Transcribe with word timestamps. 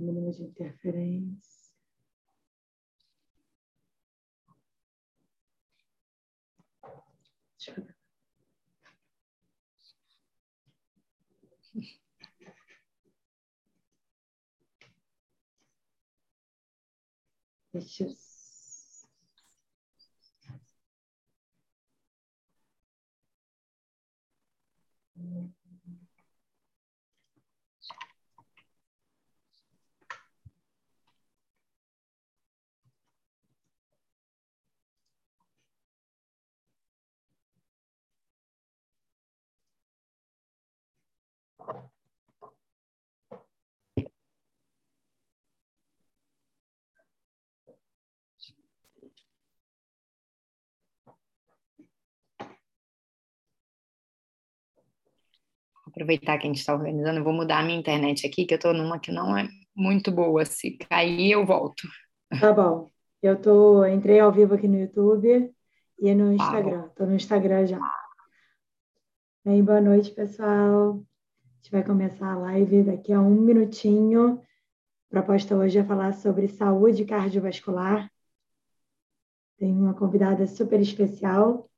mínimo 0.00 0.32
de 0.32 0.42
interferência. 0.42 1.60
Deixa 17.72 18.04
eu 18.04 18.29
aproveitar 55.90 56.38
que 56.38 56.46
a 56.46 56.50
gente 56.50 56.58
está 56.58 56.74
organizando, 56.74 57.18
eu 57.18 57.24
vou 57.24 57.32
mudar 57.32 57.58
a 57.58 57.62
minha 57.62 57.78
internet 57.78 58.26
aqui, 58.26 58.44
que 58.44 58.54
eu 58.54 58.56
estou 58.56 58.72
numa 58.72 58.98
que 58.98 59.12
não 59.12 59.36
é 59.36 59.48
muito 59.74 60.10
boa. 60.10 60.44
Se 60.44 60.76
cair, 60.78 61.32
eu 61.32 61.44
volto. 61.44 61.86
Tá 62.40 62.52
bom. 62.52 62.88
Eu 63.22 63.40
tô, 63.40 63.84
entrei 63.84 64.18
ao 64.18 64.32
vivo 64.32 64.54
aqui 64.54 64.66
no 64.66 64.78
YouTube 64.78 65.52
e 65.98 66.14
no 66.14 66.36
tá 66.36 66.44
Instagram. 66.44 66.86
Estou 66.86 67.06
no 67.06 67.14
Instagram 67.14 67.66
já. 67.66 67.78
Bem, 69.44 69.62
boa 69.62 69.80
noite, 69.80 70.10
pessoal. 70.10 71.02
A 71.42 71.56
gente 71.56 71.70
vai 71.70 71.84
começar 71.84 72.32
a 72.32 72.38
live 72.38 72.82
daqui 72.82 73.12
a 73.12 73.20
um 73.20 73.30
minutinho. 73.30 74.40
A 75.08 75.10
proposta 75.10 75.56
hoje 75.56 75.78
é 75.78 75.84
falar 75.84 76.12
sobre 76.14 76.48
saúde 76.48 77.04
cardiovascular. 77.04 78.10
Tem 79.58 79.72
uma 79.72 79.94
convidada 79.94 80.46
super 80.46 80.80
especial, 80.80 81.69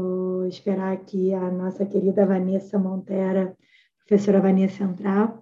Vou 0.00 0.46
esperar 0.46 0.94
aqui 0.94 1.34
a 1.34 1.50
nossa 1.50 1.84
querida 1.84 2.24
Vanessa 2.24 2.78
Montera, 2.78 3.54
professora 3.98 4.40
Vanessa 4.40 4.82
entrar. 4.82 5.38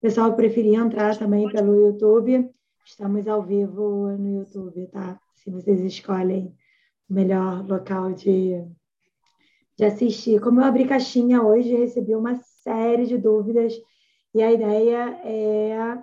Pessoal 0.00 0.30
que 0.30 0.36
preferir 0.36 0.78
entrar 0.78 1.18
também 1.18 1.50
pelo 1.50 1.74
YouTube, 1.74 2.48
estamos 2.84 3.26
ao 3.26 3.42
vivo 3.42 4.16
no 4.16 4.28
YouTube, 4.28 4.86
tá? 4.92 5.20
Se 5.34 5.50
vocês 5.50 5.80
escolhem 5.80 6.54
o 7.10 7.14
melhor 7.14 7.66
local 7.66 8.12
de, 8.12 8.64
de 9.76 9.84
assistir. 9.84 10.40
Como 10.40 10.60
eu 10.60 10.64
abri 10.64 10.86
caixinha 10.86 11.42
hoje, 11.42 11.74
recebi 11.74 12.14
uma 12.14 12.36
série 12.36 13.06
de 13.06 13.18
dúvidas 13.18 13.74
e 14.32 14.40
a 14.40 14.52
ideia 14.52 15.20
é 15.24 16.00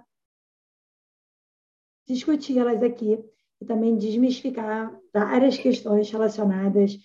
discutir 2.05 2.57
elas 2.57 2.83
aqui 2.83 3.23
e 3.61 3.65
também 3.65 3.95
desmistificar 3.95 4.93
várias 5.13 5.57
questões 5.57 6.11
relacionadas 6.11 6.99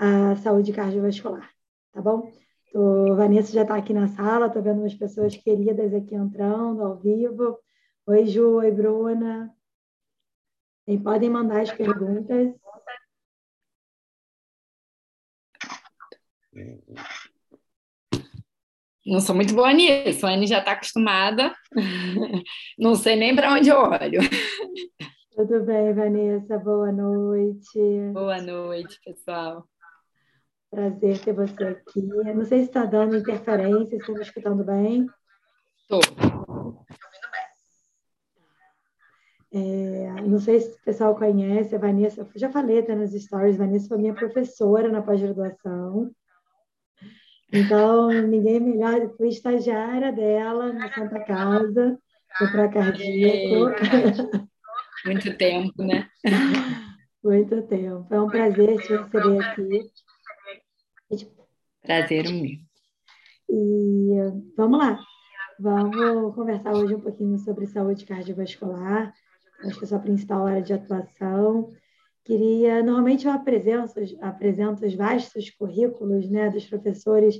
a 0.00 0.34
saúde 0.36 0.72
cardiovascular, 0.72 1.50
tá 1.92 2.00
bom? 2.00 2.32
Tô, 2.72 3.14
Vanessa 3.16 3.52
já 3.52 3.62
está 3.62 3.76
aqui 3.76 3.92
na 3.92 4.08
sala, 4.08 4.46
estou 4.46 4.62
vendo 4.62 4.80
umas 4.80 4.94
pessoas 4.94 5.36
queridas 5.36 5.92
aqui 5.92 6.14
entrando 6.14 6.82
ao 6.82 6.96
vivo. 6.96 7.58
Oi, 8.06 8.26
Ju, 8.26 8.56
oi, 8.56 8.70
Bruna. 8.70 9.54
E 10.86 10.98
podem 10.98 11.28
mandar 11.28 11.60
as 11.60 11.70
perguntas. 11.70 12.54
Não 19.04 19.20
sou 19.20 19.34
muito 19.34 19.54
boa 19.54 19.72
nisso, 19.74 20.26
a 20.26 20.30
Anne 20.30 20.46
já 20.46 20.60
está 20.60 20.72
acostumada. 20.72 21.54
Não 22.78 22.94
sei 22.94 23.16
nem 23.16 23.36
para 23.36 23.52
onde 23.52 23.68
eu 23.68 23.76
olho. 23.76 24.20
Tudo 25.36 25.62
bem, 25.64 25.92
Vanessa? 25.92 26.58
Boa 26.58 26.90
noite. 26.90 27.78
Boa 28.14 28.40
noite, 28.40 28.98
pessoal. 29.04 29.69
Prazer 30.70 31.18
ter 31.18 31.32
você 31.32 31.64
aqui. 31.64 32.08
Eu 32.08 32.34
não 32.34 32.44
sei 32.44 32.60
se 32.60 32.66
está 32.66 32.84
dando 32.84 33.16
interferência, 33.16 33.98
se 33.98 34.12
me 34.12 34.20
escutando 34.20 34.64
bem. 34.64 35.06
Estou. 35.82 36.00
É, 39.52 40.22
não 40.22 40.38
sei 40.38 40.60
se 40.60 40.76
o 40.76 40.84
pessoal 40.84 41.16
conhece 41.16 41.74
a 41.74 41.78
Vanessa, 41.78 42.28
já 42.36 42.48
falei 42.50 42.78
até 42.78 42.94
nos 42.94 43.10
stories, 43.10 43.56
Vanessa 43.56 43.88
foi 43.88 43.98
minha 43.98 44.14
professora 44.14 44.88
na 44.88 45.02
pós-graduação. 45.02 46.12
Então, 47.52 48.08
ninguém 48.10 48.60
melhor, 48.60 49.10
fui 49.16 49.28
estagiária 49.28 50.12
dela 50.12 50.72
na 50.72 50.92
Santa 50.94 51.24
Casa, 51.24 51.98
do 52.40 52.52
Procardíaco. 52.52 53.74
Muito 55.04 55.36
tempo, 55.36 55.82
né? 55.82 56.08
Muito 57.24 57.62
tempo. 57.62 58.06
É 58.08 58.20
um 58.20 58.28
prazer 58.28 58.80
te 58.82 58.96
receber 58.96 59.44
aqui. 59.44 59.90
Prazer 61.82 62.26
o 62.26 62.32
meu. 62.32 62.56
E 63.48 64.52
vamos 64.56 64.78
lá. 64.78 64.98
Vamos 65.58 66.34
conversar 66.34 66.72
hoje 66.72 66.94
um 66.94 67.00
pouquinho 67.00 67.36
sobre 67.38 67.66
saúde 67.66 68.06
cardiovascular. 68.06 69.12
Acho 69.64 69.76
que 69.76 69.84
é 69.84 69.86
a 69.86 69.88
sua 69.88 69.98
principal 69.98 70.46
área 70.46 70.62
de 70.62 70.72
atuação. 70.72 71.72
Queria, 72.24 72.82
normalmente 72.82 73.26
eu 73.26 73.32
apresento, 73.32 73.94
apresento 74.20 74.86
os 74.86 74.94
vastos 74.94 75.50
currículos 75.50 76.30
né, 76.30 76.48
dos 76.48 76.64
professores 76.66 77.34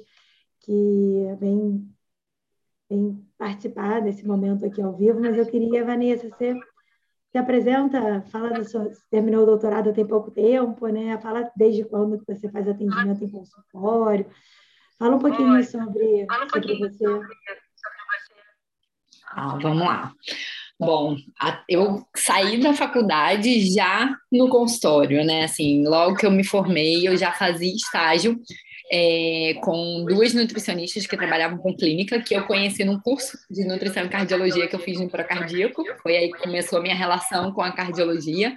que 0.61 1.37
vêm, 1.39 1.89
vêm 2.89 3.25
participar 3.39 4.01
desse 4.01 4.27
momento 4.27 4.67
aqui 4.67 4.83
ao 4.83 4.97
vivo, 4.97 5.21
mas 5.21 5.37
eu 5.39 5.47
queria, 5.47 5.85
Vanessa, 5.85 6.29
você 6.29 6.55
se 7.31 7.39
apresenta, 7.39 8.23
fala 8.31 8.51
da 8.51 8.65
sua, 8.65 8.91
terminou 9.09 9.45
o 9.45 9.47
doutorado 9.47 9.93
tem 9.93 10.07
pouco 10.07 10.31
tempo, 10.31 10.89
né? 10.89 11.19
Fala 11.19 11.51
desde 11.57 11.85
quando 11.85 12.19
que 12.19 12.35
você 12.35 12.51
faz 12.51 12.69
atendimento 12.69 13.23
em 13.23 13.31
consultório. 13.31 14.27
Fala 14.99 15.17
um 15.17 15.19
pouquinho 15.19 15.63
sobre, 15.65 16.25
um 16.25 16.49
pouquinho 16.49 16.79
sobre 16.79 16.89
você. 16.89 17.05
Ah, 19.33 19.57
vamos 19.63 19.87
lá. 19.87 20.13
Bom, 20.79 21.15
eu 21.69 22.05
saí 22.17 22.61
da 22.61 22.75
faculdade 22.75 23.73
já 23.73 24.17
no 24.33 24.49
consultório, 24.49 25.25
né? 25.25 25.45
Assim, 25.45 25.87
logo 25.87 26.17
que 26.17 26.27
eu 26.27 26.31
me 26.31 26.43
formei, 26.43 27.07
eu 27.07 27.17
já 27.17 27.31
fazia 27.31 27.73
estágio 27.73 28.41
é, 28.93 29.55
com 29.62 30.05
duas 30.05 30.34
nutricionistas 30.34 31.06
que 31.06 31.17
trabalhavam 31.17 31.59
com 31.59 31.77
clínica, 31.77 32.21
que 32.21 32.34
eu 32.34 32.45
conheci 32.45 32.84
num 32.84 32.99
curso 32.99 33.39
de 33.49 33.65
nutrição 33.65 34.05
e 34.05 34.09
cardiologia 34.09 34.67
que 34.67 34.75
eu 34.75 34.81
fiz 34.81 34.99
no 34.99 35.09
Procardíaco. 35.09 35.84
Foi 36.03 36.17
aí 36.17 36.33
que 36.33 36.43
começou 36.43 36.81
a 36.81 36.83
minha 36.83 36.95
relação 36.95 37.53
com 37.53 37.63
a 37.63 37.71
cardiologia. 37.71 38.57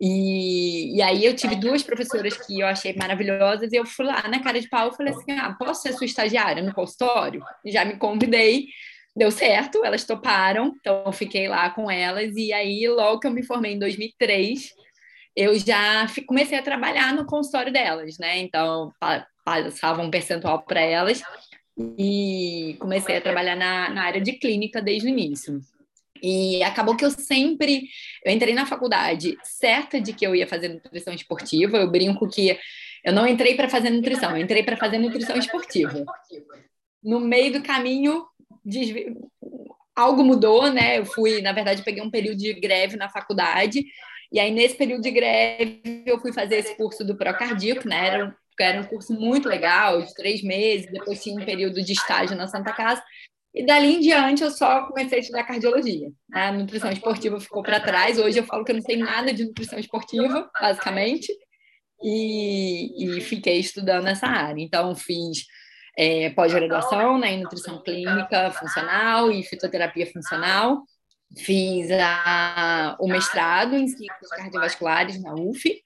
E, 0.00 0.96
e 0.96 1.02
aí 1.02 1.24
eu 1.24 1.36
tive 1.36 1.54
duas 1.54 1.82
professoras 1.82 2.36
que 2.36 2.60
eu 2.60 2.66
achei 2.66 2.94
maravilhosas 2.94 3.70
e 3.72 3.76
eu 3.76 3.84
fui 3.84 4.06
lá 4.06 4.26
na 4.26 4.42
cara 4.42 4.58
de 4.58 4.68
pau 4.68 4.88
e 4.88 4.96
falei 4.96 5.12
assim, 5.12 5.32
ah, 5.32 5.54
posso 5.56 5.82
ser 5.82 5.92
sua 5.92 6.06
estagiária 6.06 6.62
no 6.62 6.74
consultório? 6.74 7.42
Já 7.66 7.84
me 7.84 7.96
convidei, 7.98 8.66
deu 9.14 9.30
certo, 9.30 9.84
elas 9.84 10.04
toparam, 10.04 10.72
então 10.80 11.04
eu 11.06 11.12
fiquei 11.12 11.46
lá 11.46 11.70
com 11.70 11.88
elas 11.90 12.34
e 12.34 12.52
aí 12.52 12.88
logo 12.88 13.20
que 13.20 13.28
eu 13.28 13.30
me 13.30 13.44
formei 13.44 13.74
em 13.74 13.78
2003, 13.78 14.72
eu 15.36 15.56
já 15.58 16.06
comecei 16.26 16.58
a 16.58 16.62
trabalhar 16.62 17.14
no 17.14 17.24
consultório 17.24 17.72
delas, 17.72 18.18
né? 18.18 18.38
Então, 18.38 18.92
passava 19.44 20.02
um 20.02 20.10
percentual 20.10 20.62
para 20.62 20.80
elas 20.80 21.22
e 21.98 22.76
comecei 22.78 23.16
a 23.16 23.20
trabalhar 23.20 23.56
na, 23.56 23.90
na 23.90 24.04
área 24.04 24.20
de 24.20 24.32
clínica 24.32 24.80
desde 24.80 25.08
o 25.08 25.10
início. 25.10 25.60
E 26.22 26.62
acabou 26.62 26.96
que 26.96 27.04
eu 27.04 27.10
sempre. 27.10 27.88
Eu 28.24 28.32
entrei 28.32 28.54
na 28.54 28.64
faculdade 28.64 29.36
certa 29.42 30.00
de 30.00 30.12
que 30.12 30.24
eu 30.24 30.36
ia 30.36 30.46
fazer 30.46 30.68
nutrição 30.68 31.12
esportiva. 31.12 31.78
Eu 31.78 31.90
brinco 31.90 32.28
que 32.28 32.56
eu 33.04 33.12
não 33.12 33.26
entrei 33.26 33.56
para 33.56 33.68
fazer 33.68 33.90
nutrição, 33.90 34.30
eu 34.30 34.42
entrei 34.42 34.62
para 34.62 34.76
fazer 34.76 34.98
nutrição 34.98 35.36
esportiva. 35.36 36.04
No 37.02 37.18
meio 37.18 37.52
do 37.54 37.62
caminho, 37.62 38.24
desvi... 38.64 39.16
algo 39.96 40.22
mudou, 40.22 40.72
né? 40.72 41.00
Eu 41.00 41.04
fui, 41.04 41.42
na 41.42 41.52
verdade, 41.52 41.82
peguei 41.82 42.00
um 42.00 42.10
período 42.10 42.38
de 42.38 42.52
greve 42.54 42.96
na 42.96 43.08
faculdade. 43.08 43.84
E 44.30 44.38
aí, 44.38 44.52
nesse 44.52 44.76
período 44.76 45.02
de 45.02 45.10
greve, 45.10 45.82
eu 46.06 46.20
fui 46.20 46.32
fazer 46.32 46.56
esse 46.56 46.76
curso 46.76 47.04
do 47.04 47.16
Procardíaco, 47.16 47.88
né? 47.88 48.06
Era 48.06 48.36
era 48.60 48.80
um 48.80 48.84
curso 48.84 49.12
muito 49.12 49.48
legal, 49.48 50.02
de 50.02 50.14
três 50.14 50.42
meses, 50.42 50.90
depois 50.90 51.22
tinha 51.22 51.40
um 51.40 51.44
período 51.44 51.82
de 51.82 51.92
estágio 51.92 52.36
na 52.36 52.46
Santa 52.46 52.72
Casa, 52.72 53.02
e 53.54 53.64
dali 53.66 53.96
em 53.96 54.00
diante 54.00 54.42
eu 54.42 54.50
só 54.50 54.86
comecei 54.86 55.18
a 55.18 55.20
estudar 55.20 55.44
cardiologia. 55.44 56.08
Né? 56.28 56.48
A 56.48 56.52
nutrição 56.52 56.90
esportiva 56.90 57.38
ficou 57.38 57.62
para 57.62 57.80
trás, 57.80 58.18
hoje 58.18 58.38
eu 58.38 58.44
falo 58.44 58.64
que 58.64 58.72
eu 58.72 58.76
não 58.76 58.82
sei 58.82 58.96
nada 58.96 59.32
de 59.32 59.44
nutrição 59.44 59.78
esportiva, 59.78 60.50
basicamente, 60.60 61.32
e, 62.02 63.16
e 63.16 63.20
fiquei 63.20 63.58
estudando 63.58 64.08
essa 64.08 64.26
área. 64.26 64.60
Então, 64.60 64.94
fiz 64.94 65.44
é, 65.96 66.30
pós-graduação 66.30 67.18
né, 67.18 67.34
em 67.34 67.42
nutrição 67.42 67.82
clínica 67.82 68.50
funcional 68.50 69.30
e 69.30 69.42
fitoterapia 69.42 70.06
funcional, 70.06 70.82
Fiz 71.36 71.90
a, 71.90 72.96
o 73.00 73.08
mestrado 73.08 73.74
em 73.74 73.88
ciclos 73.88 74.28
cardiovasculares 74.30 75.20
na 75.22 75.34
UF, 75.34 75.82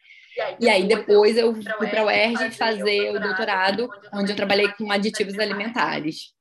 e 0.60 0.68
aí 0.68 0.86
depois 0.86 1.36
eu 1.36 1.54
fui 1.54 1.88
para 1.88 2.02
a 2.02 2.04
UERJ 2.06 2.50
fazer 2.50 3.10
o 3.10 3.20
doutorado, 3.20 3.88
onde 4.12 4.32
eu 4.32 4.36
trabalhei 4.36 4.72
com 4.72 4.90
aditivos 4.90 5.38
alimentares. 5.38 6.34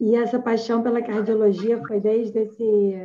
E 0.00 0.16
essa 0.16 0.40
paixão 0.40 0.82
pela 0.82 1.00
cardiologia 1.02 1.80
foi 1.86 2.00
desde 2.00 2.40
esse, 2.40 2.96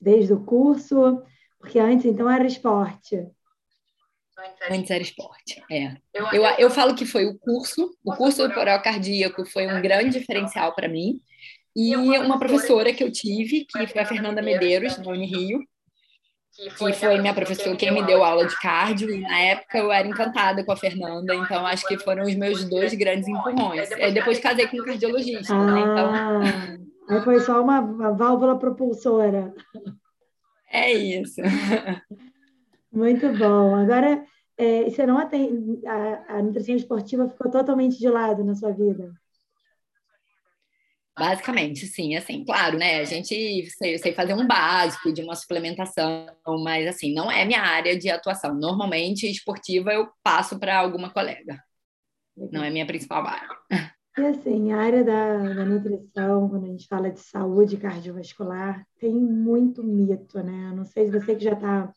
desde 0.00 0.32
o 0.32 0.44
curso, 0.44 1.22
porque 1.60 1.78
antes 1.78 2.06
então 2.06 2.28
era 2.28 2.44
esporte. 2.44 3.24
Antes 4.68 4.90
era 4.90 5.02
esporte, 5.02 5.62
é. 5.70 5.96
Eu, 6.12 6.42
eu 6.58 6.70
falo 6.70 6.96
que 6.96 7.06
foi 7.06 7.26
o 7.26 7.38
curso, 7.38 7.96
o 8.04 8.16
curso 8.16 8.46
do 8.46 8.52
coral 8.52 8.82
cardíaco 8.82 9.44
foi 9.44 9.68
um 9.68 9.80
grande 9.80 10.18
diferencial 10.18 10.74
para 10.74 10.88
mim. 10.88 11.20
E 11.74 11.96
uma 11.96 12.38
professora 12.38 12.92
que 12.92 13.04
eu 13.04 13.10
tive, 13.10 13.64
que 13.64 13.86
foi 13.86 14.02
a 14.02 14.06
Fernanda 14.06 14.42
Medeiros, 14.42 14.96
da 14.96 15.10
Unirio, 15.10 15.60
que 16.54 16.70
foi 16.70 17.18
minha 17.18 17.34
professora 17.34 17.76
quem 17.76 17.92
me 17.92 18.02
deu 18.04 18.22
aula 18.22 18.46
de 18.46 18.60
cardio, 18.60 19.10
e 19.10 19.20
na 19.20 19.38
época 19.38 19.78
eu 19.78 19.90
era 19.90 20.06
encantada 20.06 20.64
com 20.64 20.72
a 20.72 20.76
Fernanda, 20.76 21.34
então 21.34 21.66
acho 21.66 21.86
que 21.86 21.98
foram 21.98 22.24
os 22.24 22.34
meus 22.34 22.64
dois 22.68 22.92
grandes 22.94 23.26
empurrões. 23.26 23.90
Aí 23.92 24.12
depois 24.12 24.38
casei 24.38 24.66
com 24.66 24.76
um 24.76 24.84
cardiologista, 24.84 25.54
ah, 25.54 25.66
né? 25.66 25.80
Então... 25.80 26.82
Aí 27.08 27.20
foi 27.22 27.40
só 27.40 27.60
uma, 27.60 27.80
uma 27.80 28.12
válvula 28.12 28.58
propulsora. 28.58 29.52
É 30.70 30.92
isso. 30.92 31.40
Muito 32.92 33.28
bom. 33.36 33.74
Agora, 33.74 34.24
é, 34.56 34.84
você 34.84 35.04
não 35.06 35.18
atende, 35.18 35.86
a, 35.86 36.36
a 36.36 36.42
nutrição 36.42 36.76
esportiva 36.76 37.28
ficou 37.28 37.50
totalmente 37.50 37.98
de 37.98 38.08
lado 38.08 38.44
na 38.44 38.54
sua 38.54 38.70
vida? 38.70 39.12
Basicamente, 41.18 41.86
sim, 41.86 42.16
assim, 42.16 42.44
claro, 42.44 42.78
né? 42.78 43.00
A 43.00 43.04
gente 43.04 43.70
sei, 43.70 43.98
sei, 43.98 44.14
fazer 44.14 44.32
um 44.32 44.46
básico 44.46 45.12
de 45.12 45.22
uma 45.22 45.36
suplementação, 45.36 46.26
mas 46.64 46.86
assim, 46.86 47.12
não 47.12 47.30
é 47.30 47.44
minha 47.44 47.60
área 47.60 47.98
de 47.98 48.08
atuação. 48.08 48.54
Normalmente, 48.54 49.30
esportiva 49.30 49.92
eu 49.92 50.08
passo 50.22 50.58
para 50.58 50.78
alguma 50.78 51.10
colega. 51.10 51.62
Não 52.50 52.64
é 52.64 52.70
minha 52.70 52.86
principal 52.86 53.26
área. 53.26 53.48
E 54.16 54.20
assim, 54.26 54.72
a 54.72 54.78
área 54.78 55.04
da, 55.04 55.54
da 55.54 55.64
nutrição, 55.64 56.48
quando 56.48 56.64
a 56.64 56.68
gente 56.68 56.86
fala 56.86 57.10
de 57.10 57.20
saúde 57.20 57.76
cardiovascular, 57.76 58.86
tem 58.98 59.14
muito 59.14 59.82
mito, 59.82 60.42
né? 60.42 60.72
Não 60.74 60.84
sei 60.84 61.06
se 61.06 61.12
você 61.12 61.34
que 61.34 61.44
já 61.44 61.56
tá, 61.56 61.92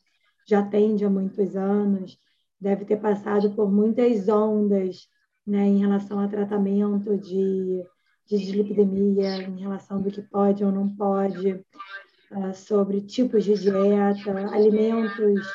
já 0.47 0.59
atende 0.59 1.03
há 1.03 1.09
muitos 1.09 1.55
anos, 1.55 2.17
deve 2.59 2.85
ter 2.85 2.97
passado 2.97 3.53
por 3.53 3.71
muitas 3.71 4.29
ondas, 4.29 5.07
né, 5.45 5.67
em 5.67 5.79
relação 5.79 6.19
a 6.19 6.27
tratamento 6.27 7.17
de 7.17 7.83
de 8.27 8.37
dislipidemia 8.37 9.43
em 9.43 9.59
relação 9.59 10.01
do 10.01 10.11
que 10.11 10.21
pode 10.21 10.63
ou 10.63 10.71
não 10.71 10.89
pode, 10.89 11.53
uh, 12.31 12.53
sobre 12.53 13.01
tipos 13.01 13.43
de 13.43 13.53
dieta, 13.53 14.31
alimentos 14.53 15.47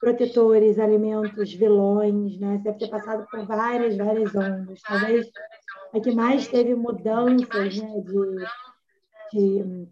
protetores, 0.00 0.78
alimentos 0.78 1.52
vilões, 1.52 2.38
né? 2.38 2.56
Você 2.56 2.64
deve 2.64 2.78
ter 2.78 2.88
passado 2.88 3.26
por 3.30 3.46
várias, 3.46 3.96
várias 3.96 4.34
ondas. 4.34 4.80
Talvez 4.80 5.30
a 5.92 6.00
que 6.00 6.12
mais 6.12 6.48
teve 6.48 6.74
mudanças 6.74 7.76
né, 7.76 8.00
de, 8.00 9.38
de, 9.38 9.88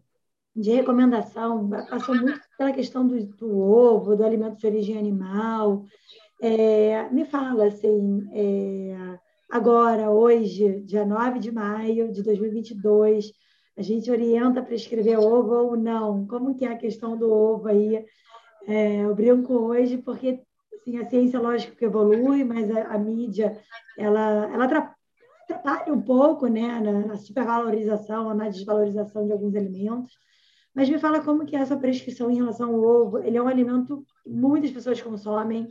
de 0.57 0.71
recomendação 0.71 1.69
passou 1.91 2.15
muito 2.15 2.41
pela 2.57 2.73
questão 2.73 3.07
do, 3.07 3.23
do 3.37 3.59
ovo, 3.59 4.17
do 4.17 4.25
alimento 4.25 4.57
de 4.57 4.67
origem 4.67 4.99
animal. 4.99 5.85
É, 6.41 7.11
me 7.11 7.27
fala, 7.27 7.67
assim, 7.67 8.27
é, 8.33 9.19
Agora, 9.51 10.11
hoje, 10.11 10.83
dia 10.83 11.07
9 11.07 11.39
de 11.39 11.51
maio 11.51 12.13
de 12.13 12.23
2022, 12.23 13.33
a 13.79 13.83
gente 13.83 14.11
orienta 14.11 14.63
para 14.63 14.75
escrever 14.75 15.19
ovo 15.19 15.55
ou 15.55 15.77
não. 15.77 16.27
Como 16.27 16.55
que 16.55 16.67
é 16.67 16.73
a 16.73 16.77
questão 16.77 17.17
do 17.17 17.33
ovo 17.33 17.67
aí? 17.67 18.05
É, 18.67 19.05
eu 19.05 19.15
brinco 19.15 19.55
hoje 19.55 19.97
porque 19.97 20.43
assim, 20.75 20.99
a 20.99 21.09
ciência, 21.09 21.41
lógico 21.41 21.77
que 21.77 21.87
evolui, 21.87 22.45
mas 22.45 22.71
a, 22.71 22.89
a 22.89 22.99
mídia, 22.99 23.59
ela, 23.97 24.53
ela 24.53 24.65
atrapalha 24.67 25.95
um 25.95 26.03
pouco 26.03 26.47
né, 26.47 26.79
na, 26.81 27.07
na 27.07 27.17
supervalorização, 27.17 28.35
na 28.35 28.51
desvalorização 28.51 29.25
de 29.25 29.33
alguns 29.33 29.55
alimentos. 29.55 30.13
Mas 30.75 30.91
me 30.91 30.99
fala 30.99 31.21
como 31.21 31.47
que 31.47 31.57
é 31.57 31.61
essa 31.61 31.77
prescrição 31.77 32.31
em 32.31 32.37
relação 32.37 32.75
ao 32.75 32.83
ovo. 32.83 33.19
Ele 33.19 33.39
é 33.39 33.43
um 33.43 33.49
alimento 33.49 34.05
que 34.23 34.29
muitas 34.29 34.71
pessoas 34.71 35.01
consomem, 35.01 35.71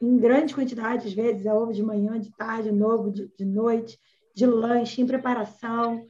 em 0.00 0.16
grandes 0.16 0.54
quantidades, 0.54 1.06
às 1.06 1.12
vezes, 1.12 1.44
é 1.44 1.52
ovo 1.52 1.72
de 1.72 1.82
manhã, 1.82 2.18
de 2.18 2.30
tarde, 2.36 2.72
novo, 2.72 3.10
de, 3.10 3.30
de 3.36 3.44
noite, 3.44 3.98
de 4.34 4.46
lanche, 4.46 5.02
em 5.02 5.06
preparação. 5.06 6.06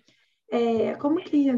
É, 0.50 0.94
como 0.94 1.20
que, 1.20 1.50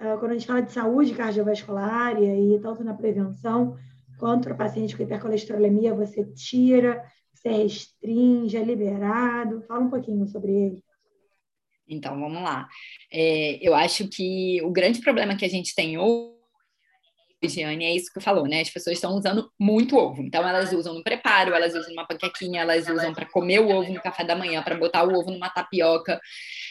ah, 0.00 0.16
quando 0.18 0.30
a 0.30 0.34
gente 0.34 0.46
fala 0.46 0.62
de 0.62 0.72
saúde 0.72 1.14
cardiovascular 1.14 2.20
e 2.22 2.58
tanto 2.60 2.84
na 2.84 2.94
prevenção 2.94 3.76
quanto 4.18 4.44
para 4.44 4.54
paciente 4.54 4.96
com 4.96 5.02
hipercolesterolemia, 5.02 5.94
você 5.94 6.24
tira, 6.32 7.02
você 7.34 7.48
restringe, 7.48 8.56
é 8.56 8.62
liberado? 8.62 9.62
Fala 9.62 9.80
um 9.80 9.90
pouquinho 9.90 10.26
sobre 10.28 10.52
ele. 10.52 10.84
Então, 11.88 12.18
vamos 12.18 12.42
lá. 12.42 12.68
É, 13.12 13.58
eu 13.66 13.74
acho 13.74 14.08
que 14.08 14.60
o 14.62 14.70
grande 14.70 15.00
problema 15.00 15.36
que 15.36 15.44
a 15.44 15.48
gente 15.48 15.74
tem 15.74 15.98
hoje 15.98 16.35
Giane, 17.44 17.84
é 17.84 17.94
isso 17.94 18.10
que 18.12 18.20
falou, 18.20 18.46
né? 18.46 18.60
As 18.60 18.70
pessoas 18.70 18.96
estão 18.96 19.14
usando 19.14 19.50
muito 19.58 19.96
ovo. 19.96 20.22
Então, 20.22 20.46
elas 20.46 20.72
usam 20.72 20.94
no 20.94 21.02
preparo, 21.02 21.54
elas 21.54 21.74
usam 21.74 21.90
numa 21.90 22.06
panquequinha, 22.06 22.62
elas 22.62 22.88
usam 22.88 23.12
para 23.12 23.26
comer 23.26 23.60
o 23.60 23.68
ovo 23.68 23.92
no 23.92 24.00
café 24.00 24.24
da 24.24 24.34
manhã, 24.34 24.62
para 24.62 24.76
botar 24.76 25.04
o 25.04 25.14
ovo 25.14 25.30
numa 25.30 25.50
tapioca. 25.50 26.18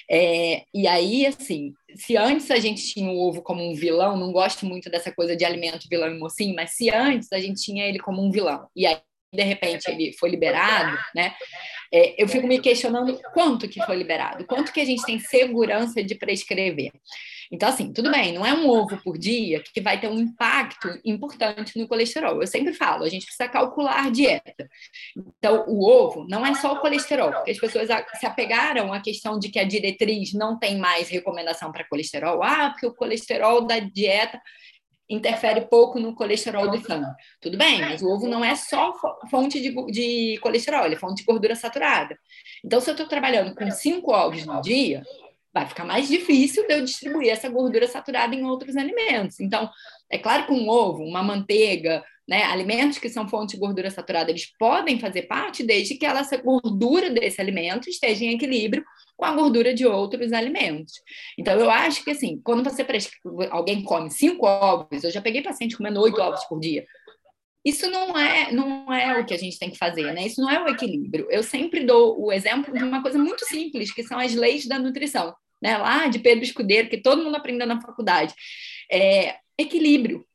É, 0.09 0.63
e 0.73 0.87
aí, 0.87 1.25
assim, 1.25 1.73
se 1.95 2.17
antes 2.17 2.49
a 2.49 2.57
gente 2.57 2.81
tinha 2.93 3.09
o 3.09 3.27
ovo 3.27 3.41
como 3.41 3.63
um 3.63 3.75
vilão, 3.75 4.17
não 4.17 4.31
gosto 4.31 4.65
muito 4.65 4.89
dessa 4.89 5.11
coisa 5.13 5.35
de 5.35 5.45
alimento 5.45 5.87
vilão 5.89 6.09
e 6.09 6.17
mocinho, 6.17 6.55
mas 6.55 6.71
se 6.71 6.89
antes 6.89 7.31
a 7.31 7.39
gente 7.39 7.61
tinha 7.61 7.85
ele 7.85 7.99
como 7.99 8.23
um 8.23 8.31
vilão, 8.31 8.67
e 8.75 8.85
aí, 8.85 8.97
de 9.33 9.43
repente, 9.43 9.89
ele 9.89 10.13
foi 10.13 10.29
liberado, 10.29 10.97
né? 11.13 11.35
É, 11.93 12.21
eu 12.21 12.27
fico 12.27 12.47
me 12.47 12.59
questionando 12.59 13.19
quanto 13.33 13.67
que 13.69 13.83
foi 13.85 13.95
liberado, 13.95 14.45
quanto 14.45 14.73
que 14.73 14.81
a 14.81 14.85
gente 14.85 15.05
tem 15.05 15.19
segurança 15.19 16.03
de 16.03 16.15
prescrever. 16.15 16.91
Então, 17.51 17.69
assim, 17.69 17.93
tudo 17.93 18.11
bem, 18.11 18.33
não 18.33 18.45
é 18.45 18.53
um 18.53 18.69
ovo 18.69 18.97
por 19.03 19.17
dia 19.17 19.61
que 19.73 19.81
vai 19.81 19.99
ter 19.99 20.07
um 20.07 20.19
impacto 20.19 20.87
importante 21.03 21.77
no 21.79 21.87
colesterol. 21.87 22.41
Eu 22.41 22.47
sempre 22.47 22.73
falo, 22.73 23.03
a 23.03 23.09
gente 23.09 23.25
precisa 23.25 23.47
calcular 23.49 24.11
dieta. 24.11 24.67
Então, 25.15 25.65
o 25.67 25.85
ovo 25.87 26.25
não 26.27 26.45
é 26.45 26.55
só 26.55 26.73
o 26.73 26.79
colesterol, 26.79 27.31
porque 27.31 27.51
as 27.51 27.59
pessoas 27.59 27.87
se 28.19 28.25
apegaram 28.25 28.93
à 28.93 28.99
questão 28.99 29.37
de 29.37 29.49
que 29.49 29.59
a 29.59 29.63
diretriz 29.63 30.33
não 30.33 30.57
tem 30.57 30.77
mais 30.77 31.09
recomendação 31.09 31.71
para 31.71 31.87
colesterol. 31.87 32.41
Ah, 32.43 32.69
porque 32.71 32.87
o 32.87 32.95
colesterol 32.95 33.65
da 33.65 33.79
dieta 33.79 34.41
interfere 35.09 35.61
pouco 35.61 35.99
no 35.99 36.15
colesterol 36.15 36.69
do 36.69 36.81
sangue. 36.81 37.11
Tudo 37.39 37.57
bem, 37.57 37.79
mas 37.79 38.01
o 38.01 38.09
ovo 38.09 38.27
não 38.27 38.43
é 38.43 38.55
só 38.55 38.93
fonte 39.29 39.61
de, 39.61 39.71
de 39.91 40.39
colesterol, 40.41 40.85
ele 40.85 40.95
é 40.95 40.97
fonte 40.97 41.17
de 41.17 41.25
gordura 41.25 41.55
saturada. 41.55 42.17
Então, 42.63 42.81
se 42.81 42.89
eu 42.89 42.93
estou 42.93 43.07
trabalhando 43.07 43.53
com 43.53 43.69
cinco 43.69 44.11
ovos 44.11 44.45
no 44.45 44.59
dia, 44.61 45.03
vai 45.55 45.65
ficar 45.65 45.85
mais 45.85 46.09
difícil 46.09 46.67
de 46.67 46.73
eu 46.73 46.83
distribuir 46.83 47.29
essa 47.29 47.47
gordura 47.47 47.87
saturada 47.87 48.35
em 48.35 48.43
outros 48.43 48.75
alimentos. 48.75 49.39
Então, 49.39 49.69
é 50.11 50.17
claro 50.17 50.45
que 50.45 50.51
um 50.51 50.67
ovo, 50.67 51.01
uma 51.01 51.23
manteiga, 51.23 52.03
né, 52.27 52.43
alimentos 52.43 52.97
que 52.97 53.07
são 53.07 53.29
fonte 53.29 53.53
de 53.53 53.61
gordura 53.61 53.89
saturada, 53.89 54.29
eles 54.29 54.51
podem 54.59 54.99
fazer 54.99 55.21
parte 55.21 55.63
desde 55.63 55.95
que 55.95 56.05
essa 56.05 56.35
gordura 56.35 57.09
desse 57.09 57.39
alimento 57.39 57.89
esteja 57.89 58.25
em 58.25 58.33
equilíbrio 58.33 58.83
com 59.15 59.23
a 59.23 59.31
gordura 59.31 59.73
de 59.73 59.85
outros 59.85 60.33
alimentos. 60.33 60.95
Então, 61.39 61.57
eu 61.57 61.71
acho 61.71 62.03
que, 62.03 62.11
assim, 62.11 62.41
quando 62.43 62.69
você 62.69 62.83
prescreve, 62.83 63.47
alguém 63.49 63.81
come 63.81 64.11
cinco 64.11 64.45
ovos, 64.45 65.05
eu 65.05 65.11
já 65.11 65.21
peguei 65.21 65.41
paciente 65.41 65.77
comendo 65.77 66.01
oito 66.01 66.19
ovos 66.19 66.43
por 66.49 66.59
dia, 66.59 66.85
isso 67.63 67.89
não 67.89 68.19
é, 68.19 68.51
não 68.51 68.93
é 68.93 69.21
o 69.21 69.25
que 69.25 69.33
a 69.33 69.37
gente 69.37 69.57
tem 69.57 69.71
que 69.71 69.77
fazer, 69.77 70.13
né? 70.13 70.27
Isso 70.27 70.39
não 70.39 70.51
é 70.51 70.61
o 70.61 70.67
equilíbrio. 70.67 71.27
Eu 71.31 71.41
sempre 71.41 71.83
dou 71.83 72.21
o 72.21 72.31
exemplo 72.31 72.71
de 72.71 72.83
uma 72.83 73.01
coisa 73.01 73.17
muito 73.17 73.43
simples, 73.45 73.91
que 73.91 74.03
são 74.03 74.19
as 74.19 74.35
leis 74.35 74.67
da 74.67 74.77
nutrição 74.77 75.33
né, 75.61 75.77
lá 75.77 76.07
de 76.07 76.19
Pedro 76.19 76.43
Escudeiro, 76.43 76.89
que 76.89 77.01
todo 77.01 77.23
mundo 77.23 77.35
aprendeu 77.35 77.67
na 77.67 77.81
faculdade. 77.81 78.33
É, 78.91 79.37
equilíbrio. 79.57 80.25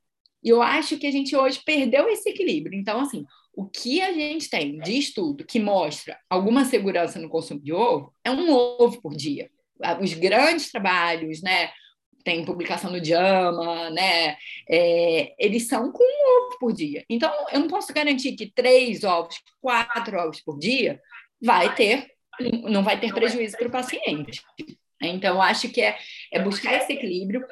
E 0.42 0.48
eu 0.48 0.62
acho 0.62 0.98
que 0.98 1.06
a 1.06 1.10
gente 1.10 1.36
hoje 1.36 1.60
perdeu 1.64 2.08
esse 2.08 2.30
equilíbrio. 2.30 2.78
Então, 2.78 3.00
assim, 3.00 3.24
o 3.54 3.66
que 3.66 4.00
a 4.00 4.12
gente 4.12 4.48
tem 4.48 4.78
de 4.78 4.98
estudo 4.98 5.44
que 5.44 5.60
mostra 5.60 6.18
alguma 6.28 6.64
segurança 6.64 7.18
no 7.18 7.28
consumo 7.28 7.60
de 7.60 7.72
ovo 7.72 8.14
é 8.24 8.30
um 8.30 8.50
ovo 8.50 9.00
por 9.02 9.14
dia. 9.14 9.50
Os 10.00 10.14
grandes 10.14 10.70
trabalhos, 10.70 11.42
né? 11.42 11.70
Tem 12.24 12.44
publicação 12.44 12.90
no 12.90 13.02
JAMA, 13.02 13.90
né? 13.90 14.36
É, 14.68 15.34
eles 15.38 15.66
são 15.66 15.90
com 15.90 16.02
um 16.02 16.46
ovo 16.46 16.58
por 16.58 16.72
dia. 16.72 17.04
Então, 17.08 17.32
eu 17.52 17.60
não 17.60 17.68
posso 17.68 17.92
garantir 17.92 18.32
que 18.32 18.50
três 18.50 19.04
ovos, 19.04 19.36
quatro 19.60 20.18
ovos 20.18 20.40
por 20.40 20.58
dia 20.58 21.00
vai 21.40 21.74
ter, 21.74 22.10
não 22.68 22.82
vai 22.82 23.00
ter 23.00 23.12
prejuízo 23.12 23.56
para 23.56 23.68
o 23.68 23.70
paciente. 23.70 24.42
Então, 25.00 25.40
acho 25.40 25.68
que 25.68 25.80
é, 25.80 25.98
é 26.32 26.40
buscar 26.40 26.74
esse 26.74 26.92
equilíbrio. 26.92 27.46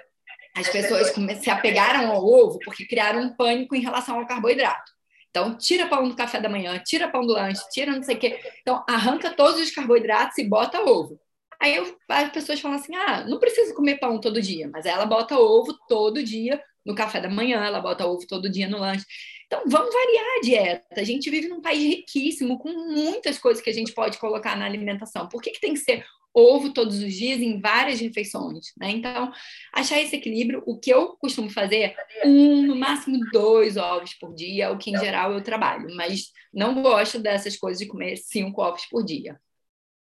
As 0.54 0.68
pessoas 0.68 1.12
se 1.40 1.50
apegaram 1.50 2.10
ao 2.10 2.24
ovo 2.24 2.58
porque 2.64 2.84
criaram 2.84 3.22
um 3.22 3.36
pânico 3.36 3.74
em 3.74 3.80
relação 3.80 4.18
ao 4.18 4.26
carboidrato. 4.26 4.92
Então, 5.30 5.56
tira 5.56 5.86
pão 5.86 6.08
do 6.08 6.16
café 6.16 6.40
da 6.40 6.48
manhã, 6.48 6.80
tira 6.84 7.08
pão 7.08 7.20
do 7.20 7.32
lanche, 7.32 7.62
tira 7.70 7.92
não 7.92 8.02
sei 8.02 8.16
o 8.16 8.18
quê. 8.18 8.40
Então, 8.60 8.84
arranca 8.88 9.30
todos 9.30 9.60
os 9.60 9.70
carboidratos 9.70 10.38
e 10.38 10.44
bota 10.44 10.80
ovo. 10.80 11.20
Aí 11.60 11.74
eu, 11.76 11.96
as 12.08 12.30
pessoas 12.30 12.60
falam 12.60 12.78
assim: 12.78 12.94
ah, 12.94 13.24
não 13.24 13.38
preciso 13.38 13.74
comer 13.74 13.98
pão 13.98 14.20
todo 14.20 14.40
dia, 14.40 14.68
mas 14.72 14.86
ela 14.86 15.06
bota 15.06 15.38
ovo 15.38 15.74
todo 15.88 16.22
dia 16.22 16.60
no 16.84 16.94
café 16.94 17.20
da 17.20 17.28
manhã, 17.28 17.64
ela 17.64 17.80
bota 17.80 18.06
ovo 18.06 18.26
todo 18.26 18.50
dia 18.50 18.68
no 18.68 18.78
lanche. 18.78 19.04
Então, 19.46 19.62
vamos 19.66 19.92
variar 19.92 20.24
a 20.24 20.40
dieta. 20.40 21.00
A 21.00 21.04
gente 21.04 21.30
vive 21.30 21.48
num 21.48 21.60
país 21.60 21.82
riquíssimo, 21.82 22.58
com 22.58 22.70
muitas 22.70 23.38
coisas 23.38 23.62
que 23.62 23.70
a 23.70 23.72
gente 23.72 23.92
pode 23.92 24.18
colocar 24.18 24.56
na 24.56 24.66
alimentação. 24.66 25.28
Por 25.28 25.42
que, 25.42 25.50
que 25.50 25.60
tem 25.60 25.72
que 25.72 25.80
ser 25.80 26.04
ovo 26.34 26.72
todos 26.72 27.02
os 27.02 27.14
dias 27.14 27.40
em 27.40 27.60
várias 27.60 28.00
refeições? 28.00 28.72
Né? 28.78 28.90
Então, 28.90 29.32
achar 29.72 30.00
esse 30.00 30.16
equilíbrio, 30.16 30.62
o 30.66 30.78
que 30.78 30.90
eu 30.90 31.16
costumo 31.16 31.50
fazer, 31.50 31.94
um, 32.24 32.62
no 32.62 32.76
máximo 32.76 33.18
dois 33.32 33.76
ovos 33.76 34.14
por 34.14 34.34
dia, 34.34 34.70
o 34.70 34.78
que 34.78 34.90
em 34.90 34.98
geral 34.98 35.32
eu 35.32 35.42
trabalho, 35.42 35.94
mas 35.94 36.32
não 36.52 36.82
gosto 36.82 37.18
dessas 37.18 37.56
coisas 37.56 37.80
de 37.80 37.86
comer 37.86 38.16
cinco 38.16 38.62
ovos 38.62 38.86
por 38.86 39.04
dia. 39.04 39.40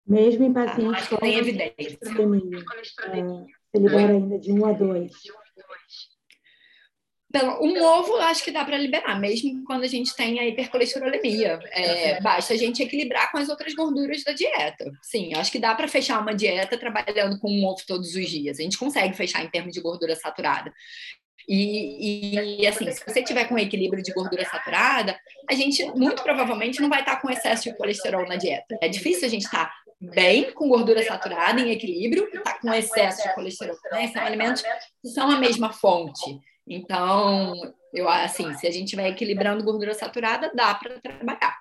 Mesmo 0.06 0.46
em 0.46 0.54
pacientes 0.54 1.08
com 1.08 1.26
evidência. 1.26 1.74
É, 1.78 3.24
você 3.72 3.80
libera 3.80 4.14
ainda 4.14 4.38
de 4.38 4.52
um 4.52 4.66
a 4.66 4.74
dois. 4.74 5.12
Então, 7.36 7.60
um 7.64 7.84
ovo 7.84 8.16
acho 8.18 8.44
que 8.44 8.52
dá 8.52 8.64
para 8.64 8.78
liberar, 8.78 9.20
mesmo 9.20 9.64
quando 9.66 9.84
a 9.84 9.88
gente 9.88 10.16
tem 10.16 10.40
a 10.40 10.48
hipercolesterolemia. 10.48 11.60
É, 11.72 12.22
basta 12.22 12.54
a 12.54 12.58
gente 12.58 12.84
equilibrar 12.84 13.32
com 13.32 13.40
as 13.40 13.50
outras 13.50 13.74
gorduras 13.74 14.24
da 14.24 14.34
dieta. 14.34 14.92
Sim, 15.02 15.34
acho 15.34 15.52
que 15.52 15.58
dá 15.58 15.74
para 15.74 15.88
fechar 15.88 16.22
uma 16.22 16.36
dieta 16.36 16.78
trabalhando 16.78 17.40
com 17.40 17.50
um 17.50 17.66
ovo 17.66 17.82
todos 17.88 18.14
os 18.14 18.30
dias. 18.30 18.60
A 18.60 18.62
gente 18.62 18.78
consegue 18.78 19.18
fechar 19.18 19.44
em 19.44 19.50
termos 19.50 19.74
de 19.74 19.82
gordura 19.82 20.16
saturada. 20.16 20.72
E, 21.50 22.62
e, 22.62 22.68
assim, 22.68 22.90
se 22.92 23.04
você 23.04 23.24
tiver 23.24 23.46
com 23.46 23.58
equilíbrio 23.58 24.04
de 24.04 24.14
gordura 24.14 24.46
saturada, 24.46 25.18
a 25.50 25.56
gente 25.56 25.84
muito 25.96 26.22
provavelmente 26.22 26.80
não 26.80 26.88
vai 26.88 27.00
estar 27.00 27.20
com 27.20 27.32
excesso 27.32 27.64
de 27.64 27.76
colesterol 27.76 28.28
na 28.28 28.36
dieta. 28.36 28.78
É 28.80 28.88
difícil 28.88 29.26
a 29.26 29.30
gente 29.30 29.46
estar 29.46 29.74
bem 30.00 30.52
com 30.52 30.70
gordura 30.70 31.04
saturada 31.04 31.60
em 31.60 31.72
equilíbrio 31.72 32.30
e 32.32 32.38
estar 32.38 32.60
com 32.60 32.72
excesso 32.72 33.24
de 33.24 33.34
colesterol. 33.34 33.76
Né? 33.92 34.08
São 34.10 34.24
alimentos 34.24 34.62
que 35.02 35.10
são 35.10 35.32
a 35.32 35.40
mesma 35.40 35.74
fonte. 35.74 36.40
Então, 36.68 37.54
eu 37.94 38.08
assim, 38.10 38.54
se 38.56 38.68
a 38.68 38.72
gente 38.72 38.86
estiver 38.86 39.10
equilibrando 39.10 39.64
gordura 39.64 39.94
saturada, 39.94 40.52
dá 40.56 40.74
para 40.76 41.00
trabalhar. 41.00 41.60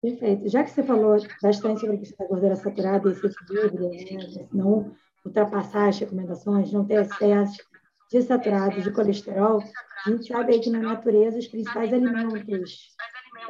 Perfeito. 0.00 0.48
Já 0.48 0.62
que 0.62 0.70
você 0.70 0.82
falou 0.82 1.16
bastante 1.42 1.80
sobre 1.80 1.96
a 1.96 1.98
questão 1.98 2.26
da 2.26 2.30
gordura 2.30 2.56
saturada 2.56 3.08
e 3.08 3.12
esse 3.12 3.26
equilíbrio, 3.26 3.88
né? 3.90 4.48
não 4.52 4.94
ultrapassar 5.24 5.88
as 5.88 5.98
recomendações, 5.98 6.70
não 6.70 6.84
ter 6.84 7.02
excesso 7.02 7.62
de 8.10 8.22
saturados, 8.22 8.84
de 8.84 8.90
colesterol, 8.90 9.62
a 10.06 10.10
gente 10.10 10.28
sabe 10.28 10.52
aí 10.52 10.60
que 10.60 10.68
na 10.68 10.80
natureza 10.80 11.38
os 11.38 11.48
principais 11.48 11.90
alimentos 11.92 12.94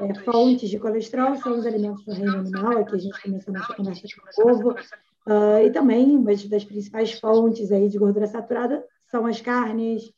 é, 0.01 0.15
fontes 0.21 0.71
de 0.71 0.79
colesterol 0.79 1.37
são 1.37 1.59
os 1.59 1.67
alimentos 1.67 2.05
do 2.05 2.13
reino 2.13 2.39
animal, 2.39 2.79
aqui 2.79 2.95
a 2.95 2.99
gente 2.99 3.21
começou 3.21 3.53
nossa 3.53 3.75
conversa 3.75 4.03
com 4.35 4.43
o 4.43 4.51
ovo, 4.51 4.71
uh, 4.71 5.59
e 5.65 5.71
também 5.71 6.17
uma 6.17 6.31
das 6.35 6.65
principais 6.65 7.13
fontes 7.13 7.71
aí 7.73 7.89
de 7.89 7.99
gordura 7.99 8.27
saturada 8.27 8.85
são 9.11 9.27
as 9.27 9.41
carnes, 9.41 10.13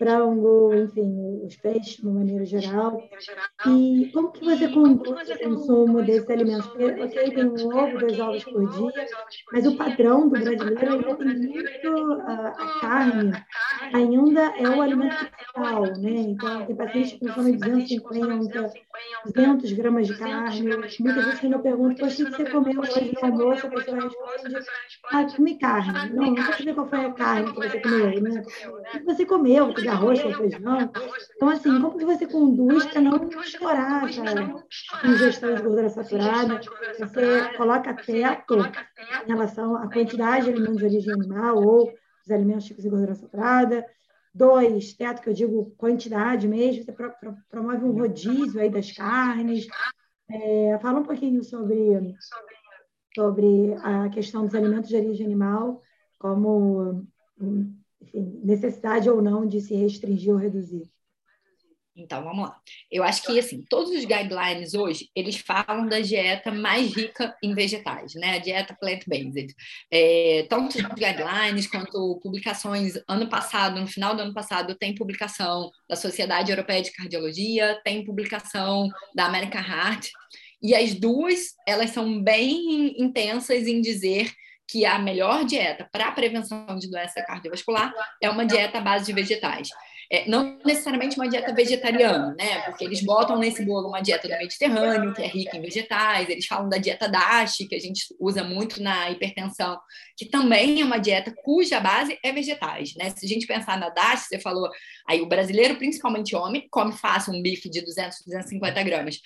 frango, 0.00 0.74
enfim, 0.74 1.42
os 1.44 1.54
peixes 1.56 1.98
de 1.98 2.06
uma 2.06 2.20
maneira 2.20 2.46
geral. 2.46 3.06
E 3.66 4.10
como 4.14 4.32
que 4.32 4.42
você 4.42 4.66
conduz 4.68 5.28
o 5.28 5.38
consumo 5.38 6.02
desses 6.02 6.30
alimentos? 6.30 6.66
Porque, 6.68 6.84
ok, 6.84 7.30
tem 7.30 7.44
um 7.44 7.76
ovo, 7.76 7.98
dois 7.98 8.18
ovos 8.18 8.44
por 8.44 8.66
dia, 8.70 9.06
mas 9.52 9.66
o 9.66 9.76
padrão 9.76 10.22
do 10.22 10.30
brasileiro 10.30 10.94
ainda 10.94 11.14
tem 11.16 11.36
muito 11.36 12.12
a, 12.26 12.78
carne, 12.80 13.32
ainda 13.92 14.40
é 14.56 14.68
o 14.70 14.80
alimento 14.80 15.16
principal, 15.16 15.82
né? 15.82 16.10
Então, 16.10 16.66
tem 16.66 16.76
pacientes 16.76 17.12
que 17.12 17.18
consomem 17.18 17.58
250, 17.58 18.72
200 19.26 19.72
gramas 19.72 20.06
de 20.06 20.16
carne. 20.16 20.76
Muitas 20.98 21.24
vezes 21.24 21.40
quando 21.40 21.52
eu 21.52 21.58
pergunto, 21.60 22.00
poxa, 22.00 22.22
o 22.22 22.26
que 22.26 22.36
você 22.36 22.50
comeu 22.50 22.80
hoje 22.80 23.12
no 23.12 23.28
almoço? 23.28 23.66
A 23.66 23.70
pessoa 23.70 24.00
responde, 24.00 24.66
ah, 25.12 25.26
comi 25.36 25.58
carne. 25.58 26.14
Não, 26.14 26.26
não 26.26 26.34
quero 26.34 26.56
saber 26.56 26.74
qual 26.74 26.88
foi 26.88 27.04
a 27.04 27.12
carne 27.12 27.52
que 27.52 27.68
você 27.68 27.80
comeu, 27.80 28.20
né? 28.22 28.42
O 28.94 28.98
que 28.98 29.04
você 29.04 29.26
comeu? 29.26 29.74
Arroz 29.90 30.22
com 30.22 30.32
feijão. 30.32 30.90
Então, 31.36 31.48
assim, 31.48 31.80
como 31.80 31.98
que 31.98 32.04
você 32.04 32.26
conduz 32.26 32.86
para 32.86 33.00
não 33.00 33.28
estourar 33.40 34.04
a 34.04 35.08
ingestão 35.08 35.54
de 35.54 35.62
gordura 35.62 35.88
saturada? 35.88 36.60
Você 36.98 37.56
coloca 37.56 37.94
teto 37.94 38.56
em 38.58 39.28
relação 39.28 39.76
à 39.76 39.90
quantidade 39.90 40.44
de 40.44 40.50
alimentos 40.50 40.78
de 40.78 40.84
origem 40.84 41.12
animal 41.12 41.56
ou 41.62 41.92
os 42.24 42.30
alimentos 42.30 42.68
ricos 42.68 42.84
em 42.84 42.90
gordura 42.90 43.14
saturada. 43.14 43.86
Dois, 44.32 44.92
teto, 44.94 45.22
que 45.22 45.28
eu 45.28 45.34
digo 45.34 45.74
quantidade 45.76 46.46
mesmo, 46.46 46.84
você 46.84 46.94
promove 47.48 47.84
um 47.84 47.92
rodízio 47.92 48.60
aí 48.60 48.70
das 48.70 48.92
carnes. 48.92 49.66
É, 50.28 50.78
fala 50.80 51.00
um 51.00 51.04
pouquinho 51.04 51.42
sobre, 51.42 52.14
sobre 53.14 53.74
a 53.82 54.08
questão 54.10 54.44
dos 54.44 54.54
alimentos 54.54 54.88
de 54.88 54.96
origem 54.96 55.26
animal, 55.26 55.82
como 56.18 57.04
necessidade 58.14 59.08
ou 59.08 59.22
não 59.22 59.46
de 59.46 59.60
se 59.60 59.74
restringir 59.74 60.32
ou 60.32 60.38
reduzir? 60.38 60.90
Então, 61.96 62.22
vamos 62.22 62.48
lá. 62.48 62.56
Eu 62.90 63.02
acho 63.02 63.22
que, 63.22 63.38
assim, 63.38 63.64
todos 63.68 63.90
os 63.90 64.04
guidelines 64.04 64.74
hoje, 64.74 65.10
eles 65.14 65.36
falam 65.36 65.86
da 65.86 66.00
dieta 66.00 66.50
mais 66.50 66.94
rica 66.94 67.36
em 67.42 67.54
vegetais, 67.54 68.14
né? 68.14 68.36
A 68.36 68.38
dieta 68.38 68.76
plant-based. 68.80 69.54
É, 69.90 70.46
tanto 70.48 70.78
os 70.78 70.82
guidelines 70.94 71.66
quanto 71.66 72.18
publicações. 72.22 72.94
Ano 73.08 73.28
passado, 73.28 73.80
no 73.80 73.86
final 73.86 74.14
do 74.14 74.22
ano 74.22 74.32
passado, 74.32 74.74
tem 74.76 74.94
publicação 74.94 75.70
da 75.88 75.96
Sociedade 75.96 76.50
Europeia 76.50 76.82
de 76.82 76.92
Cardiologia, 76.92 77.80
tem 77.84 78.04
publicação 78.04 78.88
da 79.14 79.26
American 79.26 79.62
Heart. 79.62 80.10
E 80.62 80.74
as 80.74 80.94
duas, 80.94 81.54
elas 81.66 81.90
são 81.90 82.22
bem 82.22 82.94
intensas 83.02 83.66
em 83.66 83.80
dizer 83.80 84.30
que 84.70 84.86
a 84.86 84.98
melhor 84.98 85.44
dieta 85.44 85.88
para 85.90 86.08
a 86.08 86.12
prevenção 86.12 86.78
de 86.78 86.88
doença 86.88 87.22
cardiovascular 87.22 87.92
é 88.22 88.30
uma 88.30 88.46
dieta 88.46 88.78
à 88.78 88.80
base 88.80 89.06
de 89.06 89.12
vegetais. 89.12 89.68
É, 90.12 90.28
não 90.28 90.58
necessariamente 90.64 91.16
uma 91.16 91.28
dieta 91.28 91.54
vegetariana, 91.54 92.34
né? 92.36 92.62
Porque 92.62 92.84
eles 92.84 93.00
botam 93.00 93.38
nesse 93.38 93.64
bolo 93.64 93.88
uma 93.88 94.00
dieta 94.00 94.26
do 94.26 94.36
Mediterrâneo, 94.36 95.14
que 95.14 95.22
é 95.22 95.26
rica 95.26 95.56
em 95.56 95.62
vegetais, 95.62 96.28
eles 96.28 96.46
falam 96.46 96.68
da 96.68 96.78
dieta 96.78 97.08
DASH, 97.08 97.58
que 97.68 97.76
a 97.76 97.78
gente 97.78 98.06
usa 98.18 98.42
muito 98.42 98.82
na 98.82 99.08
hipertensão, 99.10 99.78
que 100.16 100.26
também 100.26 100.80
é 100.80 100.84
uma 100.84 100.98
dieta 100.98 101.32
cuja 101.44 101.78
base 101.78 102.18
é 102.24 102.32
vegetais, 102.32 102.94
né? 102.96 103.10
Se 103.10 103.24
a 103.24 103.28
gente 103.28 103.46
pensar 103.46 103.78
na 103.78 103.88
DASH, 103.88 104.26
você 104.26 104.40
falou, 104.40 104.68
aí 105.08 105.20
o 105.20 105.28
brasileiro, 105.28 105.76
principalmente 105.76 106.34
homem, 106.34 106.66
come 106.70 106.92
fácil 106.92 107.32
um 107.32 107.40
bife 107.40 107.70
de 107.70 107.80
200, 107.80 108.18
250 108.24 108.82
gramas. 108.82 109.20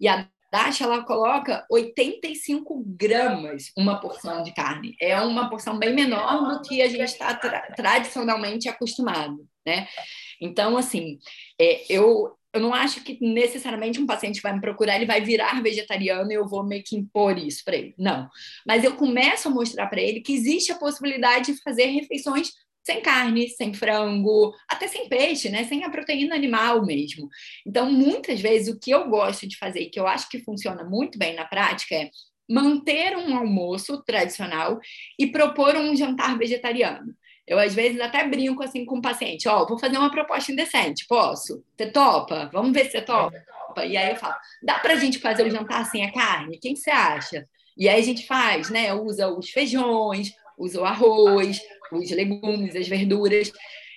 E 0.00 0.08
a 0.08 0.26
Dasha, 0.50 0.84
ela 0.84 1.04
coloca 1.04 1.64
85 1.70 2.82
gramas 2.86 3.70
uma 3.76 4.00
porção 4.00 4.42
de 4.42 4.52
carne. 4.52 4.96
É 5.00 5.20
uma 5.20 5.48
porção 5.48 5.78
bem 5.78 5.94
menor 5.94 6.48
do 6.48 6.62
que 6.62 6.82
a 6.82 6.88
gente 6.88 7.04
está 7.04 7.34
tra 7.34 7.60
tradicionalmente 7.76 8.68
acostumado, 8.68 9.46
né? 9.64 9.86
Então, 10.40 10.76
assim, 10.76 11.18
é, 11.60 11.84
eu, 11.88 12.36
eu 12.52 12.60
não 12.60 12.74
acho 12.74 13.04
que 13.04 13.18
necessariamente 13.20 14.00
um 14.00 14.06
paciente 14.06 14.40
vai 14.40 14.52
me 14.52 14.60
procurar, 14.60 14.96
ele 14.96 15.06
vai 15.06 15.20
virar 15.20 15.62
vegetariano 15.62 16.32
e 16.32 16.34
eu 16.34 16.48
vou 16.48 16.66
meio 16.66 16.82
que 16.84 16.96
impor 16.96 17.38
isso 17.38 17.62
para 17.64 17.76
ele. 17.76 17.94
Não. 17.96 18.28
Mas 18.66 18.82
eu 18.82 18.96
começo 18.96 19.48
a 19.48 19.52
mostrar 19.52 19.86
para 19.86 20.00
ele 20.00 20.20
que 20.20 20.32
existe 20.32 20.72
a 20.72 20.78
possibilidade 20.78 21.52
de 21.52 21.62
fazer 21.62 21.86
refeições 21.86 22.50
sem 22.82 23.02
carne, 23.02 23.48
sem 23.48 23.74
frango, 23.74 24.54
até 24.68 24.88
sem 24.88 25.08
peixe, 25.08 25.48
né? 25.48 25.64
Sem 25.64 25.84
a 25.84 25.90
proteína 25.90 26.34
animal 26.34 26.84
mesmo. 26.84 27.28
Então, 27.66 27.90
muitas 27.90 28.40
vezes, 28.40 28.74
o 28.74 28.78
que 28.78 28.90
eu 28.90 29.08
gosto 29.08 29.46
de 29.46 29.56
fazer 29.56 29.80
e 29.80 29.90
que 29.90 30.00
eu 30.00 30.06
acho 30.06 30.28
que 30.28 30.40
funciona 30.40 30.84
muito 30.84 31.18
bem 31.18 31.34
na 31.34 31.44
prática 31.44 31.94
é 31.94 32.10
manter 32.48 33.16
um 33.16 33.36
almoço 33.36 34.02
tradicional 34.02 34.80
e 35.18 35.26
propor 35.26 35.76
um 35.76 35.94
jantar 35.94 36.36
vegetariano. 36.36 37.14
Eu, 37.46 37.58
às 37.58 37.74
vezes, 37.74 38.00
até 38.00 38.26
brinco 38.26 38.62
assim 38.62 38.84
com 38.84 38.98
o 38.98 39.02
paciente: 39.02 39.48
Ó, 39.48 39.62
oh, 39.62 39.66
vou 39.66 39.78
fazer 39.78 39.98
uma 39.98 40.10
proposta 40.10 40.52
indecente, 40.52 41.06
posso? 41.08 41.64
Você 41.76 41.90
topa? 41.90 42.48
Vamos 42.52 42.72
ver 42.72 42.86
se 42.86 42.92
você 42.92 43.02
topa. 43.02 43.36
E 43.84 43.96
aí 43.96 44.10
eu 44.10 44.16
falo: 44.16 44.34
dá 44.62 44.78
para 44.78 44.94
a 44.94 44.96
gente 44.96 45.18
fazer 45.18 45.46
o 45.46 45.50
jantar 45.50 45.84
sem 45.86 46.04
a 46.04 46.12
carne? 46.12 46.58
Quem 46.58 46.76
você 46.76 46.90
acha? 46.90 47.46
E 47.76 47.88
aí 47.88 48.00
a 48.00 48.04
gente 48.04 48.26
faz, 48.26 48.70
né? 48.70 48.92
Usa 48.92 49.28
os 49.28 49.50
feijões, 49.50 50.32
usa 50.60 50.80
o 50.80 50.84
arroz, 50.84 51.60
os 51.90 52.10
legumes, 52.10 52.76
as 52.76 52.86
verduras. 52.86 53.50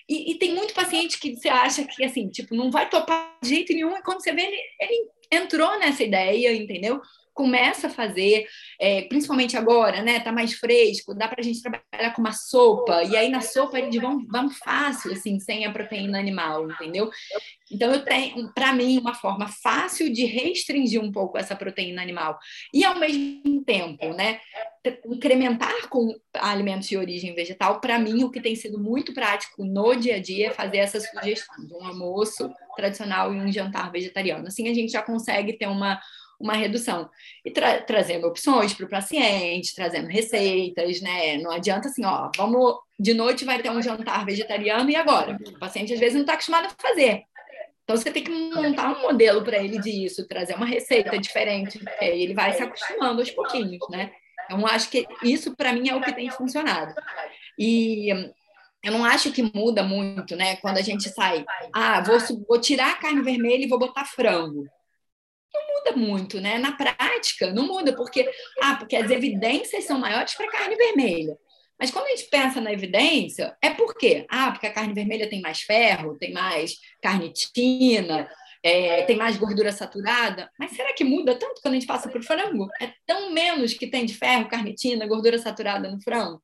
E, 0.07 0.31
e, 0.31 0.35
tem 0.39 0.53
muito 0.53 0.73
paciente 0.73 1.19
que 1.19 1.35
você 1.35 1.49
acha 1.49 1.85
que, 1.85 2.03
assim, 2.03 2.27
tipo, 2.29 2.55
não 2.55 2.71
vai 2.71 2.89
topar 2.89 3.37
de 3.41 3.49
jeito 3.49 3.73
nenhum, 3.73 3.95
e 3.95 4.01
quando 4.01 4.21
você 4.21 4.33
vê, 4.33 4.41
ele, 4.41 4.57
ele 4.79 5.09
entrou 5.31 5.79
nessa 5.79 6.03
ideia, 6.03 6.53
entendeu? 6.53 7.01
Começa 7.33 7.87
a 7.87 7.89
fazer, 7.89 8.45
é, 8.79 9.03
principalmente 9.03 9.57
agora, 9.57 10.01
né? 10.01 10.19
Tá 10.19 10.31
mais 10.31 10.53
fresco, 10.53 11.15
dá 11.15 11.27
para 11.27 11.41
a 11.41 11.43
gente 11.43 11.61
trabalhar 11.61 12.13
com 12.13 12.21
uma 12.21 12.31
sopa, 12.31 13.03
e 13.03 13.15
aí 13.17 13.29
na 13.29 13.41
sopa 13.41 13.79
eles 13.79 13.99
vão, 14.01 14.25
vão 14.27 14.49
fácil, 14.49 15.11
assim, 15.11 15.39
sem 15.39 15.65
a 15.65 15.71
proteína 15.71 16.19
animal, 16.19 16.69
entendeu? 16.69 17.09
Então, 17.73 17.91
eu 17.91 18.05
tenho, 18.05 18.53
para 18.53 18.71
mim, 18.71 18.99
uma 18.99 19.15
forma 19.15 19.47
fácil 19.47 20.13
de 20.13 20.25
restringir 20.25 21.01
um 21.01 21.11
pouco 21.11 21.37
essa 21.39 21.55
proteína 21.55 22.03
animal. 22.03 22.37
E, 22.71 22.85
ao 22.85 22.99
mesmo 22.99 23.63
tempo, 23.63 24.13
né, 24.13 24.39
incrementar 25.07 25.89
com 25.89 26.13
alimentos 26.35 26.87
de 26.87 26.97
origem 26.97 27.33
vegetal, 27.33 27.79
para 27.79 27.97
mim, 27.97 28.23
o 28.23 28.29
que 28.29 28.39
tem 28.39 28.55
sido 28.55 28.79
muito 28.79 29.13
prático 29.13 29.65
no 29.65 29.95
dia 29.95 30.17
a 30.17 30.19
dia 30.19 30.47
é 30.47 30.51
fazer 30.51 30.77
essa 30.77 30.99
sugestão 30.99 31.65
de 31.65 31.73
um 31.73 31.85
almoço 31.85 32.53
tradicional 32.75 33.33
e 33.33 33.39
um 33.39 33.51
jantar 33.51 33.91
vegetariano. 33.91 34.47
Assim, 34.47 34.69
a 34.69 34.73
gente 34.73 34.91
já 34.91 35.01
consegue 35.01 35.53
ter 35.53 35.67
uma, 35.67 35.99
uma 36.43 36.53
redução. 36.53 37.09
E 37.43 37.49
tra 37.49 37.81
trazendo 37.81 38.27
opções 38.27 38.73
para 38.73 38.85
o 38.85 38.89
paciente, 38.89 39.73
trazendo 39.73 40.07
receitas, 40.07 41.01
né? 41.01 41.37
Não 41.37 41.51
adianta 41.51 41.87
assim, 41.87 42.05
ó, 42.05 42.29
vamos, 42.35 42.75
de 42.99 43.13
noite 43.13 43.45
vai 43.45 43.61
ter 43.61 43.71
um 43.71 43.81
jantar 43.81 44.25
vegetariano 44.25 44.89
e 44.89 44.95
agora? 44.95 45.37
O 45.47 45.59
paciente 45.59 45.93
às 45.93 45.99
vezes 45.99 46.15
não 46.15 46.21
está 46.21 46.33
acostumado 46.33 46.65
a 46.65 46.81
fazer. 46.81 47.23
Então 47.83 47.97
você 47.97 48.11
tem 48.11 48.23
que 48.23 48.31
montar 48.31 48.97
um 48.97 49.01
modelo 49.01 49.43
para 49.43 49.57
ele 49.57 49.79
disso, 49.79 50.27
trazer 50.27 50.55
uma 50.55 50.65
receita 50.65 51.17
diferente, 51.17 51.79
porque 51.79 52.05
aí 52.05 52.21
ele 52.23 52.33
vai 52.33 52.53
se 52.53 52.61
acostumando 52.61 53.19
aos 53.21 53.31
pouquinhos, 53.31 53.79
né? 53.89 54.11
Então 54.45 54.65
acho 54.67 54.89
que 54.89 55.05
isso 55.23 55.55
para 55.55 55.73
mim 55.73 55.89
é 55.89 55.95
o 55.95 56.01
que 56.01 56.13
tem 56.13 56.29
funcionado. 56.29 56.93
E 57.57 58.09
eu 58.83 58.91
não 58.91 59.05
acho 59.05 59.31
que 59.31 59.41
muda 59.55 59.81
muito, 59.81 60.35
né? 60.35 60.57
Quando 60.57 60.77
a 60.77 60.81
gente 60.81 61.09
sai, 61.09 61.45
ah, 61.73 62.01
vou, 62.01 62.17
vou 62.47 62.59
tirar 62.59 62.91
a 62.91 62.97
carne 62.97 63.21
vermelha 63.21 63.63
e 63.63 63.69
vou 63.69 63.79
botar 63.79 64.05
frango. 64.05 64.65
Muda 65.85 65.97
muito, 65.97 66.39
né? 66.39 66.57
Na 66.57 66.71
prática, 66.71 67.51
não 67.51 67.67
muda, 67.67 67.93
porque, 67.95 68.29
ah, 68.61 68.75
porque 68.75 68.95
as 68.95 69.11
evidências 69.11 69.83
são 69.83 69.99
maiores 69.99 70.33
para 70.33 70.51
carne 70.51 70.75
vermelha. 70.75 71.37
Mas 71.79 71.91
quando 71.91 72.05
a 72.05 72.09
gente 72.11 72.29
pensa 72.29 72.61
na 72.61 72.71
evidência, 72.71 73.57
é 73.61 73.69
por 73.71 73.95
quê? 73.95 74.25
Ah, 74.29 74.51
porque 74.51 74.67
a 74.67 74.73
carne 74.73 74.93
vermelha 74.93 75.29
tem 75.29 75.41
mais 75.41 75.61
ferro, 75.61 76.17
tem 76.17 76.31
mais 76.31 76.77
carnitina, 77.01 78.29
é, 78.63 79.03
tem 79.03 79.17
mais 79.17 79.35
gordura 79.35 79.71
saturada. 79.71 80.49
Mas 80.57 80.71
será 80.71 80.93
que 80.93 81.03
muda 81.03 81.35
tanto 81.35 81.61
quando 81.61 81.73
a 81.73 81.77
gente 81.77 81.87
passa 81.87 82.07
para 82.09 82.19
o 82.19 82.23
frango? 82.23 82.69
É 82.81 82.93
tão 83.05 83.31
menos 83.31 83.73
que 83.73 83.87
tem 83.87 84.05
de 84.05 84.13
ferro, 84.13 84.47
carnitina, 84.47 85.05
gordura 85.05 85.37
saturada 85.37 85.91
no 85.91 86.01
frango? 86.01 86.41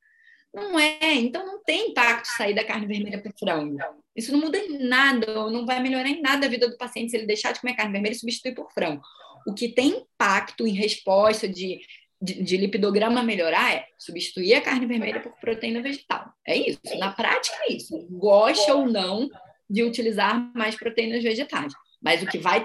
Não 0.52 0.78
é. 0.78 1.14
Então 1.14 1.46
não 1.46 1.62
tem 1.62 1.90
impacto 1.90 2.26
sair 2.26 2.54
da 2.54 2.64
carne 2.64 2.86
vermelha 2.86 3.22
para 3.22 3.30
o 3.30 3.38
frango. 3.38 3.78
Isso 4.14 4.32
não 4.32 4.40
muda 4.40 4.58
em 4.58 4.86
nada, 4.86 5.26
não 5.50 5.64
vai 5.64 5.80
melhorar 5.80 6.08
em 6.08 6.20
nada 6.20 6.46
a 6.46 6.50
vida 6.50 6.68
do 6.68 6.76
paciente 6.76 7.10
se 7.10 7.16
ele 7.16 7.26
deixar 7.26 7.52
de 7.52 7.60
comer 7.60 7.74
carne 7.74 7.92
vermelha 7.92 8.12
e 8.12 8.18
substituir 8.18 8.54
por 8.54 8.70
frango. 8.72 9.02
O 9.46 9.54
que 9.54 9.68
tem 9.68 9.88
impacto 9.90 10.66
em 10.66 10.72
resposta 10.72 11.48
de 11.48 11.80
de, 12.22 12.42
de, 12.42 12.56
lipidograma 12.58 13.22
melhorar 13.22 13.72
é 13.72 13.86
substituir 13.98 14.52
a 14.54 14.60
carne 14.60 14.84
vermelha 14.84 15.20
por 15.20 15.32
proteína 15.40 15.80
vegetal. 15.80 16.30
É 16.46 16.54
isso. 16.54 16.80
Na 16.98 17.12
prática, 17.12 17.56
é 17.62 17.72
isso. 17.72 17.96
Goste 18.10 18.70
ou 18.70 18.86
não 18.86 19.26
de 19.68 19.82
utilizar 19.82 20.52
mais 20.54 20.76
proteínas 20.76 21.22
vegetais. 21.22 21.72
Mas 22.02 22.22
o 22.22 22.26
que 22.26 22.38
vai 22.38 22.64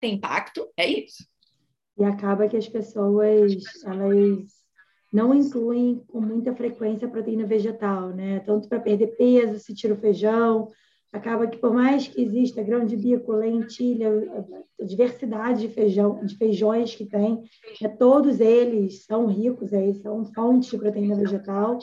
ter 0.00 0.08
impacto 0.08 0.68
é 0.76 0.86
isso. 0.86 1.24
E 1.98 2.04
acaba 2.04 2.48
que 2.48 2.56
as 2.56 2.68
pessoas 2.68 3.52
elas 3.84 4.66
não 5.12 5.32
incluem 5.32 6.04
com 6.08 6.20
muita 6.20 6.54
frequência 6.54 7.06
a 7.06 7.10
proteína 7.10 7.46
vegetal, 7.46 8.10
né? 8.10 8.40
Tanto 8.40 8.68
para 8.68 8.80
perder 8.80 9.16
peso, 9.16 9.60
se 9.60 9.74
tira 9.74 9.94
o 9.94 10.00
feijão, 10.00 10.70
acaba 11.16 11.46
que 11.46 11.58
por 11.58 11.72
mais 11.72 12.06
que 12.06 12.22
exista 12.22 12.62
grão 12.62 12.84
de 12.84 12.96
bico, 12.96 13.32
lentilha, 13.32 14.10
diversidade 14.80 15.60
de 15.60 15.68
feijão, 15.68 16.24
de 16.24 16.36
feijões 16.36 16.94
que 16.94 17.06
tem, 17.06 17.42
é, 17.82 17.88
todos 17.88 18.40
eles 18.40 19.04
são 19.04 19.26
ricos 19.26 19.72
aí, 19.72 19.94
são 19.94 20.24
fontes 20.26 20.70
de 20.70 20.78
proteína 20.78 21.16
vegetal 21.16 21.78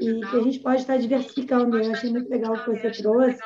e 0.00 0.20
que 0.20 0.36
a 0.36 0.40
gente 0.40 0.58
pode 0.60 0.80
estar 0.80 0.98
diversificando. 0.98 1.78
Eu 1.78 1.92
achei 1.92 2.10
muito 2.10 2.28
legal 2.28 2.54
o 2.54 2.64
que 2.64 2.70
você 2.70 2.90
trouxe, 2.90 3.38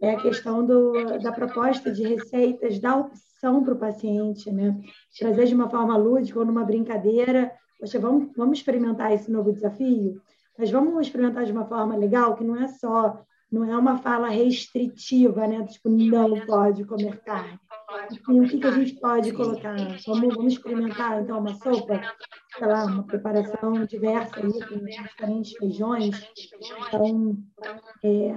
é 0.00 0.14
a 0.14 0.20
questão 0.20 0.64
do, 0.64 1.18
da 1.18 1.30
proposta 1.30 1.92
de 1.92 2.02
receitas, 2.02 2.78
da 2.78 2.96
opção 2.96 3.62
para 3.62 3.74
o 3.74 3.78
paciente, 3.78 4.50
né? 4.50 4.80
Trazer 5.18 5.46
de 5.46 5.54
uma 5.54 5.68
forma 5.68 5.96
lúdica 5.96 6.38
ou 6.38 6.46
numa 6.46 6.64
brincadeira, 6.64 7.52
poxa, 7.78 7.98
vamos, 7.98 8.30
vamos 8.34 8.58
experimentar 8.58 9.12
esse 9.12 9.30
novo 9.30 9.52
desafio, 9.52 10.20
mas 10.58 10.70
vamos 10.70 11.06
experimentar 11.06 11.44
de 11.44 11.52
uma 11.52 11.66
forma 11.66 11.96
legal, 11.96 12.34
que 12.34 12.44
não 12.44 12.56
é 12.56 12.66
só 12.68 13.22
não 13.50 13.64
é 13.64 13.76
uma 13.76 13.98
fala 13.98 14.28
restritiva, 14.28 15.46
né? 15.46 15.66
Tipo, 15.66 15.88
não 15.88 16.46
pode 16.46 16.84
comer 16.84 17.20
carne. 17.20 17.58
Enfim, 18.12 18.40
o 18.40 18.48
que, 18.48 18.58
que 18.58 18.66
a 18.66 18.70
gente 18.70 18.94
pode 19.00 19.32
colocar? 19.32 19.76
Vamos, 20.06 20.34
vamos 20.34 20.52
experimentar, 20.52 21.20
então, 21.20 21.40
uma 21.40 21.54
sopa, 21.56 22.00
sei 22.56 22.66
lá, 22.66 22.84
uma 22.84 23.02
preparação 23.02 23.84
diversa 23.84 24.36
aí, 24.36 24.52
com 24.52 24.84
diferentes 24.84 25.52
feijões. 25.56 26.30
Então, 26.86 27.36
é, 28.04 28.32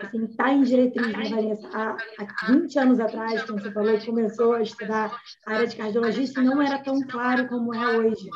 assim, 0.00 0.24
está 0.24 0.52
em 0.52 0.62
diretriz, 0.62 1.12
né, 1.16 1.28
Vanessa? 1.28 1.68
Há, 1.72 1.96
há 2.18 2.52
20 2.52 2.78
anos 2.78 3.00
atrás, 3.00 3.42
quando 3.42 3.62
você 3.62 3.72
falou 3.72 3.98
que 3.98 4.06
começou 4.06 4.52
a 4.52 4.62
estudar 4.62 5.20
a 5.46 5.52
área 5.52 5.66
de 5.66 5.76
cardiologia, 5.76 6.22
isso 6.22 6.40
não 6.40 6.62
era 6.62 6.78
tão 6.78 7.00
claro 7.02 7.48
como 7.48 7.74
é 7.74 7.98
hoje. 7.98 8.28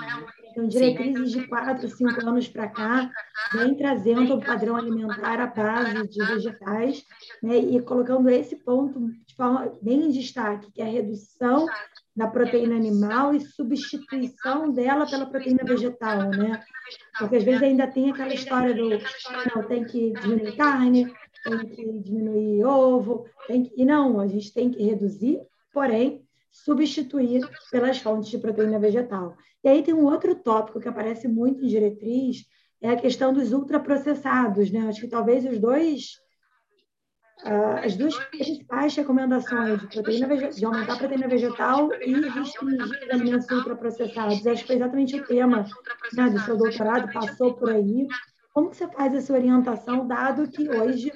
Então, 0.51 0.67
diretrizes 0.67 1.31
de 1.33 1.47
4, 1.47 1.89
5 1.89 2.27
anos 2.27 2.49
para 2.49 2.69
cá, 2.69 3.11
vem 3.53 3.75
trazendo 3.75 4.35
o 4.35 4.45
padrão 4.45 4.77
alimentar 4.77 5.41
à 5.41 5.47
base 5.47 6.09
de 6.09 6.25
vegetais 6.25 7.05
né, 7.43 7.57
e 7.57 7.81
colocando 7.81 8.29
esse 8.29 8.57
ponto 8.57 9.01
de 9.27 9.35
forma 9.35 9.73
bem 9.81 10.07
em 10.07 10.11
destaque, 10.11 10.71
que 10.73 10.83
é 10.83 10.85
a 10.85 10.91
redução 10.91 11.67
da 12.15 12.27
proteína 12.27 12.75
animal 12.75 13.33
e 13.33 13.41
substituição 13.41 14.73
dela 14.73 15.09
pela 15.09 15.27
proteína 15.27 15.63
vegetal, 15.65 16.31
né? 16.31 16.61
Porque 17.17 17.37
às 17.37 17.45
vezes 17.45 17.63
ainda 17.63 17.87
tem 17.87 18.11
aquela 18.11 18.35
história 18.35 18.75
do 18.75 18.89
não, 19.55 19.63
tem 19.69 19.85
que 19.85 20.13
diminuir 20.15 20.57
carne, 20.57 21.15
tem 21.45 21.59
que 21.69 21.99
diminuir 22.01 22.65
ovo, 22.65 23.25
tem 23.47 23.63
que... 23.63 23.73
e 23.81 23.85
não, 23.85 24.19
a 24.19 24.27
gente 24.27 24.53
tem 24.53 24.69
que 24.69 24.83
reduzir, 24.83 25.41
porém 25.73 26.28
substituir 26.65 27.49
pelas 27.71 27.99
fontes 27.99 28.31
de 28.31 28.39
proteína 28.39 28.79
vegetal. 28.79 29.37
E 29.63 29.69
aí 29.69 29.83
tem 29.83 29.95
um 29.95 30.05
outro 30.05 30.35
tópico 30.35 30.81
que 30.81 30.89
aparece 30.89 31.29
muito 31.29 31.65
em 31.65 31.69
diretriz, 31.69 32.45
é 32.81 32.91
a 32.91 32.97
questão 32.97 33.33
dos 33.33 33.53
ultraprocessados, 33.53 34.71
né? 34.71 34.89
Acho 34.89 35.01
que 35.01 35.09
talvez 35.09 35.45
os 35.45 35.59
dois 35.59 36.13
uh, 37.45 37.85
as 37.85 37.97
duas 37.97 38.17
principais 38.27 38.95
recomendações 38.95 39.81
de 39.81 39.87
proteína 39.89 40.51
de 40.51 40.65
aumentar 40.65 40.95
a 40.95 40.99
proteína 40.99 41.29
vegetal 41.29 41.93
e 41.95 42.15
restringir 42.29 42.83
os 42.83 43.11
alimentos 43.11 43.51
ultraprocessados. 43.51 44.47
Acho 44.47 44.63
que 44.63 44.67
foi 44.67 44.77
exatamente 44.77 45.17
o 45.17 45.27
tema 45.27 45.67
né, 46.13 46.31
do 46.31 46.39
seu 46.41 46.57
doutorado, 46.57 47.13
passou 47.13 47.55
por 47.55 47.71
aí. 47.71 48.07
Como 48.53 48.71
que 48.71 48.77
você 48.77 48.89
faz 48.89 49.15
essa 49.15 49.33
orientação, 49.33 50.07
dado 50.07 50.49
que 50.49 50.69
hoje 50.69 51.13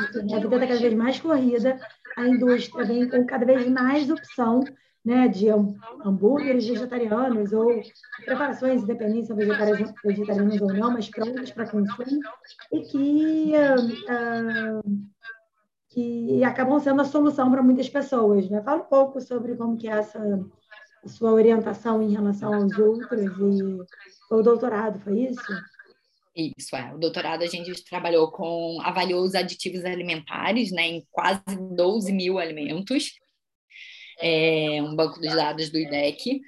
enfim, 0.00 0.34
a 0.34 0.38
vida 0.40 0.56
está 0.56 0.66
cada 0.66 0.80
vez 0.80 0.94
mais 0.94 1.18
corrida, 1.18 1.80
a 2.16 2.26
indústria 2.26 2.84
vem 2.84 3.08
com 3.08 3.24
cada 3.26 3.44
vez 3.44 3.68
mais 3.68 4.10
opção 4.10 4.64
né, 5.04 5.28
de 5.28 5.48
hambúrgueres 6.04 6.66
vegetarianos 6.66 7.52
ou 7.52 7.80
preparações 8.24 8.82
independentes, 8.82 9.28
vegetarianas, 9.28 9.94
vegetarianas 10.04 10.60
ou 10.60 10.74
não, 10.74 10.90
mas 10.90 11.08
prontas 11.08 11.52
para 11.52 11.68
consumo, 11.68 12.20
e 12.72 12.80
que, 12.80 13.52
uh, 14.10 15.06
que 15.90 16.42
acabam 16.42 16.80
sendo 16.80 17.02
a 17.02 17.04
solução 17.04 17.50
para 17.52 17.62
muitas 17.62 17.88
pessoas. 17.88 18.50
Né? 18.50 18.60
Fala 18.62 18.82
um 18.82 18.86
pouco 18.86 19.20
sobre 19.20 19.54
como 19.54 19.76
que 19.76 19.88
é 19.88 19.92
essa 19.92 20.44
sua 21.06 21.32
orientação 21.32 22.02
em 22.02 22.10
relação 22.10 22.52
aos 22.52 22.76
outros 22.76 23.22
e 23.22 23.78
o 24.34 24.42
doutorado, 24.42 24.98
foi 24.98 25.20
isso? 25.20 25.40
Isso, 26.36 26.76
é. 26.76 26.94
O 26.94 26.98
doutorado 26.98 27.42
a 27.42 27.46
gente 27.46 27.82
trabalhou 27.84 28.30
com, 28.30 28.78
avaliou 28.82 29.24
os 29.24 29.34
aditivos 29.34 29.84
alimentares, 29.86 30.70
né, 30.70 30.86
em 30.86 31.06
quase 31.10 31.40
12 31.74 32.12
mil 32.12 32.38
alimentos, 32.38 33.12
é, 34.20 34.82
um 34.82 34.94
banco 34.94 35.18
de 35.18 35.28
dados 35.28 35.70
do 35.70 35.78
IDEC. 35.78 36.40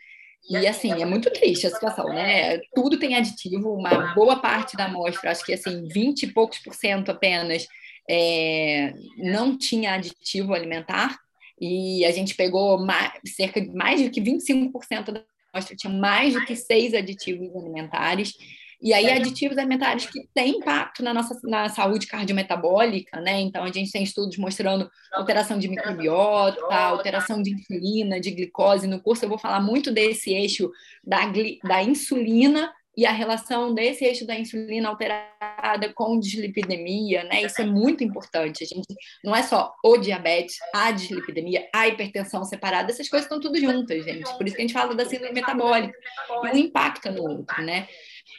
E 0.50 0.66
assim, 0.66 0.92
é 0.92 1.04
muito 1.06 1.30
triste 1.30 1.66
a 1.66 1.70
situação, 1.70 2.06
né? 2.08 2.58
Tudo 2.74 2.98
tem 2.98 3.16
aditivo, 3.16 3.74
uma 3.74 4.14
boa 4.14 4.40
parte 4.40 4.76
da 4.76 4.86
amostra, 4.86 5.30
acho 5.30 5.44
que 5.44 5.52
assim, 5.52 5.86
20 5.88 6.22
e 6.22 6.32
poucos 6.32 6.58
por 6.58 6.74
cento 6.74 7.10
apenas, 7.10 7.66
é, 8.08 8.94
não 9.18 9.58
tinha 9.58 9.94
aditivo 9.94 10.54
alimentar, 10.54 11.18
e 11.60 12.04
a 12.04 12.12
gente 12.12 12.34
pegou 12.34 12.78
mais, 12.78 13.12
cerca 13.36 13.60
de 13.60 13.70
mais 13.74 14.02
do 14.02 14.10
que 14.10 14.20
25% 14.20 15.12
da 15.12 15.24
amostra 15.52 15.76
tinha 15.76 15.92
mais 15.92 16.34
do 16.34 16.44
que 16.44 16.54
seis 16.54 16.94
aditivos 16.94 17.54
alimentares. 17.56 18.32
E 18.80 18.92
aí, 18.92 19.10
aditivos 19.10 19.58
alimentares 19.58 20.06
que 20.06 20.28
têm 20.32 20.58
impacto 20.58 21.02
na 21.02 21.12
nossa 21.12 21.36
na 21.42 21.68
saúde 21.68 22.06
cardiometabólica, 22.06 23.20
né? 23.20 23.40
Então, 23.40 23.64
a 23.64 23.72
gente 23.72 23.90
tem 23.90 24.04
estudos 24.04 24.36
mostrando 24.38 24.88
alteração 25.12 25.58
de 25.58 25.68
microbiota, 25.68 26.74
alteração 26.74 27.42
de 27.42 27.50
insulina, 27.50 28.20
de 28.20 28.30
glicose. 28.30 28.86
No 28.86 29.00
curso, 29.00 29.24
eu 29.24 29.28
vou 29.28 29.38
falar 29.38 29.60
muito 29.60 29.90
desse 29.90 30.32
eixo 30.32 30.70
da, 31.02 31.22
da 31.64 31.82
insulina 31.82 32.72
e 32.98 33.06
a 33.06 33.12
relação 33.12 33.72
desse 33.72 34.04
eixo 34.04 34.26
da 34.26 34.36
insulina 34.36 34.88
alterada 34.88 35.92
com 35.94 36.18
dislipidemia, 36.18 37.22
né? 37.22 37.42
Isso 37.42 37.62
é 37.62 37.64
muito 37.64 38.02
importante. 38.02 38.64
A 38.64 38.66
gente 38.66 38.86
não 39.24 39.36
é 39.36 39.42
só 39.44 39.72
o 39.84 39.96
diabetes, 39.96 40.56
a 40.74 40.90
dislipidemia, 40.90 41.68
a 41.72 41.86
hipertensão 41.86 42.44
separada, 42.44 42.90
essas 42.90 43.08
coisas 43.08 43.26
estão 43.26 43.40
tudo 43.40 43.56
juntas, 43.56 44.04
gente. 44.04 44.36
Por 44.36 44.46
isso 44.46 44.56
que 44.56 44.62
a 44.62 44.66
gente 44.66 44.74
fala 44.74 44.96
da 44.96 45.04
síndrome 45.04 45.32
metabólica 45.32 45.96
e 46.44 46.48
um 46.48 46.56
impacta 46.56 47.10
no 47.12 47.22
outro, 47.22 47.62
né? 47.62 47.86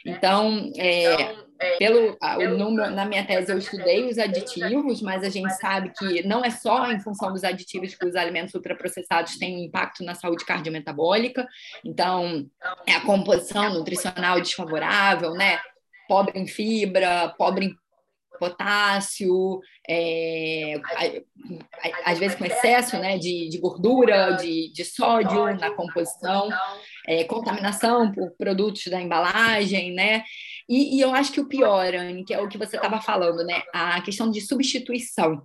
Então, 0.04 0.70
é, 0.76 1.12
então, 1.12 1.46
é, 1.60 1.76
pelo, 1.76 2.16
no, 2.56 2.70
na 2.70 3.04
minha 3.04 3.24
tese 3.24 3.52
eu 3.52 3.58
estudei 3.58 4.08
os 4.08 4.18
aditivos, 4.18 5.02
mas 5.02 5.22
a 5.22 5.28
gente 5.28 5.50
sabe 5.56 5.92
que 5.96 6.26
não 6.26 6.44
é 6.44 6.50
só 6.50 6.90
em 6.90 7.00
função 7.00 7.32
dos 7.32 7.44
aditivos 7.44 7.94
que 7.94 8.06
os 8.06 8.16
alimentos 8.16 8.54
ultraprocessados 8.54 9.36
têm 9.36 9.56
um 9.56 9.64
impacto 9.64 10.02
na 10.02 10.14
saúde 10.14 10.44
cardiometabólica. 10.44 11.46
Então, 11.84 12.46
é 12.86 12.94
a 12.94 13.00
composição 13.02 13.74
nutricional 13.74 14.40
desfavorável, 14.40 15.34
né? 15.34 15.60
Pobre 16.08 16.38
em 16.38 16.46
fibra, 16.46 17.34
pobre 17.36 17.66
em 17.66 17.74
potássio, 18.40 19.60
é, 19.86 20.80
às 22.06 22.18
vezes 22.18 22.36
com 22.36 22.46
excesso 22.46 22.98
né, 22.98 23.18
de, 23.18 23.50
de 23.50 23.58
gordura, 23.58 24.32
de, 24.32 24.72
de 24.72 24.84
sódio 24.84 25.54
na 25.58 25.70
composição, 25.70 26.48
é, 27.06 27.24
contaminação 27.24 28.10
por 28.10 28.30
produtos 28.32 28.86
da 28.86 29.00
embalagem, 29.00 29.92
né? 29.92 30.24
E, 30.66 30.96
e, 30.96 31.00
eu 31.00 31.12
acho 31.12 31.32
que 31.32 31.40
o 31.40 31.48
pior, 31.48 31.94
Anne, 31.94 32.24
que 32.24 32.32
é 32.32 32.40
o 32.40 32.48
que 32.48 32.56
você 32.56 32.76
estava 32.76 33.00
falando, 33.00 33.44
né? 33.44 33.60
A 33.74 34.00
questão 34.00 34.30
de 34.30 34.40
substituição. 34.40 35.42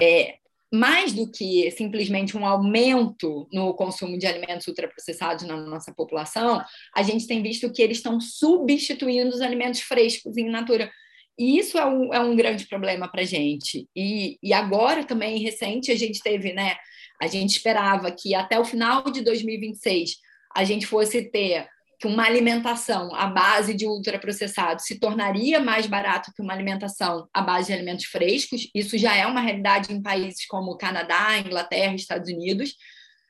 É, 0.00 0.36
mais 0.72 1.12
do 1.12 1.30
que 1.30 1.70
simplesmente 1.72 2.34
um 2.34 2.46
aumento 2.46 3.46
no 3.52 3.74
consumo 3.74 4.18
de 4.18 4.26
alimentos 4.26 4.66
ultraprocessados 4.66 5.44
na 5.46 5.54
nossa 5.58 5.92
população, 5.92 6.64
a 6.96 7.02
gente 7.02 7.26
tem 7.26 7.42
visto 7.42 7.70
que 7.70 7.82
eles 7.82 7.98
estão 7.98 8.18
substituindo 8.18 9.28
os 9.28 9.42
alimentos 9.42 9.82
frescos 9.82 10.38
em 10.38 10.48
natura. 10.48 10.90
E 11.38 11.58
isso 11.58 11.78
é 11.78 11.86
um, 11.86 12.12
é 12.12 12.20
um 12.20 12.36
grande 12.36 12.66
problema 12.66 13.08
para 13.08 13.22
a 13.22 13.26
gente. 13.26 13.88
E, 13.96 14.38
e 14.42 14.52
agora 14.52 15.04
também, 15.04 15.38
recente, 15.38 15.90
a 15.90 15.96
gente 15.96 16.20
teve, 16.20 16.52
né? 16.52 16.76
A 17.20 17.26
gente 17.26 17.50
esperava 17.50 18.10
que 18.10 18.34
até 18.34 18.58
o 18.58 18.64
final 18.64 19.02
de 19.04 19.22
2026 19.22 20.16
a 20.54 20.64
gente 20.64 20.86
fosse 20.86 21.30
ter 21.30 21.66
que 21.98 22.06
uma 22.08 22.24
alimentação 22.24 23.14
à 23.14 23.28
base 23.28 23.74
de 23.74 23.86
ultraprocessados 23.86 24.86
se 24.86 24.98
tornaria 24.98 25.60
mais 25.60 25.86
barato 25.86 26.32
que 26.34 26.42
uma 26.42 26.52
alimentação 26.52 27.28
à 27.32 27.40
base 27.40 27.68
de 27.68 27.74
alimentos 27.74 28.06
frescos. 28.06 28.68
Isso 28.74 28.98
já 28.98 29.14
é 29.14 29.24
uma 29.24 29.40
realidade 29.40 29.92
em 29.92 30.02
países 30.02 30.44
como 30.46 30.76
Canadá, 30.76 31.38
Inglaterra, 31.38 31.94
Estados 31.94 32.28
Unidos. 32.28 32.74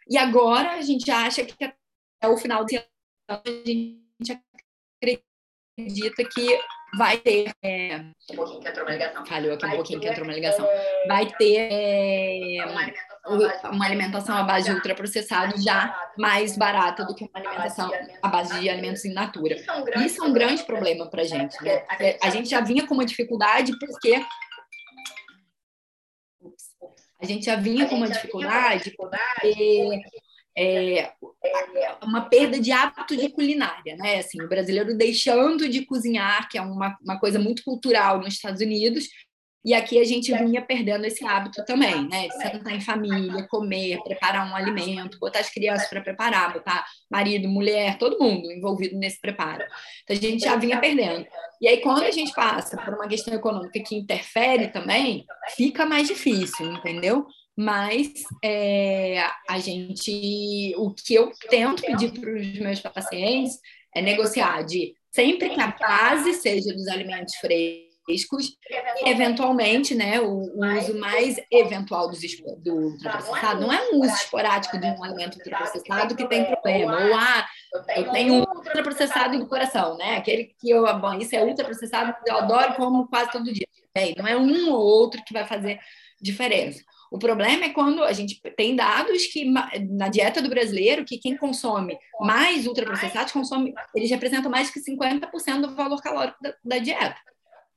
E 0.08 0.16
agora 0.16 0.72
a 0.72 0.80
gente 0.80 1.10
acha 1.10 1.44
que 1.44 1.62
até 1.62 1.76
o 2.26 2.38
final 2.38 2.64
de 2.64 2.76
ano 2.76 2.86
a 3.28 3.42
gente 3.66 4.40
acredita 5.76 6.24
que 6.24 6.58
vai 6.96 7.18
ter. 7.18 7.52
É... 7.62 8.04
Um 8.30 8.36
pouquinho 8.36 8.60
que 8.60 8.68
entrou 8.68 8.84
uma 8.84 8.92
ligação. 8.92 9.26
Falhou 9.26 9.54
aqui 9.54 9.66
um 9.66 9.70
pouquinho 9.70 10.00
que 10.00 10.08
entrou 10.08 10.24
uma 10.24 10.34
ligação. 10.34 10.68
Vai 11.06 11.26
ter. 11.26 11.56
É 11.56 12.64
uma 13.70 13.86
alimentação 13.86 14.36
à 14.36 14.42
base 14.42 14.68
de 14.68 14.74
ultraprocessado 14.74 15.60
já 15.62 15.96
mais 16.18 16.56
barata 16.56 17.04
do 17.04 17.14
que 17.14 17.24
uma 17.24 17.30
alimentação 17.34 17.90
à 18.20 18.28
base 18.28 18.60
de 18.60 18.68
alimentos 18.68 19.04
in 19.04 19.12
natura. 19.12 19.56
Isso 20.04 20.22
é 20.22 20.26
um 20.26 20.32
grande 20.32 20.64
problema 20.64 21.08
para 21.08 21.22
a 21.22 21.24
gente. 21.24 21.62
Né? 21.62 21.84
A 22.22 22.30
gente 22.30 22.48
já 22.48 22.60
vinha 22.60 22.86
com 22.86 22.94
uma 22.94 23.04
dificuldade 23.04 23.78
porque 23.78 24.24
a 27.20 27.24
gente 27.24 27.46
já 27.46 27.54
vinha 27.54 27.88
com 27.88 27.94
uma 27.94 28.08
dificuldade 28.08 28.90
porque 28.96 30.02
é, 30.56 31.12
uma 32.02 32.22
perda 32.28 32.60
de 32.60 32.72
hábito 32.72 33.16
de 33.16 33.28
culinária, 33.30 33.96
né? 33.96 34.18
Assim, 34.18 34.40
o 34.42 34.48
brasileiro 34.48 34.96
deixando 34.96 35.68
de 35.68 35.84
cozinhar, 35.84 36.48
que 36.48 36.58
é 36.58 36.62
uma, 36.62 36.96
uma 37.02 37.18
coisa 37.18 37.38
muito 37.38 37.64
cultural 37.64 38.18
nos 38.18 38.34
Estados 38.34 38.60
Unidos, 38.60 39.08
e 39.64 39.74
aqui 39.74 40.00
a 40.00 40.04
gente 40.04 40.32
vinha 40.36 40.60
perdendo 40.60 41.04
esse 41.04 41.24
hábito 41.24 41.64
também, 41.64 42.08
né? 42.08 42.26
De 42.26 42.36
sentar 42.36 42.74
em 42.74 42.80
família, 42.80 43.46
comer, 43.48 44.02
preparar 44.02 44.50
um 44.50 44.56
alimento, 44.56 45.20
botar 45.20 45.38
as 45.38 45.50
crianças 45.50 45.88
para 45.88 46.00
preparar, 46.00 46.52
botar 46.52 46.84
marido, 47.08 47.48
mulher, 47.48 47.96
todo 47.96 48.18
mundo 48.18 48.50
envolvido 48.50 48.98
nesse 48.98 49.20
preparo. 49.20 49.64
Então 50.02 50.16
a 50.16 50.20
gente 50.20 50.42
já 50.42 50.56
vinha 50.56 50.80
perdendo. 50.80 51.26
E 51.60 51.68
aí, 51.68 51.80
quando 51.80 52.02
a 52.02 52.10
gente 52.10 52.34
passa 52.34 52.76
por 52.76 52.94
uma 52.94 53.06
questão 53.06 53.32
econômica 53.32 53.80
que 53.80 53.94
interfere 53.94 54.66
também, 54.66 55.24
fica 55.54 55.86
mais 55.86 56.08
difícil, 56.08 56.66
entendeu? 56.72 57.24
Mas 57.56 58.10
é, 58.42 59.24
a 59.48 59.58
gente, 59.58 60.74
o 60.76 60.92
que 60.94 61.14
eu 61.14 61.30
tento 61.50 61.82
pedir 61.82 62.12
para 62.12 62.30
os 62.34 62.58
meus 62.58 62.80
pacientes 62.80 63.58
é 63.94 64.00
negociar 64.00 64.62
de 64.62 64.94
sempre 65.10 65.50
que 65.50 65.60
a 65.60 65.68
base 65.68 66.32
seja 66.34 66.72
dos 66.72 66.88
alimentos 66.88 67.34
frescos 67.36 68.56
e, 69.04 69.08
eventualmente, 69.08 69.94
né, 69.94 70.18
o, 70.20 70.26
o 70.28 70.78
uso 70.78 70.98
mais 70.98 71.36
eventual 71.50 72.10
do, 72.10 72.16
do 72.58 72.74
ultraprocessado 72.74 73.60
não 73.60 73.72
é 73.72 73.90
um 73.92 74.00
uso 74.00 74.14
esporádico 74.14 74.78
de 74.78 74.86
um 74.86 75.04
alimento 75.04 75.36
ultraprocessado 75.36 76.16
que 76.16 76.26
tem 76.26 76.44
problema, 76.46 77.04
ou 77.04 77.14
ah, 77.14 77.46
eu 77.96 78.10
tenho 78.10 78.34
um 78.34 78.40
ultraprocessado 78.40 79.38
do 79.38 79.46
coração, 79.46 79.96
né, 79.98 80.16
aquele 80.16 80.54
que 80.58 80.70
eu, 80.70 80.84
bom, 80.98 81.14
isso 81.14 81.36
é 81.36 81.44
ultraprocessado, 81.44 82.14
eu 82.26 82.36
adoro 82.38 82.74
como 82.74 83.06
quase 83.08 83.30
todo 83.30 83.52
dia. 83.52 83.66
Bem, 83.94 84.14
não 84.16 84.26
é 84.26 84.36
um 84.36 84.70
ou 84.72 84.80
outro 84.80 85.22
que 85.24 85.34
vai 85.34 85.46
fazer 85.46 85.78
diferença. 86.20 86.82
O 87.12 87.18
problema 87.18 87.66
é 87.66 87.68
quando 87.68 88.02
a 88.02 88.12
gente 88.14 88.40
tem 88.56 88.74
dados 88.74 89.26
que 89.26 89.44
na 89.44 90.08
dieta 90.08 90.40
do 90.40 90.48
brasileiro 90.48 91.04
que 91.04 91.18
quem 91.18 91.36
consome 91.36 91.94
mais 92.18 92.66
ultraprocessados 92.66 93.34
consome, 93.34 93.74
eles 93.94 94.10
representam 94.10 94.50
mais 94.50 94.70
que 94.70 94.80
50% 94.80 95.60
do 95.60 95.74
valor 95.74 96.00
calórico 96.00 96.38
da, 96.42 96.54
da 96.64 96.78
dieta. 96.78 97.20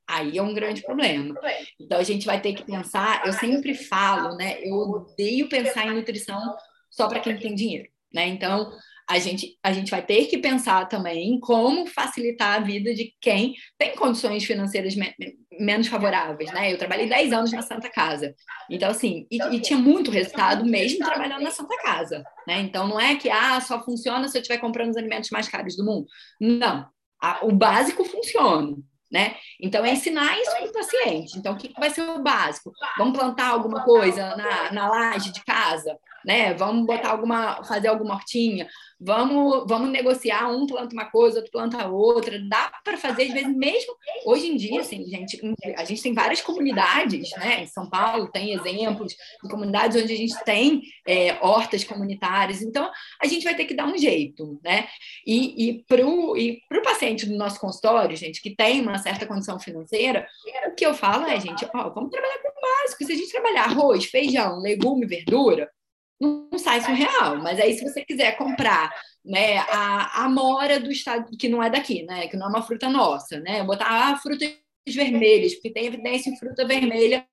Aí 0.08 0.38
é 0.38 0.42
um 0.42 0.54
grande 0.54 0.82
problema. 0.84 1.36
Então 1.78 2.00
a 2.00 2.04
gente 2.04 2.26
vai 2.26 2.40
ter 2.40 2.54
que 2.54 2.64
pensar, 2.64 3.28
eu 3.28 3.34
sempre 3.34 3.76
falo, 3.76 4.38
né? 4.38 4.58
Eu 4.64 4.76
odeio 4.76 5.50
pensar 5.50 5.86
em 5.86 5.96
nutrição 5.96 6.56
só 6.90 7.10
para 7.10 7.20
quem 7.20 7.38
tem 7.38 7.54
dinheiro, 7.54 7.90
né? 8.14 8.28
Então 8.28 8.72
a 9.08 9.20
gente, 9.20 9.58
a 9.64 9.72
gente 9.72 9.92
vai 9.92 10.02
ter 10.02 10.26
que 10.26 10.38
pensar 10.38 10.88
também 10.88 11.36
em 11.36 11.40
como 11.40 11.86
facilitar 11.86 12.56
a 12.56 12.60
vida 12.60 12.94
de 12.94 13.14
quem 13.22 13.54
tem 13.78 13.96
condições 13.96 14.44
financeiras 14.44 14.96
me 14.96 15.14
menos 15.60 15.88
favoráveis, 15.88 16.52
né? 16.52 16.74
Eu 16.74 16.78
trabalhei 16.78 17.08
10 17.08 17.32
anos 17.32 17.52
na 17.52 17.62
Santa 17.62 17.90
Casa. 17.90 18.34
Então, 18.70 18.90
assim, 18.90 19.26
e, 19.32 19.42
e, 19.56 19.62
tinha 19.62 19.80
muito 19.80 20.12
resultado 20.12 20.66
mesmo 20.66 21.06
trabalhando 21.06 21.44
na 21.44 21.52
Santa 21.52 21.78
Casa, 21.78 22.24
né? 22.48 22.60
Então, 22.60 22.88
não 22.88 23.00
é 23.00 23.16
que, 23.16 23.30
ah, 23.30 23.62
só 23.62 23.82
funciona 23.84 24.28
se 24.28 24.38
eu 24.38 24.42
estiver 24.42 24.60
comprando 24.60 24.90
os 24.90 24.98
alimentos 24.98 25.30
mais 25.30 25.48
caros 25.48 25.78
do 25.78 25.86
mundo. 25.86 26.08
Não. 26.42 26.86
A, 27.22 27.46
o 27.46 27.52
básico 27.52 28.04
funciona, 28.04 28.76
né? 29.10 29.36
Então, 29.62 29.86
é 29.86 29.94
ensinar 29.94 30.38
isso 30.40 30.52
para 30.52 30.66
o 30.66 30.74
paciente. 30.74 31.38
Então, 31.38 31.54
o 31.54 31.58
que 31.58 31.72
vai 31.80 31.90
ser 31.90 32.02
o 32.02 32.22
básico? 32.22 32.72
Vamos 32.98 33.18
plantar 33.18 33.50
alguma 33.50 33.84
coisa 33.84 34.36
na, 34.36 34.72
na 34.74 34.90
laje 34.90 35.32
de 35.32 35.44
casa? 35.46 35.98
Né? 36.26 36.54
Vamos 36.56 36.86
botar 36.86 37.12
alguma, 37.12 37.64
fazer 37.64 37.88
alguma 37.88 38.16
hortinha, 38.16 38.68
vamos, 39.00 39.66
vamos 39.68 39.90
negociar, 39.92 40.50
um 40.50 40.66
planta 40.66 40.94
uma 40.94 41.06
coisa, 41.06 41.38
outro 41.38 41.52
planta 41.52 41.88
outra. 41.88 42.40
Dá 42.50 42.72
para 42.84 42.98
fazer, 42.98 43.24
às 43.24 43.34
vezes, 43.34 43.56
mesmo 43.56 43.94
hoje 44.26 44.48
em 44.48 44.58
dia, 44.58 44.82
assim, 44.82 45.06
gente, 45.06 45.40
a 45.78 45.86
gente 45.86 46.02
tem 46.02 46.14
várias 46.14 46.42
comunidades, 46.42 47.30
né? 47.38 47.62
Em 47.62 47.68
São 47.68 47.88
Paulo 47.90 48.32
tem 48.32 48.54
exemplos 48.54 49.14
de 49.44 49.50
comunidades 49.50 50.02
onde 50.02 50.14
a 50.14 50.18
gente 50.18 50.44
tem 50.44 50.82
é, 51.08 51.34
hortas 51.42 51.84
comunitárias, 51.84 52.62
então 52.62 52.90
a 53.22 53.28
gente 53.28 53.44
vai 53.44 53.56
ter 53.56 53.66
que 53.66 53.76
dar 53.76 53.86
um 53.86 53.98
jeito, 53.98 54.60
né? 54.64 54.88
E, 55.26 55.70
e 55.70 55.84
para 55.84 56.06
o 56.06 56.84
paciente 56.84 57.28
do 57.28 57.38
nosso 57.38 57.60
consultório, 57.60 58.18
gente, 58.18 58.42
que 58.42 58.56
tem 58.56 58.82
uma 58.82 58.98
certa 58.98 59.28
condição 59.28 59.60
financeira, 59.60 60.28
o 60.68 60.74
que 60.74 60.86
eu 60.86 60.94
falo 60.94 61.26
é, 61.28 61.40
gente, 61.40 61.66
ó, 61.74 61.90
vamos 61.90 62.10
trabalhar 62.10 62.40
com 62.40 62.50
o 62.50 62.62
básico. 62.62 63.06
Se 63.06 63.12
a 63.12 63.16
gente 63.16 63.32
trabalhar 63.32 63.66
arroz, 63.66 64.06
feijão, 64.06 64.60
legume, 64.60 65.06
verdura, 65.06 65.70
não 66.20 66.50
sai 66.58 66.82
surreal. 66.82 67.38
Mas 67.42 67.60
aí, 67.60 67.74
se 67.74 67.84
você 67.84 68.04
quiser 68.04 68.38
comprar 68.38 68.92
né, 69.24 69.58
a 69.58 70.24
amora 70.26 70.80
do 70.80 70.92
estado, 70.92 71.36
que 71.38 71.50
não 71.50 71.62
é 71.62 71.70
daqui, 71.70 72.04
né, 72.04 72.28
que 72.28 72.38
não 72.38 72.48
é 72.48 72.50
uma 72.50 72.62
fruta 72.62 72.90
nossa, 72.90 73.40
né, 73.40 73.64
botar 73.64 73.88
ah, 73.90 74.18
frutas 74.18 74.54
vermelhas, 74.88 75.54
porque 75.56 75.72
tem 75.72 75.86
evidência 75.86 76.30
em 76.30 76.38
fruta 76.38 76.66
vermelha 76.66 77.26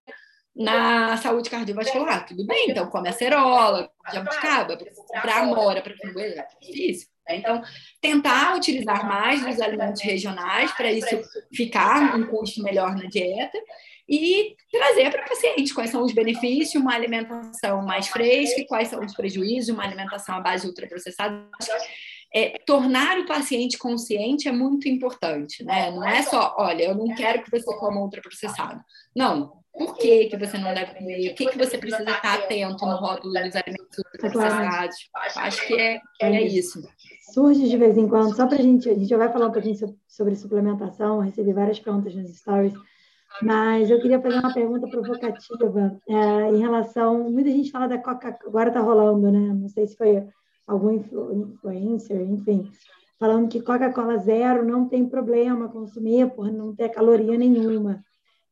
na 0.54 1.16
saúde 1.16 1.50
cardiovascular. 1.50 2.26
Tudo 2.26 2.46
bem, 2.46 2.70
então 2.70 2.88
come 2.88 3.08
acerola, 3.08 3.90
jabuticaba, 4.12 4.76
comprar 4.76 5.42
amora 5.42 5.82
para 5.82 5.96
framboesa 5.96 6.40
é 6.40 6.46
difícil. 6.60 7.08
Né? 7.28 7.36
Então, 7.36 7.62
tentar 8.00 8.56
utilizar 8.56 9.06
mais 9.06 9.44
dos 9.44 9.60
alimentos 9.60 10.02
regionais 10.02 10.72
para 10.72 10.92
isso 10.92 11.20
ficar 11.52 12.16
um 12.16 12.26
custo 12.26 12.62
melhor 12.62 12.94
na 12.94 13.08
dieta 13.08 13.58
e 14.08 14.54
trazer 14.70 15.10
para 15.10 15.24
o 15.24 15.28
paciente 15.28 15.74
quais 15.74 15.90
são 15.90 16.02
os 16.02 16.12
benefícios, 16.12 16.80
uma 16.80 16.94
alimentação 16.94 17.82
mais 17.82 18.08
fresca 18.08 18.60
e 18.60 18.66
quais 18.66 18.88
são 18.88 19.00
os 19.04 19.14
prejuízos, 19.14 19.74
uma 19.74 19.84
alimentação 19.84 20.36
à 20.36 20.40
base 20.40 20.66
ultraprocessada. 20.66 21.48
É, 22.34 22.58
tornar 22.66 23.18
o 23.18 23.26
paciente 23.26 23.76
consciente 23.76 24.48
é 24.48 24.52
muito 24.52 24.88
importante, 24.88 25.62
né? 25.64 25.90
Não 25.90 26.06
é 26.06 26.22
só, 26.22 26.54
olha, 26.58 26.84
eu 26.84 26.94
não 26.94 27.14
quero 27.14 27.42
que 27.42 27.50
você 27.50 27.76
coma 27.76 28.00
ultraprocessado. 28.00 28.80
Não, 29.14 29.62
por 29.72 29.96
que, 29.96 30.26
que 30.26 30.36
você 30.36 30.58
não 30.58 30.74
deve 30.74 30.94
comer? 30.94 31.30
O 31.30 31.34
que, 31.34 31.46
que 31.46 31.58
você 31.58 31.78
precisa 31.78 32.02
estar 32.02 32.34
atento 32.34 32.84
no 32.84 32.96
rótulo 32.96 33.32
dos 33.32 33.56
alimentos 33.56 33.98
ultraprocessados? 33.98 34.96
Acho 35.36 35.66
que 35.66 35.74
é, 35.74 36.00
é 36.20 36.42
isso. 36.42 36.82
Surge 37.32 37.68
de 37.68 37.76
vez 37.76 37.96
em 37.96 38.08
quando, 38.08 38.36
só 38.36 38.46
para 38.46 38.58
a 38.58 38.62
gente, 38.62 38.88
a 38.90 38.94
gente 38.94 39.08
já 39.08 39.16
vai 39.16 39.32
falar 39.32 39.46
um 39.46 39.52
pouquinho 39.52 39.76
sobre 40.06 40.34
suplementação, 40.34 41.20
recebi 41.20 41.52
várias 41.52 41.78
perguntas 41.78 42.14
nos 42.14 42.36
stories, 42.36 42.74
mas 43.40 43.90
eu 43.90 44.00
queria 44.00 44.20
fazer 44.20 44.38
uma 44.38 44.52
pergunta 44.52 44.86
provocativa 44.88 45.98
é, 46.08 46.50
em 46.50 46.58
relação. 46.58 47.30
Muita 47.30 47.50
gente 47.50 47.70
fala 47.70 47.86
da 47.86 47.98
Coca, 47.98 48.36
agora 48.46 48.68
está 48.68 48.80
rolando, 48.80 49.30
né? 49.30 49.54
Não 49.54 49.68
sei 49.68 49.86
se 49.86 49.96
foi 49.96 50.26
algum 50.66 50.92
influencer, 50.92 52.20
enfim, 52.20 52.70
falando 53.18 53.48
que 53.48 53.62
Coca-Cola 53.62 54.18
zero 54.18 54.64
não 54.64 54.88
tem 54.88 55.08
problema 55.08 55.68
consumir 55.68 56.30
por 56.34 56.50
não 56.52 56.74
ter 56.74 56.88
caloria 56.90 57.36
nenhuma, 57.38 58.04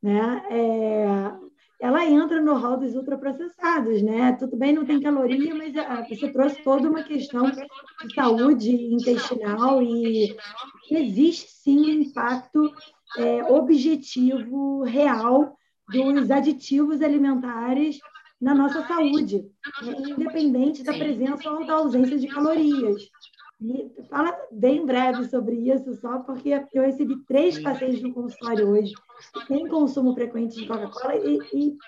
né? 0.03 0.43
É, 0.51 1.07
ela 1.81 2.05
entra 2.05 2.43
no 2.43 2.59
rol 2.59 2.77
dos 2.77 2.95
ultraprocessados, 2.95 4.03
né? 4.03 4.33
Tudo 4.39 4.55
bem, 4.57 4.73
não 4.75 4.85
tem 4.85 5.01
caloria, 5.01 5.55
mas 5.55 5.75
ah, 5.77 6.05
você 6.07 6.31
trouxe 6.31 6.63
toda 6.63 6.89
uma 6.89 7.03
questão 7.03 7.51
de 7.51 8.15
saúde 8.15 8.71
intestinal 8.71 9.83
e 9.83 10.37
existe 10.91 11.49
sim 11.51 11.79
um 11.79 12.03
impacto 12.03 12.71
é, 13.17 13.45
objetivo 13.45 14.83
real 14.83 15.57
dos 15.89 16.31
aditivos 16.31 17.03
alimentares 17.03 17.99
na 18.41 18.55
nossa 18.55 18.87
saúde, 18.87 19.45
independente 19.83 20.83
da 20.83 20.93
presença 20.93 21.51
ou 21.51 21.67
da 21.67 21.75
ausência 21.75 22.19
de 22.19 22.27
calorias. 22.29 23.03
E 23.61 23.91
fala 24.09 24.35
bem 24.51 24.87
breve 24.87 25.27
sobre 25.27 25.55
isso, 25.57 25.95
só 25.97 26.21
porque 26.21 26.65
eu 26.73 26.83
recebi 26.83 27.15
três 27.27 27.59
pacientes 27.59 28.01
no 28.01 28.15
consultório 28.15 28.71
hoje 28.71 28.95
têm 29.47 29.69
consumo 29.69 30.15
frequente 30.15 30.57
de 30.57 30.67
Coca-Cola 30.67 31.17
e, 31.17 31.39
e, 31.53 31.79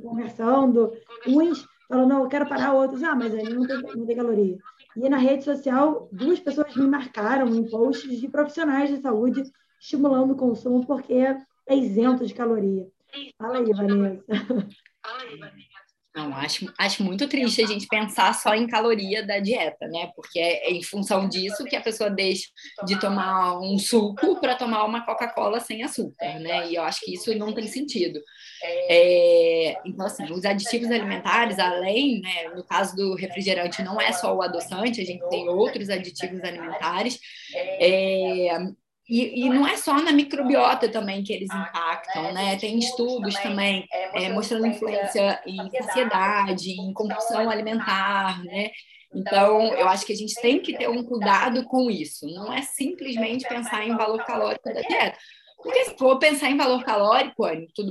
conversando, 0.00 0.92
uns 1.26 1.66
falando, 1.88 2.08
não, 2.08 2.22
eu 2.24 2.28
quero 2.28 2.48
parar, 2.48 2.74
outros, 2.74 3.02
ah, 3.02 3.14
mas 3.14 3.32
ele 3.34 3.54
não 3.54 3.66
tem, 3.66 3.80
não 3.80 4.06
tem 4.06 4.16
caloria. 4.16 4.58
E 4.96 5.08
na 5.08 5.16
rede 5.16 5.44
social, 5.44 6.08
duas 6.12 6.40
pessoas 6.40 6.74
me 6.74 6.86
marcaram 6.86 7.48
em 7.48 7.68
posts 7.68 8.20
de 8.20 8.28
profissionais 8.28 8.90
de 8.90 9.00
saúde 9.00 9.42
estimulando 9.82 10.30
o 10.30 10.36
consumo 10.36 10.86
porque 10.86 11.12
é 11.12 11.76
isento 11.76 12.24
de 12.24 12.32
caloria. 12.32 12.86
Fala 13.36 13.58
aí, 13.58 13.72
Vanessa. 13.72 14.24
Fala 15.02 15.22
aí, 15.22 15.36
Vanessa. 15.36 15.72
Não, 16.14 16.34
acho, 16.34 16.70
acho 16.78 17.02
muito 17.02 17.26
triste 17.26 17.62
a 17.62 17.66
gente 17.66 17.86
pensar 17.86 18.34
só 18.34 18.54
em 18.54 18.66
caloria 18.66 19.26
da 19.26 19.38
dieta, 19.38 19.88
né? 19.88 20.10
Porque 20.14 20.38
é, 20.38 20.68
é 20.68 20.70
em 20.70 20.82
função 20.82 21.26
disso 21.26 21.64
que 21.64 21.74
a 21.74 21.80
pessoa 21.80 22.10
deixa 22.10 22.48
de 22.84 23.00
tomar 23.00 23.58
um 23.58 23.78
suco 23.78 24.38
para 24.38 24.54
tomar 24.54 24.84
uma 24.84 25.06
Coca-Cola 25.06 25.58
sem 25.58 25.82
açúcar, 25.82 26.38
né? 26.38 26.70
E 26.70 26.74
eu 26.74 26.82
acho 26.82 27.00
que 27.00 27.14
isso 27.14 27.34
não 27.38 27.54
tem 27.54 27.66
sentido. 27.66 28.20
É, 28.90 29.80
então, 29.86 30.04
assim, 30.04 30.30
os 30.30 30.44
aditivos 30.44 30.90
alimentares, 30.90 31.58
além, 31.58 32.20
né, 32.20 32.50
no 32.54 32.62
caso 32.62 32.94
do 32.94 33.14
refrigerante, 33.14 33.82
não 33.82 33.98
é 33.98 34.12
só 34.12 34.36
o 34.36 34.42
adoçante, 34.42 35.00
a 35.00 35.04
gente 35.04 35.26
tem 35.30 35.48
outros 35.48 35.88
aditivos 35.88 36.44
alimentares. 36.44 37.18
É, 37.54 38.58
e, 39.08 39.44
e, 39.44 39.48
não 39.48 39.66
é 39.66 39.76
só 39.76 39.94
na 40.00 40.12
microbiota 40.12 40.88
também 40.88 41.24
que 41.24 41.32
eles 41.32 41.48
impactam, 41.50 42.32
né? 42.32 42.56
Tem 42.56 42.78
estudos 42.78 43.34
também 43.36 43.86
é, 44.14 44.32
mostrando 44.32 44.66
influência 44.66 45.42
em 45.44 45.70
saciedade, 45.70 46.70
em 46.70 46.92
compulsão 46.92 47.50
alimentar, 47.50 48.42
né? 48.44 48.70
Então, 49.14 49.74
eu 49.74 49.88
acho 49.88 50.06
que 50.06 50.12
a 50.12 50.16
gente 50.16 50.40
tem 50.40 50.60
que 50.60 50.76
ter 50.76 50.88
um 50.88 51.02
cuidado 51.02 51.64
com 51.64 51.90
isso. 51.90 52.26
Não 52.28 52.52
é 52.52 52.62
simplesmente 52.62 53.46
pensar 53.46 53.86
em 53.86 53.94
valor 53.96 54.24
calórico 54.24 54.72
da 54.72 54.80
dieta. 54.80 55.18
Porque 55.56 55.84
se 55.84 55.96
for 55.96 56.18
pensar 56.18 56.50
em 56.50 56.56
valor 56.56 56.82
calórico, 56.82 57.44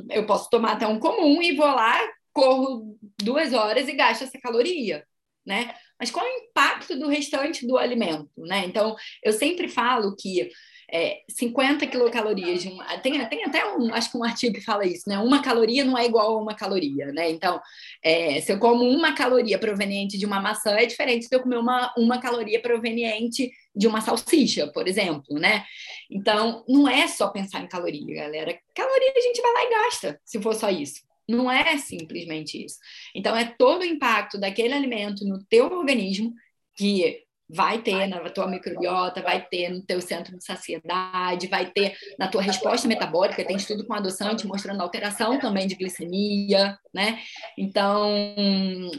eu 0.09 0.25
posso 0.25 0.49
tomar 0.49 0.73
até 0.73 0.87
um 0.87 0.99
comum 0.99 1.41
e 1.41 1.55
vou 1.55 1.67
lá, 1.67 1.99
corro 2.33 2.97
duas 3.21 3.53
horas 3.53 3.87
e 3.87 3.93
gasto 3.93 4.23
essa 4.23 4.39
caloria, 4.41 5.05
né? 5.45 5.73
Mas 5.99 6.09
qual 6.09 6.25
é 6.25 6.29
o 6.29 6.43
impacto 6.43 6.97
do 6.97 7.07
restante 7.07 7.67
do 7.67 7.77
alimento, 7.77 8.31
né? 8.37 8.65
Então, 8.65 8.95
eu 9.23 9.31
sempre 9.31 9.69
falo 9.69 10.15
que 10.17 10.49
é, 10.91 11.21
50 11.29 11.87
quilocalorias 11.87 12.61
de 12.61 12.67
um, 12.67 12.77
tem, 13.01 13.25
tem 13.27 13.45
até 13.45 13.65
um, 13.75 13.93
acho 13.93 14.11
que 14.11 14.17
um 14.17 14.23
artigo 14.23 14.55
que 14.55 14.61
fala 14.61 14.85
isso, 14.85 15.07
né? 15.07 15.17
Uma 15.19 15.41
caloria 15.41 15.85
não 15.85 15.97
é 15.97 16.05
igual 16.05 16.37
a 16.37 16.41
uma 16.41 16.53
caloria, 16.53 17.07
né? 17.13 17.29
Então, 17.31 17.61
é, 18.03 18.41
se 18.41 18.51
eu 18.51 18.59
como 18.59 18.83
uma 18.83 19.13
caloria 19.13 19.57
proveniente 19.57 20.17
de 20.17 20.25
uma 20.25 20.41
maçã, 20.41 20.71
é 20.71 20.85
diferente 20.85 21.25
se 21.25 21.33
eu 21.33 21.39
comer 21.39 21.57
uma, 21.57 21.93
uma 21.97 22.19
caloria 22.19 22.61
proveniente 22.61 23.49
de 23.73 23.87
uma 23.87 24.01
salsicha, 24.01 24.67
por 24.67 24.85
exemplo, 24.85 25.39
né? 25.39 25.63
Então, 26.09 26.65
não 26.67 26.89
é 26.89 27.07
só 27.07 27.29
pensar 27.29 27.61
em 27.61 27.67
caloria, 27.67 28.23
galera. 28.23 28.59
Caloria 28.75 29.13
a 29.15 29.21
gente 29.21 29.41
vai 29.41 29.53
lá 29.53 29.63
e 29.63 29.69
gasta, 29.69 30.19
se 30.25 30.41
for 30.41 30.53
só 30.53 30.69
isso. 30.69 31.01
Não 31.25 31.49
é 31.49 31.77
simplesmente 31.77 32.61
isso. 32.65 32.75
Então, 33.15 33.33
é 33.33 33.45
todo 33.45 33.83
o 33.83 33.85
impacto 33.85 34.37
daquele 34.37 34.73
alimento 34.73 35.23
no 35.23 35.41
teu 35.45 35.67
organismo 35.67 36.33
que 36.75 37.23
vai 37.53 37.81
ter 37.81 38.07
na 38.07 38.29
tua 38.29 38.47
microbiota, 38.47 39.21
vai 39.21 39.45
ter 39.45 39.69
no 39.69 39.81
teu 39.81 39.99
centro 39.99 40.37
de 40.37 40.43
saciedade, 40.43 41.47
vai 41.47 41.65
ter 41.69 41.95
na 42.17 42.27
tua 42.27 42.41
resposta 42.41 42.87
metabólica, 42.87 43.43
tem 43.43 43.57
estudo 43.57 43.85
com 43.85 43.93
adoçante 43.93 44.47
mostrando 44.47 44.81
alteração 44.81 45.37
também 45.39 45.67
de 45.67 45.75
glicemia, 45.75 46.77
né? 46.93 47.19
Então, 47.57 48.09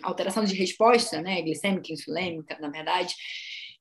alteração 0.03 0.45
de 0.45 0.55
resposta, 0.55 1.23
né, 1.23 1.41
glicêmica, 1.41 1.93
insulêmica, 1.93 2.59
na 2.61 2.69
verdade. 2.69 3.15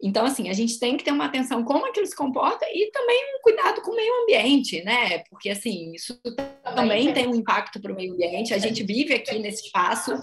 Então, 0.03 0.25
assim, 0.25 0.49
a 0.49 0.53
gente 0.53 0.79
tem 0.79 0.97
que 0.97 1.03
ter 1.03 1.11
uma 1.11 1.25
atenção 1.25 1.63
como 1.63 1.85
aquilo 1.85 2.07
se 2.07 2.15
comporta 2.15 2.65
e 2.65 2.89
também 2.91 3.23
um 3.35 3.41
cuidado 3.41 3.81
com 3.81 3.91
o 3.91 3.95
meio 3.95 4.23
ambiente, 4.23 4.83
né? 4.83 5.19
Porque, 5.29 5.49
assim, 5.49 5.91
isso 5.93 6.19
também 6.75 7.13
tem 7.13 7.27
um 7.27 7.35
impacto 7.35 7.79
para 7.79 7.93
o 7.93 7.95
meio 7.95 8.13
ambiente. 8.13 8.53
A 8.53 8.57
gente 8.57 8.81
vive 8.81 9.13
aqui 9.13 9.37
nesse 9.37 9.65
espaço, 9.65 10.13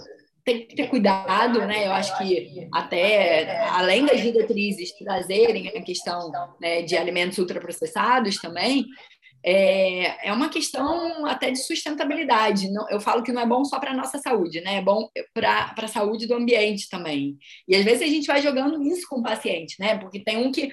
tem 0.43 0.65
que 0.65 0.75
ter 0.75 0.87
cuidado, 0.87 1.59
né? 1.65 1.87
Eu 1.87 1.91
acho 1.91 2.17
que 2.17 2.67
até 2.73 3.67
além 3.69 4.05
das 4.05 4.21
diretrizes 4.21 4.91
trazerem 4.97 5.67
a 5.69 5.81
questão 5.81 6.31
né, 6.59 6.81
de 6.81 6.97
alimentos 6.97 7.37
ultraprocessados 7.37 8.37
também, 8.37 8.85
é, 9.43 10.27
é 10.27 10.33
uma 10.33 10.49
questão 10.49 11.25
até 11.25 11.51
de 11.51 11.59
sustentabilidade. 11.59 12.69
Não, 12.71 12.89
eu 12.89 12.99
falo 12.99 13.23
que 13.23 13.31
não 13.31 13.41
é 13.41 13.45
bom 13.45 13.63
só 13.63 13.79
para 13.79 13.91
a 13.91 13.95
nossa 13.95 14.17
saúde, 14.17 14.61
né? 14.61 14.75
É 14.75 14.81
bom 14.81 15.09
para 15.33 15.73
a 15.77 15.87
saúde 15.87 16.27
do 16.27 16.35
ambiente 16.35 16.89
também. 16.89 17.37
E 17.67 17.75
às 17.75 17.83
vezes 17.85 18.01
a 18.01 18.07
gente 18.07 18.27
vai 18.27 18.41
jogando 18.41 18.81
isso 18.83 19.07
com 19.09 19.19
o 19.19 19.23
paciente, 19.23 19.75
né? 19.79 19.97
Porque 19.97 20.19
tem 20.19 20.37
um 20.37 20.51
que 20.51 20.69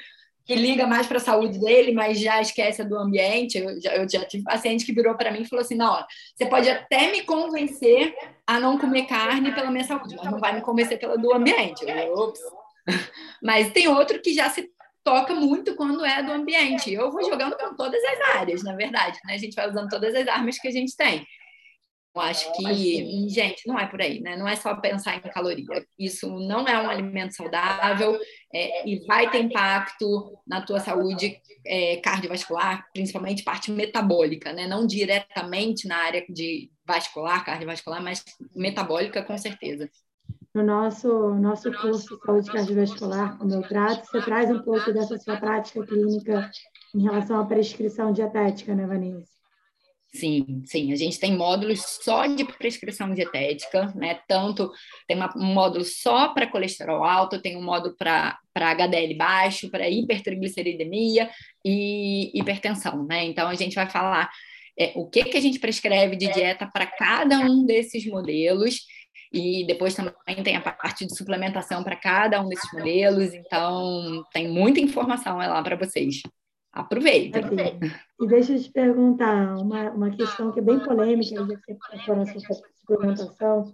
que 0.46 0.54
liga 0.54 0.86
mais 0.86 1.08
para 1.08 1.16
a 1.16 1.20
saúde 1.20 1.58
dele, 1.58 1.92
mas 1.92 2.20
já 2.20 2.40
esquece 2.40 2.84
do 2.84 2.96
ambiente. 2.96 3.58
Eu 3.58 3.80
já, 3.80 3.96
eu 3.96 4.08
já 4.08 4.24
tive 4.24 4.44
paciente 4.44 4.86
que 4.86 4.92
virou 4.92 5.16
para 5.16 5.32
mim 5.32 5.42
e 5.42 5.48
falou 5.48 5.64
assim: 5.64 5.74
não, 5.74 5.98
você 6.34 6.46
pode 6.46 6.70
até 6.70 7.10
me 7.10 7.22
convencer 7.22 8.14
a 8.46 8.60
não 8.60 8.78
comer 8.78 9.06
carne 9.06 9.52
pela 9.52 9.70
minha 9.70 9.84
saúde, 9.84 10.14
mas 10.16 10.30
não 10.30 10.38
vai 10.38 10.54
me 10.54 10.60
convencer 10.60 10.98
pela 11.00 11.18
do 11.18 11.34
ambiente. 11.34 11.84
Eu, 11.84 12.32
Mas 13.42 13.72
tem 13.72 13.88
outro 13.88 14.22
que 14.22 14.32
já 14.32 14.48
se 14.48 14.70
toca 15.02 15.34
muito 15.34 15.74
quando 15.74 16.04
é 16.04 16.22
do 16.22 16.30
ambiente. 16.30 16.92
Eu 16.92 17.10
vou 17.10 17.24
jogando 17.24 17.56
com 17.56 17.74
todas 17.74 18.02
as 18.04 18.36
áreas, 18.36 18.62
na 18.62 18.74
verdade, 18.76 19.18
né? 19.24 19.34
A 19.34 19.38
gente 19.38 19.54
vai 19.54 19.68
usando 19.68 19.88
todas 19.88 20.14
as 20.14 20.28
armas 20.28 20.58
que 20.58 20.68
a 20.68 20.72
gente 20.72 20.96
tem. 20.96 21.26
Eu 22.16 22.22
acho 22.22 22.50
que, 22.54 23.28
gente, 23.28 23.68
não 23.68 23.78
é 23.78 23.86
por 23.86 24.00
aí, 24.00 24.20
né? 24.20 24.38
Não 24.38 24.48
é 24.48 24.56
só 24.56 24.74
pensar 24.74 25.16
em 25.16 25.20
caloria. 25.20 25.86
Isso 25.98 26.26
não 26.30 26.66
é 26.66 26.80
um 26.80 26.88
alimento 26.88 27.36
saudável 27.36 28.18
é, 28.54 28.88
e 28.88 29.04
vai 29.06 29.30
ter 29.30 29.42
impacto 29.42 30.32
na 30.46 30.62
tua 30.62 30.80
saúde 30.80 31.38
é, 31.66 31.96
cardiovascular, 31.96 32.86
principalmente 32.94 33.44
parte 33.44 33.70
metabólica, 33.70 34.50
né? 34.50 34.66
Não 34.66 34.86
diretamente 34.86 35.86
na 35.86 35.98
área 35.98 36.24
de 36.26 36.70
vascular, 36.86 37.44
cardiovascular, 37.44 38.02
mas 38.02 38.24
metabólica 38.54 39.22
com 39.22 39.36
certeza. 39.36 39.90
No 40.54 40.62
nosso, 40.62 41.34
nosso 41.34 41.70
curso 41.70 42.16
de 42.16 42.24
saúde 42.24 42.50
cardiovascular, 42.50 43.36
como 43.36 43.52
eu 43.52 43.60
trato, 43.60 44.06
você 44.06 44.22
traz 44.22 44.50
um 44.50 44.62
pouco 44.62 44.90
dessa 44.90 45.18
sua 45.18 45.36
prática 45.36 45.84
clínica 45.84 46.50
em 46.94 47.02
relação 47.02 47.38
à 47.38 47.44
prescrição 47.44 48.10
dietética, 48.10 48.74
né, 48.74 48.86
Vanessa? 48.86 49.35
Sim, 50.14 50.62
sim, 50.64 50.92
a 50.92 50.96
gente 50.96 51.18
tem 51.18 51.36
módulos 51.36 51.80
só 52.02 52.26
de 52.26 52.44
prescrição 52.44 53.12
dietética, 53.12 53.92
né? 53.94 54.20
Tanto 54.26 54.70
tem 55.06 55.16
uma, 55.16 55.32
um 55.36 55.52
módulo 55.52 55.84
só 55.84 56.28
para 56.28 56.46
colesterol 56.46 57.04
alto, 57.04 57.42
tem 57.42 57.56
um 57.56 57.62
módulo 57.62 57.94
para 57.98 58.38
HDL 58.54 59.14
baixo, 59.16 59.70
para 59.70 59.90
hipertrigliceridemia 59.90 61.28
e 61.64 62.30
hipertensão, 62.38 63.04
né? 63.04 63.24
Então 63.26 63.46
a 63.48 63.54
gente 63.54 63.74
vai 63.74 63.88
falar 63.90 64.30
é, 64.78 64.92
o 64.94 65.06
que, 65.08 65.24
que 65.24 65.36
a 65.36 65.40
gente 65.40 65.58
prescreve 65.58 66.16
de 66.16 66.32
dieta 66.32 66.66
para 66.72 66.86
cada 66.86 67.40
um 67.40 67.66
desses 67.66 68.06
modelos 68.06 68.86
e 69.32 69.66
depois 69.66 69.94
também 69.94 70.42
tem 70.42 70.56
a 70.56 70.60
parte 70.60 71.06
de 71.06 71.14
suplementação 71.16 71.82
para 71.84 71.96
cada 71.96 72.40
um 72.40 72.48
desses 72.48 72.72
modelos, 72.72 73.34
então 73.34 74.24
tem 74.32 74.48
muita 74.48 74.80
informação 74.80 75.36
lá 75.36 75.62
para 75.62 75.76
vocês. 75.76 76.22
Aproveita. 77.38 77.88
E 78.20 78.26
deixa 78.26 78.52
eu 78.52 78.62
te 78.62 78.70
perguntar 78.70 79.56
uma, 79.56 79.90
uma 79.90 80.10
questão 80.10 80.52
que 80.52 80.58
é 80.58 80.62
bem 80.62 80.78
polêmica, 80.78 81.34
já 81.34 81.56
que 81.56 81.74
você 81.74 82.04
falou 82.04 82.24
nessa 82.24 82.54
suplementação. 82.80 83.72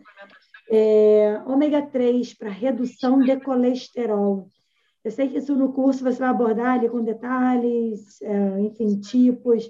É, 0.70 1.42
ômega 1.44 1.82
3 1.82 2.34
para 2.34 2.48
redução 2.48 3.20
de 3.20 3.38
colesterol. 3.40 4.48
Eu 5.04 5.10
sei 5.10 5.28
que 5.28 5.38
isso 5.38 5.56
no 5.56 5.72
curso 5.72 6.04
você 6.04 6.20
vai 6.20 6.28
abordar 6.28 6.78
ali 6.78 6.88
com 6.88 7.02
detalhes, 7.02 8.22
é, 8.22 8.60
enfim, 8.60 9.00
tipos, 9.00 9.68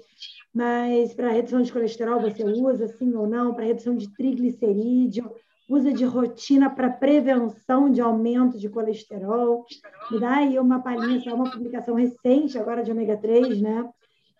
mas 0.53 1.15
para 1.15 1.31
redução 1.31 1.63
de 1.63 1.73
colesterol 1.73 2.21
você 2.21 2.43
usa 2.43 2.87
sim 2.87 3.15
ou 3.15 3.27
não? 3.27 3.55
Para 3.55 3.65
redução 3.65 3.95
de 3.95 4.13
triglicerídeo? 4.13 5.33
Usa 5.67 5.91
de 5.93 6.05
rotina 6.05 6.69
para 6.69 6.89
prevenção 6.89 7.89
de 7.89 8.01
aumento 8.01 8.57
de 8.57 8.69
colesterol. 8.69 9.65
Me 10.11 10.19
dá 10.19 10.37
aí 10.37 10.59
uma 10.59 10.81
palhinha, 10.81 11.33
uma 11.33 11.49
publicação 11.49 11.95
recente 11.95 12.57
agora 12.57 12.83
de 12.83 12.91
ômega 12.91 13.17
3, 13.17 13.61
né? 13.61 13.89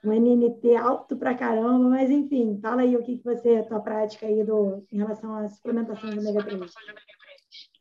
Um 0.04 0.12
NNT 0.12 0.76
alto 0.76 1.16
para 1.16 1.34
caramba, 1.34 1.90
mas 1.90 2.10
enfim, 2.10 2.60
fala 2.62 2.82
aí 2.82 2.96
o 2.98 3.04
que, 3.04 3.18
que 3.18 3.24
você, 3.24 3.56
a 3.56 3.64
tua 3.64 3.80
prática 3.80 4.26
aí 4.26 4.44
do, 4.44 4.86
em 4.92 4.98
relação 4.98 5.34
à 5.34 5.48
suplementação 5.48 6.10
de 6.10 6.20
ômega 6.20 6.44
3. 6.44 6.72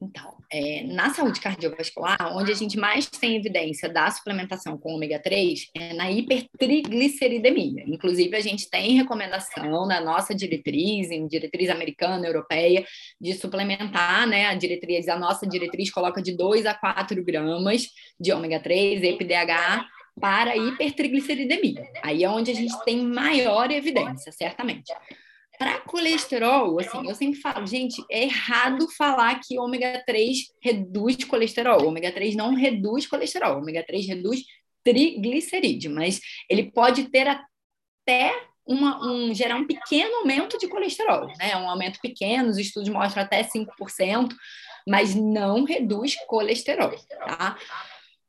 Então, 0.03 0.35
é, 0.51 0.83
na 0.83 1.15
saúde 1.15 1.41
cardiovascular, 1.41 2.37
onde 2.37 2.51
a 2.51 2.55
gente 2.55 2.77
mais 2.77 3.07
tem 3.07 3.37
evidência 3.37 3.89
da 3.89 4.11
suplementação 4.11 4.77
com 4.77 4.95
ômega 4.95 5.21
3 5.21 5.71
é 5.77 5.95
na 5.95 6.11
hipertrigliceridemia. 6.11 7.85
Inclusive, 7.87 8.35
a 8.35 8.41
gente 8.41 8.69
tem 8.69 8.97
recomendação 8.97 9.87
na 9.87 10.01
nossa 10.01 10.35
diretriz, 10.35 11.11
em 11.13 11.29
diretriz 11.29 11.71
americana, 11.71 12.27
europeia, 12.27 12.85
de 13.21 13.33
suplementar, 13.35 14.27
né? 14.27 14.47
A 14.47 14.55
diretriz, 14.55 15.09
a 15.09 15.17
nossa 15.17 15.47
diretriz 15.47 15.89
coloca 15.91 16.21
de 16.21 16.37
2 16.37 16.67
a 16.67 16.75
4 16.75 17.23
gramas 17.23 17.87
de 18.19 18.33
ômega 18.33 18.59
3, 18.59 19.05
EPDH, 19.05 19.87
para 20.21 20.57
hipertrigliceridemia. 20.57 21.89
Aí 22.03 22.25
é 22.25 22.29
onde 22.29 22.51
a 22.51 22.55
gente 22.55 22.77
tem 22.85 23.07
maior 23.07 23.71
evidência, 23.71 24.33
certamente. 24.33 24.93
Para 25.59 25.81
colesterol, 25.81 26.79
assim, 26.81 27.09
eu 27.09 27.15
sempre 27.15 27.41
falo, 27.41 27.67
gente, 27.67 28.03
é 28.11 28.25
errado 28.25 28.89
falar 28.97 29.41
que 29.41 29.59
ômega 29.59 30.03
3 30.07 30.39
reduz 30.61 31.23
colesterol. 31.25 31.87
ômega 31.87 32.11
3 32.11 32.35
não 32.35 32.55
reduz 32.55 33.07
colesterol, 33.07 33.59
ômega 33.59 33.85
3 33.87 34.07
reduz 34.07 34.43
triglicerídeo, 34.85 35.95
mas 35.95 36.21
ele 36.51 36.71
pode 36.73 37.09
ter 37.11 37.29
até 37.29 38.35
uma, 38.67 39.05
um, 39.05 39.35
gerar 39.35 39.57
um 39.57 39.67
pequeno 39.67 40.17
aumento 40.17 40.59
de 40.59 40.69
colesterol, 40.69 41.27
né? 41.39 41.57
Um 41.57 41.69
aumento 41.69 42.01
pequeno, 42.01 42.51
os 42.51 42.59
estudos 42.59 42.89
mostram 42.89 43.23
até 43.23 43.43
5%, 43.43 44.35
mas 44.89 45.15
não 45.15 45.65
reduz 45.65 46.17
colesterol, 46.27 46.93
tá? 47.09 47.57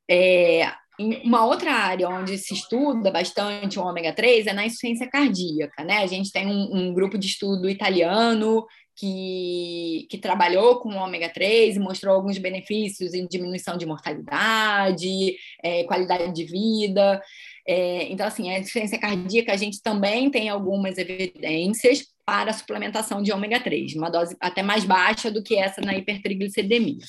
É, 0.09 0.71
uma 0.99 1.45
outra 1.45 1.71
área 1.71 2.07
onde 2.07 2.37
se 2.37 2.53
estuda 2.53 3.09
bastante 3.09 3.79
o 3.79 3.83
ômega 3.83 4.13
3 4.13 4.47
é 4.47 4.53
na 4.53 4.65
insuficiência 4.65 5.09
cardíaca, 5.09 5.83
né? 5.83 5.97
A 5.97 6.07
gente 6.07 6.31
tem 6.31 6.45
um, 6.45 6.75
um 6.75 6.93
grupo 6.93 7.17
de 7.17 7.27
estudo 7.27 7.67
italiano 7.67 8.63
que, 8.95 10.07
que 10.09 10.17
trabalhou 10.19 10.79
com 10.79 10.89
o 10.89 10.97
ômega 10.97 11.29
3 11.29 11.75
e 11.75 11.79
mostrou 11.79 12.13
alguns 12.13 12.37
benefícios 12.37 13.13
em 13.13 13.25
diminuição 13.27 13.75
de 13.75 13.85
mortalidade, 13.85 15.35
é, 15.63 15.83
qualidade 15.85 16.31
de 16.31 16.45
vida. 16.45 17.21
É, 17.67 18.03
então, 18.11 18.27
assim, 18.27 18.51
a 18.51 18.59
insuficiência 18.59 18.99
cardíaca, 18.99 19.51
a 19.51 19.57
gente 19.57 19.81
também 19.81 20.29
tem 20.29 20.49
algumas 20.49 20.97
evidências 20.97 22.05
para 22.25 22.51
a 22.51 22.53
suplementação 22.53 23.21
de 23.21 23.31
ômega 23.31 23.59
3, 23.59 23.95
uma 23.95 24.09
dose 24.09 24.35
até 24.39 24.61
mais 24.61 24.85
baixa 24.85 25.31
do 25.31 25.41
que 25.41 25.55
essa 25.55 25.81
na 25.81 25.97
hipertrigliceridemia. 25.97 27.05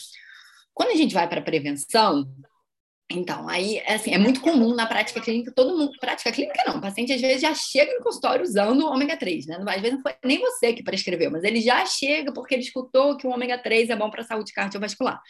Quando 0.72 0.90
a 0.90 0.96
gente 0.96 1.14
vai 1.14 1.28
para 1.28 1.40
a 1.40 1.44
prevenção, 1.44 2.26
então, 3.10 3.48
aí, 3.48 3.82
assim, 3.86 4.12
é 4.14 4.18
muito 4.18 4.40
comum 4.40 4.74
na 4.74 4.86
prática 4.86 5.20
clínica, 5.20 5.52
todo 5.54 5.76
mundo, 5.76 5.92
prática 6.00 6.32
clínica 6.32 6.62
não, 6.66 6.78
o 6.78 6.80
paciente 6.80 7.12
às 7.12 7.20
vezes 7.20 7.42
já 7.42 7.54
chega 7.54 7.94
no 7.94 8.02
consultório 8.02 8.42
usando 8.42 8.80
o 8.80 8.90
ômega 8.90 9.16
3, 9.16 9.46
né? 9.46 9.58
Às 9.66 9.80
vezes 9.80 9.96
não 9.96 10.02
foi 10.02 10.14
nem 10.24 10.40
você 10.40 10.72
que 10.72 10.82
prescreveu, 10.82 11.30
mas 11.30 11.44
ele 11.44 11.60
já 11.60 11.84
chega 11.84 12.32
porque 12.32 12.54
ele 12.54 12.62
escutou 12.62 13.16
que 13.16 13.26
o 13.26 13.30
ômega 13.30 13.58
3 13.58 13.90
é 13.90 13.96
bom 13.96 14.10
para 14.10 14.22
a 14.22 14.24
saúde 14.24 14.52
cardiovascular. 14.52 15.20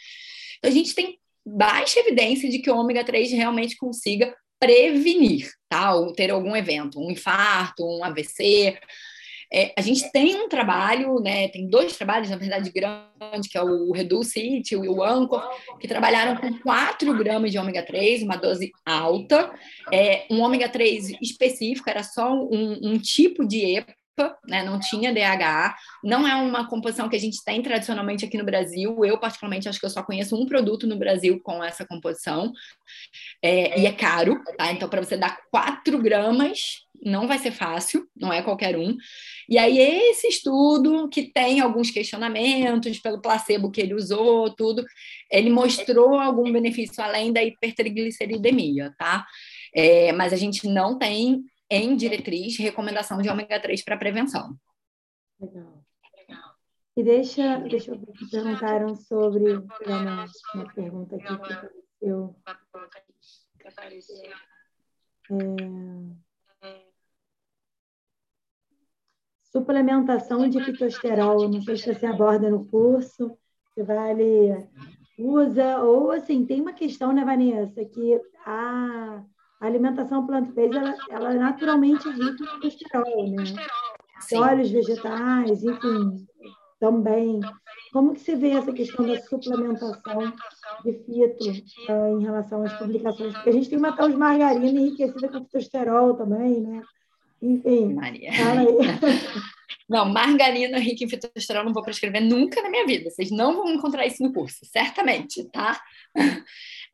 Então, 0.57 0.71
a 0.71 0.73
gente 0.73 0.95
tem 0.95 1.19
baixa 1.45 1.99
evidência 1.99 2.49
de 2.49 2.59
que 2.59 2.71
o 2.71 2.77
ômega 2.77 3.03
3 3.03 3.31
realmente 3.33 3.75
consiga 3.75 4.33
prevenir, 4.57 5.49
tá? 5.67 5.93
Ou 5.93 6.13
ter 6.13 6.31
algum 6.31 6.55
evento, 6.55 6.99
um 6.99 7.11
infarto, 7.11 7.85
um 7.85 8.03
AVC, 8.05 8.79
é, 9.51 9.73
a 9.77 9.81
gente 9.81 10.11
tem 10.11 10.35
um 10.35 10.49
trabalho, 10.49 11.19
né, 11.19 11.47
tem 11.49 11.67
dois 11.67 11.95
trabalhos, 11.95 12.29
na 12.29 12.37
verdade, 12.37 12.71
grandes, 12.71 13.49
que 13.49 13.57
é 13.57 13.61
o 13.61 13.91
Reduce 13.91 14.39
It 14.39 14.73
e 14.73 14.77
o 14.77 15.03
Anchor, 15.03 15.47
que 15.79 15.87
trabalharam 15.87 16.35
com 16.35 16.59
4 16.59 17.13
gramas 17.17 17.51
de 17.51 17.57
ômega 17.57 17.85
3, 17.85 18.23
uma 18.23 18.37
dose 18.37 18.71
alta. 18.85 19.53
É, 19.93 20.25
um 20.29 20.41
ômega 20.41 20.69
3 20.69 21.21
específico, 21.21 21.89
era 21.89 22.03
só 22.03 22.33
um, 22.33 22.79
um 22.81 22.97
tipo 22.97 23.47
de 23.47 23.77
EPA, 23.77 23.95
né, 24.47 24.63
não 24.63 24.79
tinha 24.79 25.13
DHA, 25.13 25.75
não 26.03 26.27
é 26.27 26.35
uma 26.35 26.67
composição 26.67 27.09
que 27.09 27.15
a 27.15 27.19
gente 27.19 27.43
tem 27.43 27.61
tradicionalmente 27.61 28.25
aqui 28.25 28.37
no 28.37 28.45
Brasil. 28.45 29.03
Eu, 29.03 29.19
particularmente, 29.19 29.67
acho 29.67 29.79
que 29.79 29.85
eu 29.85 29.89
só 29.89 30.01
conheço 30.01 30.35
um 30.35 30.45
produto 30.45 30.87
no 30.87 30.97
Brasil 30.97 31.39
com 31.43 31.63
essa 31.63 31.85
composição, 31.85 32.51
é, 33.41 33.79
e 33.79 33.85
é 33.85 33.91
caro, 33.91 34.41
tá? 34.57 34.71
Então, 34.71 34.89
para 34.89 35.03
você 35.03 35.17
dar 35.17 35.37
4 35.51 36.01
gramas, 36.01 36.84
não 37.05 37.27
vai 37.27 37.37
ser 37.37 37.51
fácil, 37.51 38.09
não 38.15 38.33
é 38.33 38.41
qualquer 38.41 38.75
um. 38.75 38.97
E 39.47 39.57
aí, 39.59 39.77
esse 39.77 40.27
estudo, 40.27 41.07
que 41.07 41.31
tem 41.31 41.59
alguns 41.59 41.91
questionamentos 41.91 42.99
pelo 42.99 43.21
placebo 43.21 43.69
que 43.69 43.79
ele 43.79 43.93
usou, 43.93 44.53
tudo, 44.55 44.83
ele 45.31 45.51
mostrou 45.51 46.19
algum 46.19 46.51
benefício 46.51 47.03
além 47.03 47.31
da 47.31 47.43
hipertrigliceridemia, 47.43 48.93
tá? 48.97 49.25
É, 49.73 50.11
mas 50.13 50.33
a 50.33 50.35
gente 50.35 50.67
não 50.67 50.97
tem 50.97 51.43
em 51.69 51.95
diretriz 51.95 52.57
recomendação 52.57 53.21
de 53.21 53.29
ômega 53.29 53.59
3 53.59 53.83
para 53.83 53.97
prevenção. 53.97 54.55
Legal. 55.39 55.85
E 56.97 57.03
deixa, 57.03 57.57
deixa 57.59 57.91
eu 57.91 57.99
ver 57.99 58.13
que 58.13 58.29
perguntaram 58.29 58.95
sobre 58.95 59.51
uma, 59.53 60.25
uma 60.55 60.73
pergunta 60.73 61.17
aqui 61.17 61.37
que 63.59 63.67
apareceu. 63.67 64.31
É, 65.31 66.24
suplementação 69.55 70.49
de 70.49 70.61
fitosterol, 70.61 71.47
não 71.47 71.61
sei 71.61 71.77
se 71.77 71.93
você 71.93 72.05
aborda 72.05 72.49
no 72.49 72.65
curso, 72.65 73.37
se 73.73 73.83
vale, 73.83 74.67
usa, 75.17 75.81
ou 75.81 76.11
assim, 76.11 76.45
tem 76.45 76.59
uma 76.59 76.73
questão, 76.73 77.13
né, 77.13 77.23
Vanessa, 77.23 77.85
que 77.85 78.19
a 78.45 79.23
alimentação 79.61 80.27
plant-based, 80.27 80.75
ela, 80.75 80.95
ela 81.09 81.33
é 81.33 81.37
naturalmente 81.37 82.09
rica 82.09 82.43
em 82.43 82.59
colesterol, 82.59 83.29
né? 83.29 83.43
Sim. 84.19 84.39
Óleos 84.39 84.71
vegetais, 84.71 85.63
enfim, 85.63 86.25
também. 86.77 87.39
Como 87.93 88.13
que 88.13 88.19
se 88.19 88.35
vê 88.35 88.49
essa 88.49 88.73
questão 88.73 89.07
da 89.07 89.17
suplementação 89.21 90.33
de 90.83 90.93
fito 91.05 91.91
uh, 91.91 92.19
em 92.19 92.23
relação 92.23 92.61
às 92.63 92.73
publicações? 92.73 93.33
Porque 93.33 93.49
a 93.49 93.53
gente 93.53 93.69
tem 93.69 93.77
uma 93.77 93.95
tal 93.95 94.09
de 94.09 94.17
margarina 94.17 94.65
enriquecida 94.65 95.29
com 95.29 95.45
fitosterol 95.45 96.13
também, 96.15 96.59
né? 96.61 96.81
Enfim, 97.41 97.93
Maria. 97.93 98.33
fala 98.33 98.61
aí. 98.61 98.67
Não, 99.87 100.05
margarina 100.05 100.79
rica 100.79 101.03
em 101.03 101.09
fitosterol 101.09 101.63
não 101.63 101.73
vou 101.73 101.83
prescrever 101.83 102.21
nunca 102.21 102.61
na 102.61 102.69
minha 102.69 102.87
vida. 102.87 103.09
Vocês 103.09 103.29
não 103.29 103.55
vão 103.55 103.71
encontrar 103.71 104.05
isso 104.05 104.23
no 104.23 104.33
curso, 104.33 104.65
certamente, 104.65 105.43
tá? 105.51 105.79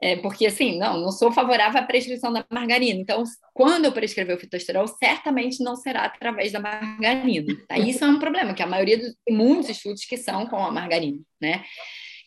É, 0.03 0.15
porque, 0.15 0.47
assim, 0.47 0.79
não, 0.79 0.99
não 0.99 1.11
sou 1.11 1.31
favorável 1.31 1.79
à 1.79 1.83
prescrição 1.83 2.33
da 2.33 2.43
margarina. 2.51 2.99
Então, 2.99 3.23
quando 3.53 3.85
eu 3.85 3.91
prescrever 3.91 4.35
o 4.35 4.39
fitosterol, 4.39 4.87
certamente 4.87 5.63
não 5.63 5.75
será 5.75 6.05
através 6.05 6.51
da 6.51 6.59
margarina. 6.59 7.55
Tá? 7.67 7.77
Isso 7.77 8.03
é 8.03 8.07
um 8.07 8.17
problema, 8.17 8.55
que 8.55 8.63
a 8.63 8.67
maioria 8.67 8.97
dos 8.97 9.13
muitos 9.29 9.69
estudos 9.69 10.03
que 10.05 10.17
são 10.17 10.47
com 10.47 10.57
a 10.57 10.71
margarina, 10.71 11.19
né? 11.39 11.63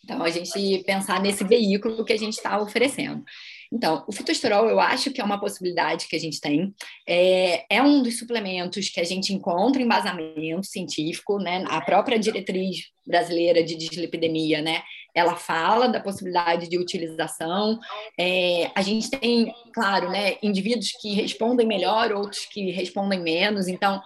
Então, 0.04 0.22
a 0.22 0.30
gente 0.30 0.84
pensar 0.84 1.20
nesse 1.20 1.42
veículo 1.42 2.04
que 2.04 2.12
a 2.12 2.16
gente 2.16 2.34
está 2.34 2.62
oferecendo. 2.62 3.24
Então, 3.72 4.04
o 4.06 4.12
fitosterol 4.12 4.68
eu 4.68 4.80
acho 4.80 5.10
que 5.10 5.20
é 5.20 5.24
uma 5.24 5.40
possibilidade 5.40 6.06
que 6.06 6.16
a 6.16 6.20
gente 6.20 6.40
tem. 6.40 6.74
É, 7.06 7.64
é 7.76 7.82
um 7.82 8.02
dos 8.02 8.18
suplementos 8.18 8.88
que 8.88 9.00
a 9.00 9.04
gente 9.04 9.32
encontra 9.32 9.82
embasamento 9.82 10.64
científico, 10.64 11.38
né? 11.38 11.64
A 11.68 11.80
própria 11.80 12.18
diretriz 12.18 12.92
brasileira 13.06 13.62
de 13.62 13.76
dislipidemia, 13.76 14.62
né? 14.62 14.82
Ela 15.14 15.36
fala 15.36 15.88
da 15.88 16.00
possibilidade 16.00 16.68
de 16.68 16.78
utilização. 16.78 17.78
É, 18.18 18.70
a 18.74 18.82
gente 18.82 19.10
tem, 19.10 19.52
claro, 19.72 20.10
né, 20.10 20.36
indivíduos 20.42 20.90
que 21.00 21.14
respondem 21.14 21.66
melhor, 21.66 22.12
outros 22.12 22.46
que 22.46 22.70
respondem 22.70 23.20
menos. 23.20 23.68
Então, 23.68 24.02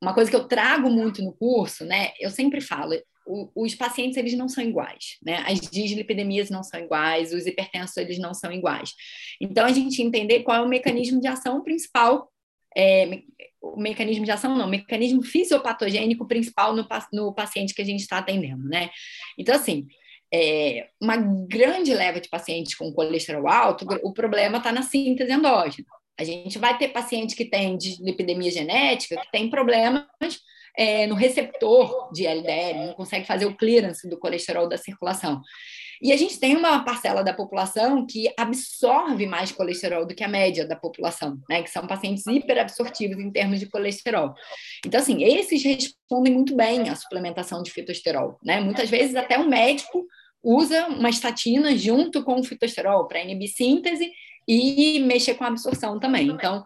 uma 0.00 0.12
coisa 0.12 0.30
que 0.30 0.36
eu 0.36 0.46
trago 0.46 0.90
muito 0.90 1.22
no 1.22 1.32
curso, 1.32 1.84
né? 1.84 2.12
Eu 2.20 2.30
sempre 2.30 2.60
falo, 2.60 2.92
os 3.26 3.74
pacientes 3.74 4.16
eles 4.16 4.34
não 4.34 4.48
são 4.48 4.62
iguais, 4.62 5.16
né? 5.22 5.44
As 5.46 5.60
dislipidemias 5.60 6.50
não 6.50 6.62
são 6.62 6.80
iguais, 6.80 7.32
os 7.32 7.46
hipertensos 7.46 7.96
eles 7.96 8.18
não 8.18 8.34
são 8.34 8.52
iguais. 8.52 8.92
Então 9.40 9.64
a 9.64 9.72
gente 9.72 10.02
entender 10.02 10.42
qual 10.42 10.58
é 10.58 10.60
o 10.60 10.68
mecanismo 10.68 11.20
de 11.20 11.26
ação 11.26 11.62
principal, 11.62 12.30
é, 12.76 13.22
o 13.62 13.80
mecanismo 13.80 14.24
de 14.24 14.30
ação 14.30 14.56
não, 14.56 14.66
o 14.66 14.70
mecanismo 14.70 15.22
fisiopatogênico 15.22 16.26
principal 16.26 16.74
no, 16.74 16.86
no 17.12 17.34
paciente 17.34 17.74
que 17.74 17.82
a 17.82 17.84
gente 17.84 18.00
está 18.00 18.18
atendendo, 18.18 18.64
né? 18.64 18.90
Então 19.38 19.54
assim, 19.54 19.86
é, 20.32 20.88
uma 21.00 21.16
grande 21.16 21.94
leva 21.94 22.20
de 22.20 22.28
pacientes 22.28 22.74
com 22.74 22.92
colesterol 22.92 23.48
alto, 23.48 23.86
o 24.02 24.12
problema 24.12 24.58
está 24.58 24.70
na 24.70 24.82
síntese 24.82 25.32
endógena. 25.32 25.88
A 26.18 26.24
gente 26.24 26.58
vai 26.58 26.76
ter 26.78 26.88
paciente 26.88 27.34
que 27.34 27.44
tem 27.44 27.76
dislipidemia 27.76 28.50
genética, 28.50 29.20
que 29.20 29.30
tem 29.32 29.50
problemas 29.50 30.04
é, 30.76 31.06
no 31.06 31.14
receptor 31.14 32.10
de 32.12 32.26
LDL, 32.26 32.86
não 32.86 32.94
consegue 32.94 33.26
fazer 33.26 33.46
o 33.46 33.56
clearance 33.56 34.08
do 34.08 34.18
colesterol 34.18 34.68
da 34.68 34.76
circulação. 34.76 35.40
E 36.02 36.12
a 36.12 36.16
gente 36.16 36.38
tem 36.38 36.56
uma 36.56 36.84
parcela 36.84 37.22
da 37.22 37.32
população 37.32 38.06
que 38.06 38.30
absorve 38.36 39.26
mais 39.26 39.52
colesterol 39.52 40.04
do 40.06 40.14
que 40.14 40.24
a 40.24 40.28
média 40.28 40.66
da 40.66 40.76
população, 40.76 41.38
né? 41.48 41.62
Que 41.62 41.70
são 41.70 41.86
pacientes 41.86 42.26
hiperabsortivos 42.26 43.18
em 43.18 43.30
termos 43.30 43.60
de 43.60 43.66
colesterol. 43.66 44.34
Então, 44.84 45.00
assim, 45.00 45.22
esses 45.22 45.62
respondem 45.62 46.32
muito 46.32 46.54
bem 46.56 46.88
à 46.88 46.94
suplementação 46.94 47.62
de 47.62 47.70
fitosterol, 47.70 48.38
né? 48.44 48.60
Muitas 48.60 48.90
vezes 48.90 49.14
até 49.14 49.38
o 49.38 49.48
médico 49.48 50.04
usa 50.42 50.88
uma 50.88 51.08
estatina 51.08 51.76
junto 51.76 52.22
com 52.22 52.38
o 52.38 52.44
fitosterol 52.44 53.06
para 53.06 53.22
inibir 53.22 53.48
síntese 53.48 54.10
e 54.46 55.00
mexer 55.00 55.34
com 55.34 55.44
a 55.44 55.48
absorção 55.48 55.98
também. 55.98 56.28
Então, 56.28 56.64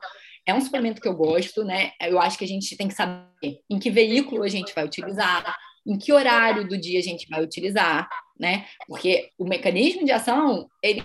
é 0.49 0.55
um 0.55 0.63
suplemento 0.63 0.99
que 0.99 1.07
eu 1.07 1.15
gosto, 1.15 1.63
né? 1.63 1.93
Eu 2.01 2.19
acho 2.19 2.39
que 2.39 2.45
a 2.45 2.49
gente 2.49 2.75
tem 2.75 2.89
que 2.89 2.95
saber 2.95 3.61
em 3.69 3.79
que 3.79 3.91
veículo 3.91 4.43
a 4.43 4.49
gente 4.49 4.75
vai 4.75 4.83
utilizar, 4.83 5.55
em 5.87 5.99
que 5.99 6.11
horário 6.11 6.67
do 6.67 6.81
dia 6.81 6.99
a 6.99 7.03
gente 7.03 7.29
vai 7.29 7.45
utilizar, 7.45 8.09
né? 8.41 8.67
Porque 8.87 9.29
o 9.37 9.45
mecanismo 9.45 10.07
de 10.07 10.11
ação, 10.11 10.67
ele 10.83 11.05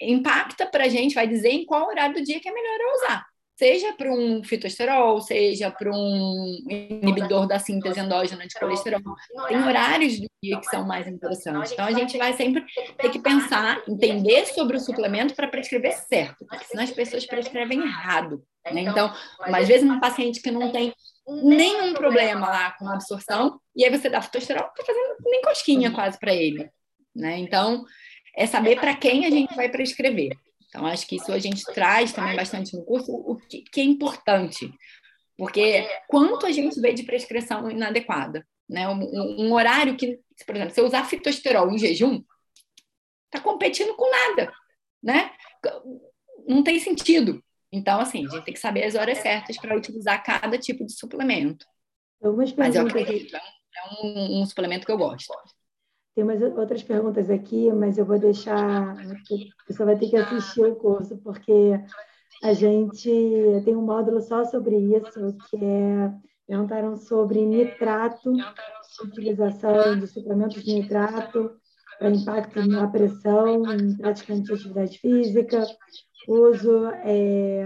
impacta 0.00 0.64
para 0.64 0.84
a 0.84 0.88
gente, 0.88 1.16
vai 1.16 1.26
dizer 1.26 1.50
em 1.50 1.66
qual 1.66 1.88
horário 1.88 2.14
do 2.14 2.22
dia 2.22 2.38
que 2.38 2.48
é 2.48 2.52
melhor 2.52 2.78
usar. 2.94 3.26
Seja 3.56 3.92
para 3.94 4.10
um 4.12 4.42
fitosterol, 4.42 5.20
seja 5.20 5.70
para 5.70 5.90
um 5.90 6.58
inibidor 6.68 7.46
da 7.46 7.58
síntese 7.58 8.00
endógena 8.00 8.46
de 8.46 8.54
colesterol. 8.58 9.00
Tem 9.48 9.62
horários 9.62 10.18
do 10.18 10.26
dia 10.42 10.58
que 10.58 10.66
são 10.66 10.86
mais 10.86 11.06
interessantes. 11.06 11.72
Então, 11.72 11.84
a 11.84 11.92
gente 11.92 12.16
vai 12.18 12.32
sempre 12.32 12.64
ter 12.98 13.10
que 13.10 13.20
pensar, 13.20 13.82
entender 13.88 14.46
sobre 14.46 14.76
o 14.76 14.80
suplemento 14.80 15.34
para 15.34 15.48
prescrever 15.48 15.92
certo, 15.92 16.44
porque 16.46 16.64
senão 16.64 16.84
as 16.84 16.90
pessoas 16.90 17.26
prescrevem 17.26 17.80
errado. 17.82 18.42
Né? 18.70 18.82
Então, 18.82 19.12
às 19.40 19.68
vezes, 19.68 19.88
um 19.88 20.00
paciente 20.00 20.40
que 20.40 20.50
não 20.50 20.70
tem 20.70 20.92
nenhum 21.26 21.94
problema 21.94 22.48
lá 22.48 22.72
com 22.72 22.88
a 22.88 22.94
absorção, 22.94 23.60
e 23.76 23.84
aí 23.84 23.90
você 23.90 24.08
dá 24.08 24.20
fitosterol, 24.20 24.64
não 24.64 24.70
está 24.70 24.84
fazendo 24.84 25.16
nem 25.24 25.42
cosquinha 25.42 25.90
quase 25.90 26.18
para 26.18 26.34
ele. 26.34 26.68
Né? 27.14 27.38
Então, 27.38 27.84
é 28.34 28.46
saber 28.46 28.80
para 28.80 28.96
quem 28.96 29.26
a 29.26 29.30
gente 29.30 29.54
vai 29.54 29.68
prescrever. 29.68 30.36
Então, 30.72 30.86
acho 30.86 31.06
que 31.06 31.16
isso 31.16 31.30
a 31.30 31.38
gente 31.38 31.62
traz 31.66 32.14
também 32.14 32.34
bastante 32.34 32.74
no 32.74 32.82
curso, 32.82 33.12
o 33.12 33.36
que, 33.36 33.60
que 33.60 33.78
é 33.78 33.84
importante. 33.84 34.72
Porque 35.36 35.86
quanto 36.08 36.46
a 36.46 36.50
gente 36.50 36.80
vê 36.80 36.94
de 36.94 37.02
prescrição 37.02 37.70
inadequada? 37.70 38.46
Né? 38.66 38.88
Um, 38.88 39.48
um 39.48 39.52
horário 39.52 39.98
que, 39.98 40.18
por 40.46 40.56
exemplo, 40.56 40.72
se 40.72 40.80
eu 40.80 40.86
usar 40.86 41.04
fitosterol 41.04 41.70
em 41.70 41.78
jejum, 41.78 42.22
está 43.26 43.38
competindo 43.44 43.94
com 43.94 44.10
nada. 44.10 44.50
Né? 45.02 45.30
Não 46.48 46.62
tem 46.62 46.80
sentido. 46.80 47.44
Então, 47.70 48.00
assim, 48.00 48.26
a 48.26 48.30
gente 48.30 48.44
tem 48.44 48.54
que 48.54 48.60
saber 48.60 48.84
as 48.84 48.94
horas 48.94 49.18
certas 49.18 49.58
para 49.58 49.76
utilizar 49.76 50.24
cada 50.24 50.56
tipo 50.56 50.86
de 50.86 50.92
suplemento. 50.92 51.66
Mas 52.56 52.76
eu 52.76 52.86
acredito, 52.86 53.36
é 53.36 53.40
um, 54.02 54.40
um 54.40 54.46
suplemento 54.46 54.86
que 54.86 54.92
eu 54.92 54.98
gosto. 54.98 55.34
Tem 56.14 56.24
umas 56.24 56.42
outras 56.42 56.82
perguntas 56.82 57.30
aqui, 57.30 57.72
mas 57.72 57.96
eu 57.96 58.04
vou 58.04 58.18
deixar. 58.18 58.94
Você 59.68 59.84
vai 59.84 59.96
ter 59.96 60.10
que 60.10 60.16
assistir 60.16 60.64
o 60.64 60.76
curso, 60.76 61.16
porque 61.18 61.80
a 62.42 62.52
gente 62.52 63.10
tem 63.64 63.76
um 63.76 63.82
módulo 63.82 64.20
só 64.20 64.44
sobre 64.44 64.76
isso, 64.76 65.36
que 65.48 65.56
é. 65.56 66.12
Perguntaram 66.44 66.96
sobre 66.96 67.46
nitrato, 67.46 68.30
utilização 69.02 69.98
de 69.98 70.06
suplementos 70.08 70.62
de 70.62 70.74
nitrato, 70.74 71.52
para 71.98 72.10
impacto 72.10 72.66
na 72.66 72.88
pressão 72.88 73.62
em 73.72 73.94
de 73.94 74.04
atividade 74.04 74.98
física, 74.98 75.64
uso 76.28 76.86
é, 77.04 77.64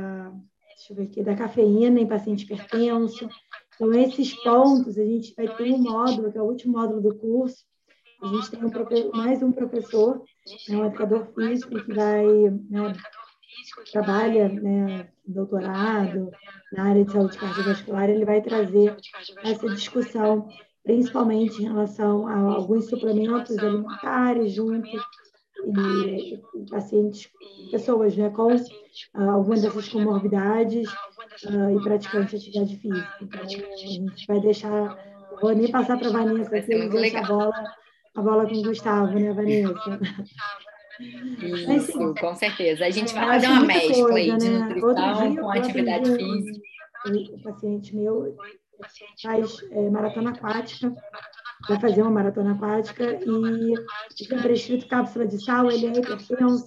deixa 0.68 0.92
eu 0.92 0.96
ver 0.96 1.02
aqui, 1.04 1.22
da 1.22 1.34
cafeína 1.34 1.98
em 1.98 2.06
paciente 2.06 2.44
hipertenso. 2.44 3.28
Então, 3.74 3.92
esses 3.94 4.34
pontos, 4.42 4.98
a 4.98 5.04
gente 5.04 5.34
vai 5.34 5.48
ter 5.56 5.72
um 5.72 5.78
módulo, 5.78 6.30
que 6.30 6.38
é 6.38 6.42
o 6.42 6.46
último 6.46 6.78
módulo 6.78 7.00
do 7.00 7.14
curso, 7.14 7.64
a 8.22 8.26
gente 8.26 8.50
tem 8.50 8.60
um, 8.64 9.16
mais 9.16 9.42
um 9.42 9.52
professor, 9.52 10.22
né, 10.68 10.76
um 10.76 10.86
educador 10.86 11.26
físico, 11.34 11.84
que 11.84 11.92
vai, 11.92 12.24
né, 12.70 12.92
trabalha, 13.92 14.48
né, 14.48 15.08
doutorado 15.26 16.30
na 16.72 16.90
área 16.90 17.04
de 17.04 17.12
saúde 17.12 17.36
cardiovascular, 17.36 18.08
ele 18.08 18.24
vai 18.24 18.40
trazer 18.40 18.96
essa 19.42 19.68
discussão, 19.68 20.48
principalmente 20.82 21.62
em 21.62 21.66
relação 21.66 22.26
a 22.26 22.36
alguns 22.54 22.88
suplementos 22.88 23.58
alimentares 23.58 24.52
junto 24.52 24.88
e 25.66 26.40
pacientes, 26.70 27.28
pessoas 27.70 28.16
né, 28.16 28.30
com 28.30 28.54
uh, 28.54 29.30
algumas 29.30 29.62
dessas 29.62 29.88
comorbidades 29.88 30.88
uh, 31.44 31.78
e 31.78 31.82
praticantes 31.82 32.42
de 32.42 32.58
atividade 32.58 32.76
física. 32.76 33.16
Então, 33.20 33.40
a 33.42 33.46
gente 33.48 34.26
vai 34.26 34.40
deixar, 34.40 34.96
vou 35.40 35.54
nem 35.54 35.70
passar 35.70 35.98
para 35.98 36.08
a 36.08 36.12
Vanessa 36.12 36.56
aqui, 36.56 36.88
deixa 36.88 37.18
a 37.18 37.26
bola 37.26 37.74
a 38.16 38.22
bola 38.22 38.48
com 38.48 38.56
o 38.56 38.62
Gustavo, 38.62 39.18
né, 39.18 39.32
Vanessa? 39.32 39.74
Isso, 40.98 41.98
Mas, 41.98 42.20
com 42.20 42.34
certeza. 42.34 42.86
A 42.86 42.90
gente 42.90 43.12
vai 43.12 43.26
fazer 43.26 43.46
uma 43.48 43.64
mescla 43.64 44.08
coisa, 44.08 44.32
aí 44.32 44.38
de 44.38 44.48
né? 44.48 44.58
nutrição 44.58 45.36
com 45.36 45.50
atividade 45.50 46.16
física. 46.16 46.66
O 47.34 47.42
paciente 47.42 47.94
meu 47.94 48.36
faz 49.22 49.62
é, 49.70 49.90
maratona 49.90 50.30
aquática, 50.30 50.94
vai 51.68 51.80
fazer 51.80 52.02
uma 52.02 52.10
maratona 52.10 52.52
aquática 52.52 53.18
e 53.24 54.26
tem 54.26 54.38
prescrito 54.38 54.88
cápsula 54.88 55.26
de 55.26 55.42
sal, 55.42 55.70
ele 55.70 55.86
é 55.86 55.92
hipertenso. 55.92 56.64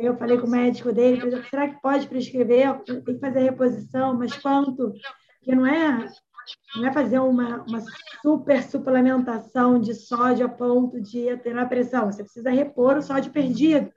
Eu 0.00 0.16
falei 0.16 0.38
com 0.38 0.46
o 0.46 0.50
médico 0.50 0.92
dele, 0.92 1.42
será 1.48 1.68
que 1.68 1.80
pode 1.80 2.06
prescrever? 2.06 2.78
Tem 2.84 3.02
que 3.02 3.18
fazer 3.18 3.40
reposição, 3.40 4.16
mas 4.16 4.36
quanto? 4.36 4.92
Porque 5.38 5.54
não 5.54 5.66
é 5.66 6.06
não 6.76 6.86
é 6.86 6.92
fazer 6.92 7.18
uma, 7.18 7.62
uma 7.62 7.82
super 8.22 8.62
suplementação 8.62 9.78
de 9.78 9.94
sódio 9.94 10.46
a 10.46 10.48
ponto 10.48 11.00
de 11.00 11.36
ter 11.38 11.56
a 11.58 11.66
pressão. 11.66 12.06
Você 12.06 12.22
precisa 12.22 12.50
repor 12.50 12.96
o 12.96 13.02
sódio 13.02 13.32
perdido. 13.32 13.90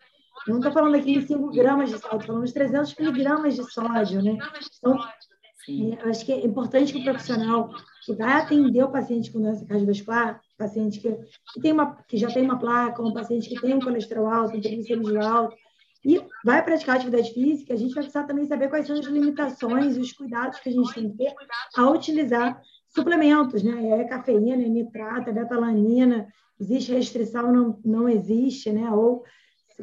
Eu 0.47 0.53
não 0.53 0.57
estou 0.57 0.71
falando 0.71 0.95
aqui 0.95 1.19
de 1.19 1.27
5 1.27 1.51
gramas 1.51 1.89
de 1.89 1.97
sódio, 1.99 2.17
estou 2.17 2.35
falando 2.35 2.45
de 2.45 2.53
300 2.53 2.95
miligramas 2.97 3.55
de 3.55 3.71
sódio, 3.71 4.21
né? 4.21 4.37
Então, 4.77 4.99
é, 5.69 6.09
acho 6.09 6.25
que 6.25 6.33
é 6.33 6.45
importante 6.45 6.91
que 6.91 6.99
o 6.99 7.03
profissional 7.03 7.69
que 8.05 8.13
vai 8.13 8.33
atender 8.33 8.83
o 8.83 8.91
paciente 8.91 9.31
com 9.31 9.39
doença 9.39 9.65
cardiovascular, 9.65 10.41
paciente 10.57 10.99
que, 10.99 11.09
que, 11.53 11.61
tem 11.61 11.71
uma, 11.71 11.95
que 12.07 12.17
já 12.17 12.27
tem 12.27 12.43
uma 12.43 12.59
placa, 12.59 13.01
um 13.01 13.13
paciente 13.13 13.47
que 13.47 13.61
tem 13.61 13.73
um 13.73 13.79
colesterol 13.79 14.27
alto, 14.27 14.57
um 14.57 14.61
triglicerídeo 14.61 15.25
alto, 15.25 15.55
e 16.05 16.21
vai 16.43 16.63
praticar 16.63 16.97
atividade 16.97 17.33
física, 17.33 17.73
a 17.73 17.77
gente 17.77 17.93
vai 17.93 18.03
precisar 18.03 18.25
também 18.25 18.45
saber 18.45 18.69
quais 18.69 18.85
são 18.85 18.97
as 18.97 19.05
limitações 19.05 19.95
e 19.95 19.99
os 20.01 20.11
cuidados 20.11 20.59
que 20.59 20.69
a 20.69 20.71
gente 20.71 20.93
tem 20.93 21.09
que 21.09 21.17
ter 21.17 21.33
ao 21.77 21.93
utilizar 21.93 22.61
suplementos, 22.89 23.63
né? 23.63 24.01
É 24.01 24.03
cafeína, 24.03 24.63
é 24.63 24.67
nitrato, 24.67 25.29
é 25.29 25.33
betalanina, 25.33 26.27
existe 26.59 26.91
restrição, 26.91 27.51
não, 27.51 27.79
não 27.85 28.09
existe, 28.09 28.71
né? 28.71 28.91
Ou 28.91 29.23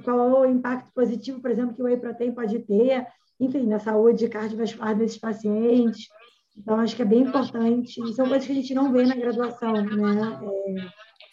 qual 0.05 0.19
é 0.19 0.41
o 0.41 0.51
impacto 0.51 0.93
positivo, 0.95 1.41
por 1.41 1.51
exemplo, 1.51 1.75
que 1.75 1.83
o 1.83 1.87
whey 1.87 1.97
protein 1.97 2.33
pode 2.33 2.59
ter, 2.61 3.07
enfim, 3.41 3.67
na 3.67 3.79
saúde 3.79 4.29
cardiovascular 4.29 4.97
desses 4.97 5.19
pacientes. 5.19 6.07
Então, 6.57 6.79
acho 6.79 6.95
que 6.95 7.03
é 7.03 7.07
bem 7.07 7.23
importante. 7.23 8.01
E 8.03 8.13
são 8.13 8.29
coisas 8.29 8.47
que 8.47 8.53
a 8.53 8.57
gente 8.57 8.75
não 8.75 8.93
vê 8.93 9.05
na 9.07 9.15
graduação, 9.15 9.73
né? 9.73 10.39
É, 10.43 10.89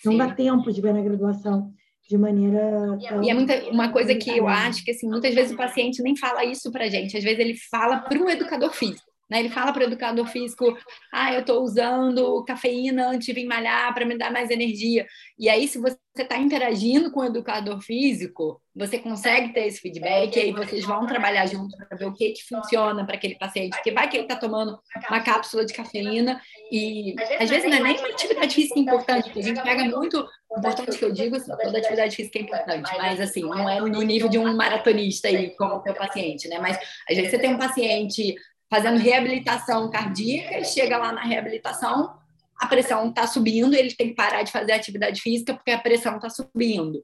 não 0.05 0.15
dá 0.17 0.33
tempo 0.33 0.71
de 0.71 0.79
ver 0.79 0.93
na 0.93 1.01
graduação 1.01 1.73
de 2.07 2.17
maneira. 2.17 2.97
Tão... 3.07 3.23
E 3.23 3.29
é 3.29 3.33
muita, 3.33 3.69
uma 3.69 3.91
coisa 3.91 4.15
que 4.15 4.37
eu 4.37 4.47
acho 4.47 4.83
que 4.83 4.91
assim, 4.91 5.07
muitas 5.07 5.33
vezes 5.35 5.51
o 5.51 5.57
paciente 5.57 6.01
nem 6.01 6.15
fala 6.15 6.45
isso 6.45 6.71
para 6.71 6.89
gente, 6.89 7.17
às 7.17 7.23
vezes 7.23 7.39
ele 7.39 7.55
fala 7.69 7.99
para 7.99 8.19
o 8.19 8.29
educador 8.29 8.71
físico. 8.73 9.11
Né? 9.29 9.39
Ele 9.39 9.49
fala 9.49 9.73
para 9.73 9.81
o 9.81 9.87
educador 9.87 10.25
físico: 10.27 10.77
ah, 11.11 11.33
eu 11.33 11.41
estou 11.41 11.61
usando 11.61 12.43
cafeína 12.45 13.09
antes 13.09 13.25
de 13.25 13.33
vir 13.33 13.45
malhar 13.45 13.93
para 13.93 14.05
me 14.05 14.17
dar 14.17 14.31
mais 14.31 14.49
energia. 14.49 15.05
E 15.37 15.49
aí, 15.49 15.67
se 15.67 15.77
você 15.77 15.97
está 16.17 16.37
interagindo 16.37 17.11
com 17.11 17.19
o 17.19 17.25
educador 17.25 17.79
físico, 17.81 18.61
você 18.75 18.97
consegue 18.97 19.53
ter 19.53 19.67
esse 19.67 19.79
feedback, 19.79 20.35
e 20.35 20.39
aí 20.39 20.51
vocês 20.51 20.85
vão 20.85 21.05
trabalhar 21.05 21.45
junto 21.45 21.75
para 21.77 21.97
ver 21.97 22.05
o 22.05 22.13
que, 22.13 22.31
que 22.31 22.43
funciona 22.43 23.05
para 23.05 23.15
aquele 23.15 23.35
paciente, 23.35 23.75
porque 23.75 23.91
vai 23.91 24.09
que 24.09 24.17
ele 24.17 24.23
está 24.23 24.35
tomando 24.35 24.79
uma 25.09 25.19
cápsula 25.19 25.65
de 25.65 25.73
cafeína, 25.73 26.41
e 26.71 27.15
às 27.39 27.49
vezes 27.49 27.69
não 27.69 27.77
é 27.77 27.81
nem 27.81 27.97
uma 27.97 28.09
atividade 28.09 28.55
física 28.55 28.79
importante, 28.79 29.25
porque 29.25 29.39
a 29.39 29.43
gente 29.43 29.61
pega 29.61 29.83
muito. 29.85 30.27
Importante 30.57 30.97
que 30.97 31.05
eu 31.05 31.11
digo, 31.11 31.35
assim, 31.35 31.51
toda 31.55 31.77
atividade 31.77 32.15
física 32.15 32.39
é 32.39 32.41
importante, 32.41 32.89
mas 32.97 33.19
assim, 33.19 33.41
não 33.41 33.69
é 33.69 33.79
no 33.81 34.01
nível 34.01 34.29
de 34.29 34.39
um 34.39 34.55
maratonista 34.55 35.27
aí, 35.27 35.51
como 35.55 35.75
o 35.75 35.83
seu 35.83 35.93
paciente, 35.93 36.47
né? 36.47 36.57
Mas 36.59 36.77
às 37.09 37.15
vezes 37.15 37.31
você 37.31 37.37
tem 37.37 37.53
um 37.53 37.57
paciente 37.57 38.35
fazendo 38.69 38.97
reabilitação 38.97 39.89
cardíaca, 39.89 40.63
chega 40.63 40.97
lá 40.97 41.11
na 41.11 41.21
reabilitação, 41.21 42.17
a 42.59 42.67
pressão 42.67 43.09
está 43.09 43.27
subindo, 43.27 43.73
ele 43.73 43.93
tem 43.93 44.09
que 44.09 44.15
parar 44.15 44.43
de 44.43 44.51
fazer 44.51 44.71
atividade 44.71 45.21
física 45.21 45.53
porque 45.53 45.71
a 45.71 45.79
pressão 45.79 46.15
está 46.15 46.29
subindo. 46.29 47.03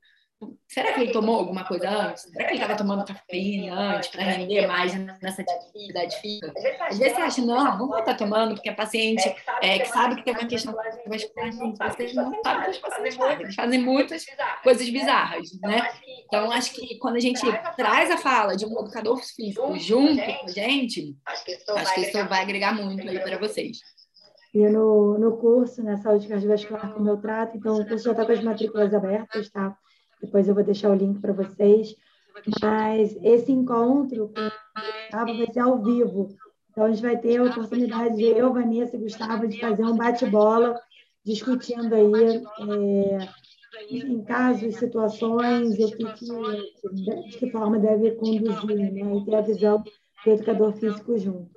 Será 0.67 0.93
que 0.93 1.01
ele 1.01 1.11
tomou 1.11 1.39
alguma 1.39 1.63
coisa 1.63 1.89
antes? 1.89 2.23
Será 2.23 2.45
que 2.45 2.53
ele 2.53 2.61
estava 2.61 2.77
tomando 2.77 3.05
cafeína 3.05 3.95
antes 3.95 4.09
para 4.09 4.23
render 4.23 4.67
mais 4.67 4.93
nessa 5.21 5.41
atividade 5.41 6.19
física? 6.19 6.53
Às 6.81 6.97
vezes 6.97 7.15
você 7.15 7.21
acha, 7.21 7.41
não, 7.41 7.77
não 7.77 7.87
vai 7.87 7.99
estar 7.99 8.15
tomando, 8.15 8.55
porque 8.55 8.69
a 8.69 8.73
paciente 8.73 9.23
é, 9.61 9.79
que 9.79 9.89
sabe 9.89 10.15
que 10.15 10.23
tem 10.23 10.33
uma 10.33 10.47
questão 10.47 10.73
vascular, 10.73 11.93
vocês 11.93 12.13
não 12.13 12.33
sabem 12.43 12.63
que 12.63 12.71
os 12.71 12.77
pacientes 12.77 13.15
fazem. 13.15 13.41
Eles 13.41 13.55
fazem 13.55 13.81
muitas 13.81 14.25
coisas 14.63 14.89
bizarras, 14.89 15.59
né? 15.61 15.89
Então, 16.25 16.51
acho 16.51 16.73
que 16.73 16.97
quando 16.97 17.17
a 17.17 17.19
gente 17.19 17.41
traz 17.75 18.09
a 18.09 18.17
fala 18.17 18.55
de 18.55 18.65
um 18.65 18.79
educador 18.79 19.21
físico 19.23 19.77
junto 19.77 20.21
com 20.21 20.45
a 20.45 20.51
gente, 20.51 21.15
acho 21.25 21.93
que 21.93 22.01
isso 22.01 22.25
vai 22.27 22.41
agregar 22.41 22.73
muito 22.73 23.07
aí 23.07 23.19
para 23.19 23.37
vocês. 23.37 23.77
E 24.53 24.69
no, 24.69 25.17
no 25.17 25.37
curso, 25.37 25.81
na 25.81 25.93
né, 25.93 25.97
saúde 25.97 26.27
cardiovascular 26.27 26.93
como 26.93 27.09
eu 27.09 27.17
trato, 27.17 27.57
então 27.57 27.75
o 27.75 27.87
curso 27.87 28.05
já 28.05 28.11
está 28.11 28.23
com 28.23 28.31
as 28.31 28.43
matrículas 28.43 28.93
abertas, 28.93 29.49
tá? 29.49 29.75
Depois 30.23 30.47
eu 30.47 30.55
vou 30.55 30.63
deixar 30.63 30.89
o 30.89 30.95
link 30.95 31.19
para 31.19 31.33
vocês. 31.33 31.95
Mas 32.61 33.15
esse 33.21 33.51
encontro 33.51 34.29
com 34.29 34.49
Gustavo 35.11 35.37
vai 35.37 35.53
ser 35.53 35.59
ao 35.59 35.83
vivo. 35.83 36.35
Então, 36.71 36.85
a 36.85 36.91
gente 36.91 37.01
vai 37.01 37.17
ter 37.17 37.37
a 37.37 37.43
oportunidade 37.43 38.15
de 38.15 38.23
eu, 38.23 38.51
Vanessa 38.53 38.95
e 38.95 38.99
Gustavo 38.99 39.47
de 39.47 39.59
fazer 39.59 39.83
um 39.83 39.95
bate-bola, 39.95 40.79
discutindo 41.23 41.93
aí 41.93 42.41
é, 42.71 43.29
em 43.91 44.23
casos, 44.23 44.77
situações, 44.77 45.77
o 45.77 45.91
que, 45.95 46.05
que, 46.13 47.29
de 47.29 47.37
que 47.37 47.51
forma 47.51 47.77
deve 47.77 48.11
conduzir, 48.11 48.91
né? 48.91 49.17
E 49.17 49.25
ter 49.25 49.35
a 49.35 49.41
visão 49.41 49.83
do 50.25 50.31
educador 50.31 50.73
físico 50.73 51.17
junto. 51.17 51.51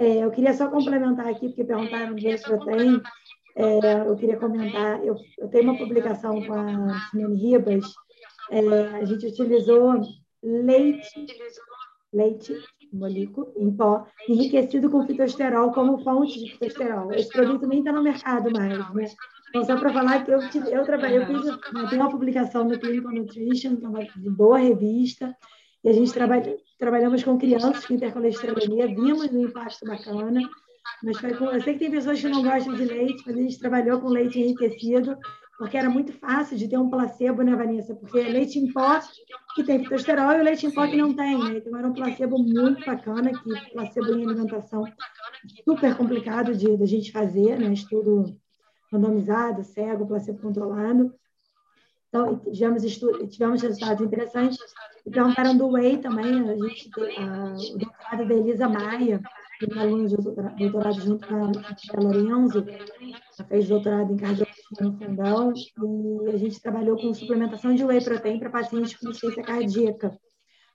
É, 0.00 0.24
eu 0.24 0.30
queria 0.30 0.54
só 0.54 0.68
complementar 0.68 1.26
aqui, 1.26 1.48
porque 1.48 1.64
perguntaram 1.64 2.14
do 2.14 2.42
Protein, 2.42 3.00
é, 3.58 4.08
eu 4.08 4.14
queria 4.14 4.36
comentar, 4.36 5.04
eu, 5.04 5.16
eu, 5.36 5.48
tenho 5.48 5.64
uma 5.64 5.76
publicação 5.76 6.40
com 6.46 6.54
a 6.54 7.00
Simone 7.10 7.42
Ribas, 7.42 7.84
é, 8.50 8.60
a 8.60 9.04
gente 9.04 9.26
utilizou 9.26 10.00
leite, 10.40 11.26
leite 12.12 12.54
molículo 12.92 13.52
em 13.56 13.70
pó, 13.70 14.06
enriquecido 14.28 14.88
com 14.88 15.04
fitosterol 15.04 15.72
como 15.72 16.02
fonte 16.04 16.38
de 16.38 16.52
fitosterol. 16.52 17.12
Esse 17.12 17.30
produto 17.30 17.66
nem 17.66 17.80
está 17.80 17.90
no 17.90 18.02
mercado 18.02 18.48
mais, 18.52 18.78
né? 18.94 19.06
Então, 19.48 19.64
só 19.64 19.76
para 19.76 19.92
falar 19.92 20.24
que 20.24 20.30
eu, 20.30 20.40
eu 20.70 20.84
trabalhei, 20.84 21.18
eu 21.18 21.26
fiz, 21.26 21.44
né, 21.44 21.86
tem 21.90 21.98
uma 21.98 22.10
publicação 22.10 22.64
no 22.64 22.78
Clinical 22.78 23.12
Nutrition, 23.12 23.76
que 23.76 23.84
é 23.84 23.88
uma 23.88 24.00
boa 24.36 24.58
revista, 24.58 25.34
e 25.82 25.88
a 25.88 25.92
gente 25.92 26.12
trabalha, 26.12 26.56
trabalhamos 26.78 27.24
com 27.24 27.38
crianças 27.38 27.84
com 27.86 27.94
hipercolesterolemia, 27.94 28.86
vimos 28.86 29.32
um 29.32 29.44
impacto 29.44 29.84
bacana, 29.84 30.40
mas 31.02 31.18
foi 31.18 31.34
com, 31.34 31.46
eu 31.46 31.60
sei 31.62 31.74
que 31.74 31.80
tem 31.80 31.90
pessoas 31.90 32.20
que 32.20 32.28
não 32.28 32.42
gostam 32.42 32.74
de 32.74 32.84
leite, 32.84 33.22
mas 33.26 33.36
a 33.36 33.40
gente 33.40 33.58
trabalhou 33.58 34.00
com 34.00 34.08
leite 34.08 34.40
enriquecido, 34.40 35.16
porque 35.58 35.76
era 35.76 35.90
muito 35.90 36.12
fácil 36.12 36.56
de 36.56 36.68
ter 36.68 36.78
um 36.78 36.88
placebo, 36.88 37.42
né, 37.42 37.54
Vanessa? 37.54 37.94
Porque 37.94 38.18
é 38.18 38.28
leite 38.28 38.58
em 38.58 38.72
pó 38.72 39.00
que 39.54 39.64
tem 39.64 39.82
fitosterol 39.82 40.32
e 40.32 40.40
o 40.40 40.44
leite 40.44 40.66
em 40.66 40.70
pó 40.70 40.86
que 40.86 40.96
não 40.96 41.14
tem, 41.14 41.36
né? 41.36 41.58
Então 41.58 41.76
era 41.76 41.88
um 41.88 41.92
placebo 41.92 42.38
muito 42.38 42.84
bacana, 42.84 43.32
que 43.32 43.72
placebo 43.72 44.08
em 44.08 44.24
alimentação 44.24 44.84
super 45.64 45.96
complicado 45.96 46.54
de, 46.54 46.76
de 46.76 46.82
a 46.82 46.86
gente 46.86 47.10
fazer, 47.10 47.58
né? 47.58 47.72
Estudo 47.72 48.38
randomizado, 48.92 49.64
cego, 49.64 50.06
placebo 50.06 50.40
controlado. 50.40 51.12
Então, 52.08 52.38
tivemos, 52.38 52.82
tivemos 53.30 53.62
resultados 53.62 54.06
interessantes. 54.06 54.58
E 55.04 55.10
perguntaram 55.10 55.56
do 55.56 55.68
Whey 55.68 55.98
também, 55.98 56.48
a 56.48 56.56
gente, 56.56 56.90
a, 57.18 57.54
o 57.74 57.78
doutorado 57.78 58.28
da 58.28 58.34
Elisa 58.34 58.68
Maia, 58.68 59.20
é 59.60 59.80
aluna 59.80 60.08
de 60.08 60.16
doutorado 60.16 61.00
junto 61.00 61.26
com 61.26 61.34
a 61.34 62.00
Lorenzo, 62.00 62.64
ela 62.68 63.48
fez 63.48 63.68
doutorado 63.68 64.12
em 64.12 64.16
cardiologia 64.16 64.54
no 64.80 64.98
fundão, 64.98 65.52
e 65.54 66.30
a 66.30 66.36
gente 66.36 66.60
trabalhou 66.60 66.96
com 66.96 67.12
suplementação 67.12 67.74
de 67.74 67.84
whey 67.84 68.02
protein 68.02 68.38
para 68.38 68.50
pacientes 68.50 68.94
com 68.94 69.08
insuficiência 69.08 69.42
cardíaca, 69.42 70.18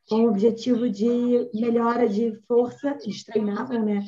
com 0.09 0.25
o 0.25 0.29
objetivo 0.29 0.89
de 0.89 1.49
melhora 1.53 2.09
de 2.09 2.35
força, 2.45 2.97
eles 3.03 3.23
treinavam, 3.23 3.83
né? 3.85 4.05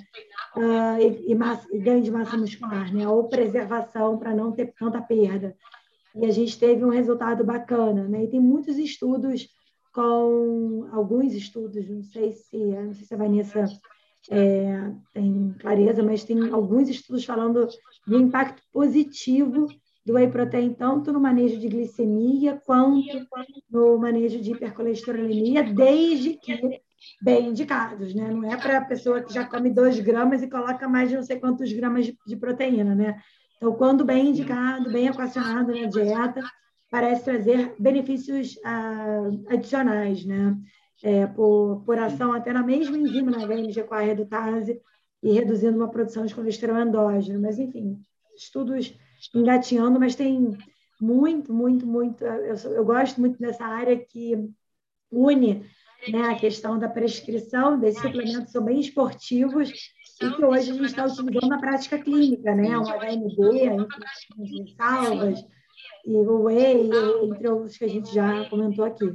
Uh, 0.56 1.02
e, 1.02 1.32
e, 1.32 1.36
massa, 1.36 1.68
e, 1.72 1.80
ganho 1.80 2.04
de 2.04 2.12
massa 2.12 2.38
muscular, 2.38 2.94
né? 2.94 3.08
Ou 3.08 3.30
preservação 3.30 4.18
para 4.18 4.34
não 4.34 4.52
ter 4.52 4.74
tanta 4.78 5.02
perda. 5.02 5.56
E 6.16 6.26
a 6.26 6.32
gente 6.32 6.60
teve 6.60 6.84
um 6.84 6.90
resultado 6.90 7.46
bacana, 7.46 8.08
né? 8.08 8.26
E 8.26 8.30
tem 8.30 8.42
muitos 8.42 8.78
estudos 8.78 9.48
com 9.94 10.90
alguns 10.92 11.34
estudos, 11.34 11.90
não 11.90 12.04
sei 12.04 12.34
se, 12.34 12.58
não 12.58 12.94
sei 12.94 13.06
se 13.06 13.14
a 13.14 13.18
Vanessa 13.18 13.66
é, 14.30 14.92
tem 15.14 15.56
clareza, 15.60 16.02
mas 16.04 16.24
tem 16.24 16.50
alguns 16.50 16.90
estudos 16.90 17.26
falando 17.26 17.68
do 18.08 18.20
impacto 18.20 18.62
positivo 18.72 19.68
do 20.06 20.14
whey 20.14 20.30
protein, 20.30 20.74
tanto 20.74 21.12
no 21.12 21.20
manejo 21.20 21.60
de 21.60 21.68
glicemia 21.68 22.62
quanto 22.66 23.28
no 23.70 23.98
manejo 23.98 24.40
de 24.40 24.52
hipercolesterolemia, 24.52 25.64
desde 25.64 26.38
que 26.38 26.82
bem 27.22 27.50
indicados, 27.50 28.14
né? 28.14 28.30
Não 28.32 28.52
é 28.52 28.58
para 28.58 28.78
a 28.78 28.86
pessoa 28.86 29.22
que 29.22 29.34
já 29.34 29.46
come 29.46 29.70
2 29.70 30.00
gramas 30.00 30.42
e 30.42 30.50
coloca 30.50 30.88
mais 30.88 31.10
de 31.10 31.16
não 31.16 31.24
sei 31.24 31.40
quantos 31.40 31.72
gramas 31.74 32.06
de, 32.06 32.18
de 32.26 32.36
proteína, 32.36 32.96
né? 32.96 33.20
Então, 33.58 33.74
quando 33.74 34.06
bem 34.06 34.30
indicado, 34.30 34.92
bem 34.92 35.08
equacionado 35.08 35.74
na 35.74 35.88
dieta, 35.88 36.42
parece 36.90 37.26
trazer 37.26 37.76
benefícios 37.80 38.60
ah, 38.64 39.30
adicionais, 39.50 40.26
né? 40.26 40.56
É, 41.04 41.28
por, 41.28 41.84
por 41.86 41.98
ação 42.00 42.34
até 42.34 42.54
na 42.54 42.64
mesma 42.64 42.98
enzima, 42.98 43.32
na 43.32 43.46
HMG 43.46 43.84
com 43.84 43.96
a 43.96 44.00
redutase, 44.00 44.82
e 45.22 45.32
reduzindo 45.32 45.78
uma 45.78 45.90
produção 45.90 46.26
de 46.26 46.36
colesterol 46.36 46.80
endógeno. 46.80 47.42
Mas, 47.42 47.58
enfim, 47.58 48.00
estudos 48.36 48.96
engatinhando, 49.34 50.00
mas 50.00 50.16
tem 50.16 50.58
muito, 51.02 51.54
muito, 51.54 51.86
muito. 51.86 52.24
Eu, 52.24 52.56
eu 52.72 52.86
gosto 52.86 53.20
muito 53.20 53.40
dessa 53.40 53.66
área 53.66 53.98
que 53.98 54.50
une 55.12 55.66
né, 56.12 56.30
a 56.30 56.36
questão 56.36 56.78
da 56.78 56.88
prescrição 56.88 57.80
desses 57.80 58.02
suplementos 58.02 58.52
são 58.52 58.64
bem 58.64 58.80
esportivos 58.80 59.72
e 60.22 60.32
que 60.32 60.46
hoje 60.46 60.72
a 60.72 60.74
gente 60.74 60.86
está 60.86 61.06
utilizando 61.06 61.48
na 61.48 61.60
prática 61.60 61.98
clínica, 61.98 62.54
né? 62.54 62.78
O 62.78 62.84
HMB, 62.84 63.88
entre 64.40 64.76
salvas, 64.76 65.40
e 66.06 66.12
o 66.12 66.44
whey, 66.44 66.90
entre 67.24 67.48
outros 67.50 67.78
que 67.78 67.86
a 67.86 67.90
gente 67.90 68.14
já 68.14 68.48
comentou 68.50 68.86
aqui. 68.86 69.06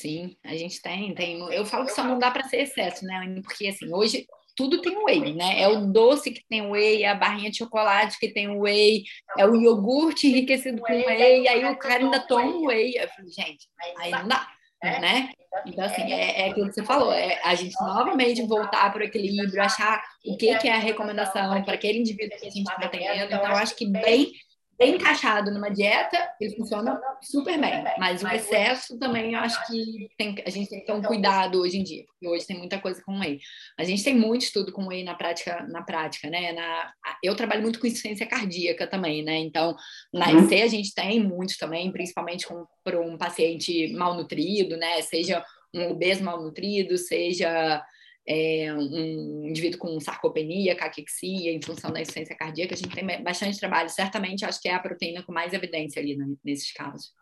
Sim, 0.00 0.34
a 0.42 0.56
gente 0.56 0.80
tem, 0.80 1.14
tem. 1.14 1.38
Eu 1.52 1.66
falo 1.66 1.84
que 1.84 1.92
só 1.92 2.02
não 2.02 2.18
dá 2.18 2.30
para 2.30 2.48
ser 2.48 2.62
excesso, 2.62 3.04
né? 3.04 3.20
Porque 3.44 3.66
assim, 3.66 3.92
hoje 3.92 4.26
tudo 4.56 4.80
tem 4.80 4.96
whey, 5.04 5.34
né? 5.34 5.60
É 5.60 5.68
o 5.68 5.92
doce 5.92 6.30
que 6.30 6.42
tem 6.48 6.70
whey, 6.70 7.02
é 7.02 7.08
a 7.08 7.14
barrinha 7.14 7.50
de 7.50 7.58
chocolate 7.58 8.18
que 8.18 8.32
tem 8.32 8.48
whey, 8.48 9.04
é 9.36 9.46
o 9.46 9.54
iogurte 9.54 10.26
enriquecido 10.26 10.80
com 10.80 10.90
whey, 10.90 11.46
aí 11.46 11.64
o 11.66 11.76
cara 11.76 12.02
ainda 12.02 12.18
toma 12.18 12.66
whey. 12.66 12.94
Eu 12.96 13.08
falo, 13.08 13.28
gente, 13.28 13.68
aí 13.98 14.10
não 14.10 14.26
dá, 14.26 14.48
né? 14.82 15.28
Então, 15.66 15.84
assim, 15.84 16.10
é, 16.10 16.46
é 16.46 16.50
aquilo 16.50 16.68
que 16.68 16.74
você 16.74 16.84
falou, 16.84 17.12
é 17.12 17.38
a 17.44 17.54
gente 17.54 17.74
novamente 17.82 18.46
voltar 18.46 18.90
para 18.90 19.02
o 19.02 19.04
equilíbrio, 19.04 19.62
achar 19.62 20.02
o 20.24 20.34
que, 20.38 20.56
que 20.56 20.68
é 20.68 20.72
a 20.72 20.78
recomendação 20.78 21.62
para 21.62 21.74
aquele 21.74 21.98
indivíduo 21.98 22.38
que 22.38 22.46
a 22.46 22.50
gente 22.50 22.70
está 22.70 22.86
atendendo. 22.86 23.24
Então, 23.24 23.44
eu 23.44 23.56
acho 23.56 23.76
que 23.76 23.86
bem 23.86 24.32
bem 24.80 24.94
encaixado 24.94 25.50
numa 25.50 25.68
dieta, 25.68 26.16
ele 26.40 26.56
funciona 26.56 26.98
super 27.20 27.60
bem. 27.60 27.84
Mas 27.98 28.22
o 28.22 28.28
excesso 28.28 28.98
também 28.98 29.34
eu 29.34 29.40
acho 29.40 29.66
que 29.66 30.08
tem, 30.16 30.34
a 30.44 30.48
gente 30.48 30.70
tem 30.70 30.80
que 30.80 30.86
ter 30.86 30.92
um 30.92 31.02
cuidado 31.02 31.60
hoje 31.60 31.76
em 31.76 31.84
dia, 31.84 32.02
porque 32.06 32.26
hoje 32.26 32.46
tem 32.46 32.56
muita 32.56 32.80
coisa 32.80 33.02
com 33.04 33.20
whey. 33.20 33.38
A 33.78 33.84
gente 33.84 34.02
tem 34.02 34.16
muito 34.16 34.40
estudo 34.40 34.72
com 34.72 34.86
whey 34.86 35.04
na 35.04 35.14
prática, 35.14 35.66
na 35.68 35.82
prática, 35.82 36.30
né? 36.30 36.52
Na, 36.52 36.94
eu 37.22 37.36
trabalho 37.36 37.60
muito 37.60 37.78
com 37.78 37.86
insuficiência 37.86 38.26
cardíaca 38.26 38.86
também, 38.86 39.22
né? 39.22 39.36
Então, 39.36 39.76
na 40.14 40.32
IC 40.32 40.54
uhum. 40.54 40.64
a 40.64 40.68
gente 40.68 40.94
tem 40.94 41.22
muito 41.22 41.58
também, 41.58 41.92
principalmente 41.92 42.46
para 42.82 42.98
um 42.98 43.18
paciente 43.18 43.92
malnutrido, 43.92 44.78
né? 44.78 45.02
Seja 45.02 45.44
um 45.74 45.90
obeso 45.90 46.24
malnutrido, 46.24 46.96
seja 46.96 47.84
é, 48.32 48.72
um 48.72 49.48
indivíduo 49.48 49.80
com 49.80 49.98
sarcopenia, 49.98 50.76
caquexia, 50.76 51.50
em 51.50 51.60
função 51.60 51.90
da 51.90 52.00
insuficiência 52.00 52.36
cardíaca, 52.36 52.74
a 52.74 52.76
gente 52.76 52.94
tem 52.94 53.04
bastante 53.24 53.58
trabalho. 53.58 53.90
Certamente, 53.90 54.44
acho 54.44 54.62
que 54.62 54.68
é 54.68 54.74
a 54.74 54.78
proteína 54.78 55.24
com 55.24 55.32
mais 55.32 55.52
evidência 55.52 56.00
ali 56.00 56.16
né, 56.16 56.24
nesses 56.44 56.72
casos. 56.72 57.12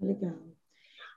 Legal. 0.00 0.34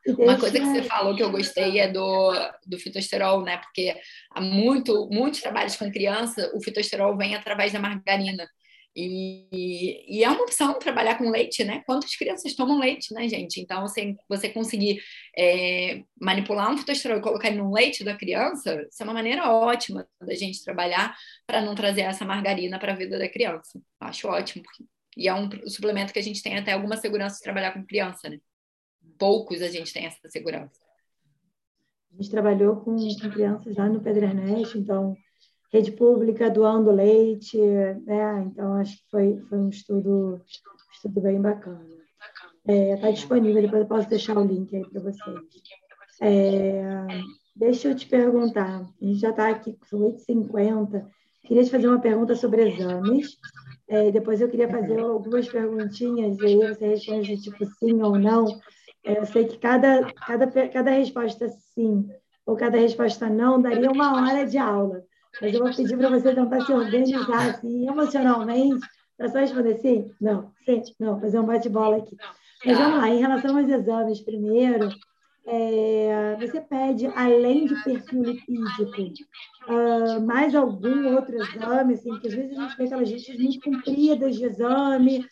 Uma 0.08 0.38
coisa 0.38 0.60
que 0.60 0.66
você 0.66 0.84
falou 0.84 1.16
que 1.16 1.24
eu 1.24 1.32
gostei 1.32 1.80
é 1.80 1.90
do, 1.90 2.34
do 2.66 2.78
fitosterol, 2.78 3.42
né? 3.42 3.58
Porque 3.58 3.96
há 4.32 4.42
muito, 4.42 5.08
muitos 5.10 5.40
trabalhos 5.40 5.78
com 5.78 5.90
criança, 5.90 6.52
o 6.54 6.62
fitosterol 6.62 7.16
vem 7.16 7.34
através 7.34 7.72
da 7.72 7.80
margarina. 7.80 8.50
E, 8.96 10.20
e, 10.20 10.24
é 10.24 10.30
uma 10.30 10.42
opção 10.42 10.78
trabalhar 10.80 11.18
com 11.18 11.30
leite, 11.30 11.64
né? 11.64 11.84
Quantas 11.86 12.16
crianças 12.16 12.56
tomam 12.56 12.80
leite, 12.80 13.14
né, 13.14 13.28
gente? 13.30 13.62
Então, 13.62 13.84
assim, 13.84 14.18
você 14.28 14.50
conseguir 14.50 15.02
é, 15.38 16.04
manipular 16.20 16.72
um 16.72 16.78
fitosterol 16.78 17.20
e 17.20 17.22
colocar 17.22 17.48
ele 17.50 17.58
no 17.58 17.72
leite 17.72 18.04
da 18.04 18.18
criança, 18.18 18.86
isso 18.90 19.02
é 19.02 19.04
uma 19.04 19.14
maneira 19.14 19.52
ótima 19.52 20.08
da 20.20 20.34
gente 20.34 20.64
trabalhar 20.64 21.16
para 21.46 21.62
não 21.62 21.76
trazer 21.76 22.02
essa 22.02 22.26
margarina 22.26 22.80
para 22.80 22.94
a 22.94 22.96
vida 22.96 23.18
da 23.18 23.30
criança. 23.30 23.80
Acho 24.00 24.28
ótimo. 24.28 24.64
E 25.16 25.28
é 25.28 25.34
um 25.34 25.50
suplemento 25.68 26.12
que 26.12 26.20
a 26.20 26.24
gente 26.24 26.42
tem 26.42 26.58
até 26.58 26.74
alguma 26.74 26.98
segurança 26.98 27.36
de 27.36 27.44
trabalhar 27.44 27.74
com 27.74 27.86
criança, 27.86 28.30
né? 28.30 28.40
Poucos 29.18 29.62
a 29.62 29.68
gente 29.68 29.94
tem 29.94 30.06
essa 30.06 30.28
segurança. 30.28 30.80
A 32.12 32.16
gente 32.22 32.32
trabalhou 32.32 32.78
com, 32.78 32.96
com 32.96 33.30
crianças 33.30 33.78
lá 33.78 33.88
no 33.88 34.02
Pedro 34.02 34.26
Ernesto, 34.26 34.78
então 34.78 35.16
rede 35.72 35.92
pública 35.92 36.50
doando 36.50 36.92
leite, 36.92 37.58
né? 38.06 38.44
Então 38.48 38.74
acho 38.76 38.98
que 38.98 39.10
foi, 39.10 39.40
foi 39.50 39.58
um 39.58 39.70
estudo, 39.70 40.42
estudo 40.94 41.22
bem 41.22 41.42
bacana. 41.42 41.86
Está 42.68 42.74
é, 42.74 42.98
tá 42.98 43.12
disponível, 43.12 43.62
depois 43.62 43.82
eu 43.82 43.88
posso 43.88 44.10
deixar 44.10 44.38
o 44.38 44.44
link 44.44 44.76
aí 44.76 44.88
para 44.88 45.02
vocês. 45.02 45.40
É, 46.22 47.08
deixa 47.56 47.88
eu 47.88 47.96
te 47.96 48.08
perguntar, 48.08 48.82
a 48.82 49.06
gente 49.06 49.20
já 49.20 49.30
está 49.30 49.50
aqui 49.50 49.78
com 49.90 50.12
8h50, 50.12 51.06
queria 51.44 51.64
te 51.64 51.72
fazer 51.72 51.88
uma 51.88 52.02
pergunta 52.02 52.36
sobre 52.36 52.70
exames, 52.70 53.38
é, 53.88 54.12
depois 54.12 54.42
eu 54.42 54.50
queria 54.50 54.70
fazer 54.70 55.00
algumas 55.00 55.48
perguntinhas, 55.48 56.38
e 56.40 56.46
aí 56.46 56.56
você 56.58 56.90
responde 56.90 57.42
tipo 57.42 57.66
sim 57.66 58.02
ou 58.02 58.20
não. 58.20 58.46
É, 59.04 59.18
eu 59.18 59.26
sei 59.26 59.46
que 59.46 59.58
cada, 59.58 60.14
cada, 60.14 60.48
cada 60.48 60.92
resposta 60.92 61.48
sim 61.74 62.08
ou 62.46 62.56
cada 62.56 62.78
resposta 62.78 63.30
não 63.30 63.62
daria 63.62 63.92
uma 63.92 64.16
hora 64.16 64.46
de 64.46 64.58
aula. 64.58 65.04
Mas 65.42 65.54
eu 65.54 65.60
vou 65.62 65.74
pedir 65.74 65.98
para 65.98 66.10
você 66.10 66.34
tentar 66.34 66.62
se 66.66 66.72
organizar 66.74 67.50
assim, 67.50 67.88
emocionalmente, 67.88 68.86
para 69.18 69.30
só 69.30 69.40
responder 69.40 69.78
sim, 69.78 70.12
não, 70.20 70.52
sim, 70.66 70.82
não, 71.00 71.20
fazer 71.20 71.40
um 71.40 71.46
bate-bola 71.46 71.98
aqui. 71.98 72.16
Mas 72.66 72.78
vamos 72.78 73.00
lá, 73.00 73.10
em 73.10 73.20
relação 73.20 73.58
aos 73.58 73.70
exames, 73.70 74.22
primeiro, 74.22 74.90
é, 75.46 76.38
você 76.40 76.62
pede, 76.62 77.08
além 77.08 77.66
de 77.66 77.84
perfil 77.84 78.24
lipídico, 78.24 79.30
uh, 79.68 80.22
mais 80.26 80.54
algum 80.54 81.16
outro 81.16 81.36
exame, 81.38 81.94
assim, 81.96 82.10
porque 82.10 82.28
às 82.28 82.34
vezes 82.34 82.58
a 82.58 82.62
gente 82.62 82.78
vê 82.78 82.84
aquelas 82.84 83.10
listas 83.10 83.38
muito 83.38 83.60
compridas 83.62 84.36
de 84.36 84.46
exame, 84.46 85.26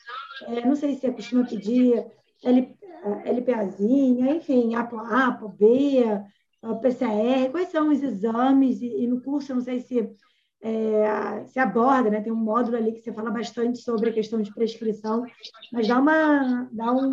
é, 0.48 0.66
não 0.66 0.76
sei 0.76 0.96
se 0.96 1.02
você 1.02 1.12
costuma 1.12 1.46
pedir 1.46 2.04
L, 2.44 2.76
LPAzinha, 3.26 4.36
enfim, 4.36 4.74
APO 4.76 4.98
APO 4.98 5.50
B, 5.50 6.04
PCR, 6.82 7.50
quais 7.52 7.70
são 7.70 7.90
os 7.90 8.02
exames, 8.02 8.82
e, 8.82 9.04
e 9.04 9.08
no 9.08 9.22
curso, 9.22 9.52
eu 9.52 9.58
não 9.58 9.64
sei 9.64 9.80
se 9.80 10.10
é, 10.62 11.46
se 11.46 11.60
aborda, 11.60 12.10
né? 12.10 12.22
tem 12.22 12.32
um 12.32 12.36
módulo 12.36 12.78
ali 12.78 12.92
que 12.92 13.00
você 13.00 13.14
fala 13.14 13.30
bastante 13.30 13.80
sobre 13.80 14.10
a 14.10 14.14
questão 14.14 14.42
de 14.42 14.54
prescrição, 14.54 15.24
mas 15.72 15.88
dá 15.88 16.00
uma. 16.00 16.68
dá 16.72 16.92
um. 16.92 17.12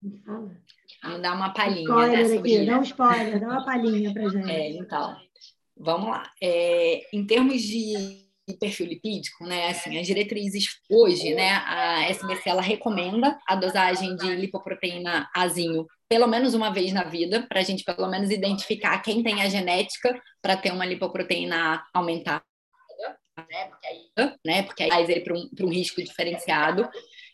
Como 0.00 0.16
fala? 0.24 0.56
Vamos 1.02 1.22
dar 1.22 1.34
uma 1.34 1.52
palhinha. 1.52 1.82
Spoiler 1.82 2.28
né, 2.28 2.38
aqui, 2.38 2.66
dá 2.66 2.78
um 2.78 2.82
spoiler, 2.82 3.40
dá 3.40 3.46
uma 3.48 3.64
palhinha 3.64 4.12
para 4.12 4.28
gente. 4.30 4.50
É, 4.50 4.70
então, 4.76 5.16
vamos 5.76 6.10
lá. 6.10 6.30
É, 6.40 7.16
em 7.16 7.26
termos 7.26 7.60
de 7.62 8.29
perfil 8.58 8.86
lipídico, 8.86 9.44
né? 9.44 9.68
Assim, 9.68 9.98
as 9.98 10.06
diretrizes 10.06 10.80
hoje, 10.90 11.34
né? 11.34 11.50
A 11.66 12.08
SBC 12.10 12.48
ela 12.48 12.62
recomenda 12.62 13.38
a 13.46 13.54
dosagem 13.54 14.16
de 14.16 14.34
lipoproteína 14.34 15.28
azinho 15.34 15.86
pelo 16.10 16.26
menos 16.26 16.54
uma 16.54 16.70
vez 16.70 16.92
na 16.92 17.04
vida, 17.04 17.46
para 17.48 17.60
a 17.60 17.62
gente 17.62 17.84
pelo 17.84 18.08
menos 18.08 18.32
identificar 18.32 18.98
quem 18.98 19.22
tem 19.22 19.42
a 19.42 19.48
genética 19.48 20.20
para 20.42 20.56
ter 20.56 20.72
uma 20.72 20.84
lipoproteína 20.84 21.84
aumentada, 21.94 22.42
né? 23.48 23.66
Porque 23.68 23.86
aí, 23.86 24.10
né? 24.44 24.62
Porque 24.64 24.82
aí 24.82 25.04
ele 25.04 25.20
para 25.20 25.34
um, 25.34 25.48
um 25.60 25.68
risco 25.68 26.02
diferenciado. 26.02 26.88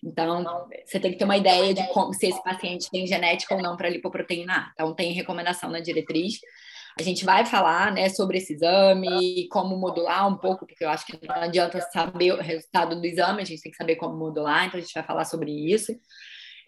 Então, 0.04 0.44
você 0.84 1.00
tem 1.00 1.10
que 1.10 1.18
ter 1.18 1.24
uma 1.24 1.38
ideia 1.38 1.72
de 1.72 1.86
como, 1.88 2.12
se 2.12 2.26
esse 2.26 2.42
paciente 2.42 2.90
tem 2.90 3.06
genética 3.06 3.54
ou 3.54 3.62
não 3.62 3.78
para 3.78 3.88
lipoproteína 3.88 4.52
A. 4.52 4.70
Então, 4.74 4.94
tem 4.94 5.12
recomendação 5.12 5.70
na 5.70 5.80
diretriz. 5.80 6.38
A 6.98 7.02
gente 7.02 7.24
vai 7.24 7.44
falar 7.44 7.92
né, 7.92 8.08
sobre 8.08 8.38
esse 8.38 8.54
exame, 8.54 9.46
como 9.50 9.76
modular 9.76 10.26
um 10.26 10.36
pouco, 10.36 10.66
porque 10.66 10.84
eu 10.84 10.88
acho 10.88 11.04
que 11.04 11.18
não 11.26 11.34
adianta 11.34 11.80
saber 11.92 12.32
o 12.32 12.40
resultado 12.40 12.98
do 12.98 13.06
exame, 13.06 13.42
a 13.42 13.44
gente 13.44 13.60
tem 13.60 13.70
que 13.70 13.76
saber 13.76 13.96
como 13.96 14.16
modular, 14.16 14.64
então 14.64 14.78
a 14.78 14.82
gente 14.82 14.94
vai 14.94 15.02
falar 15.02 15.24
sobre 15.26 15.50
isso. 15.50 15.92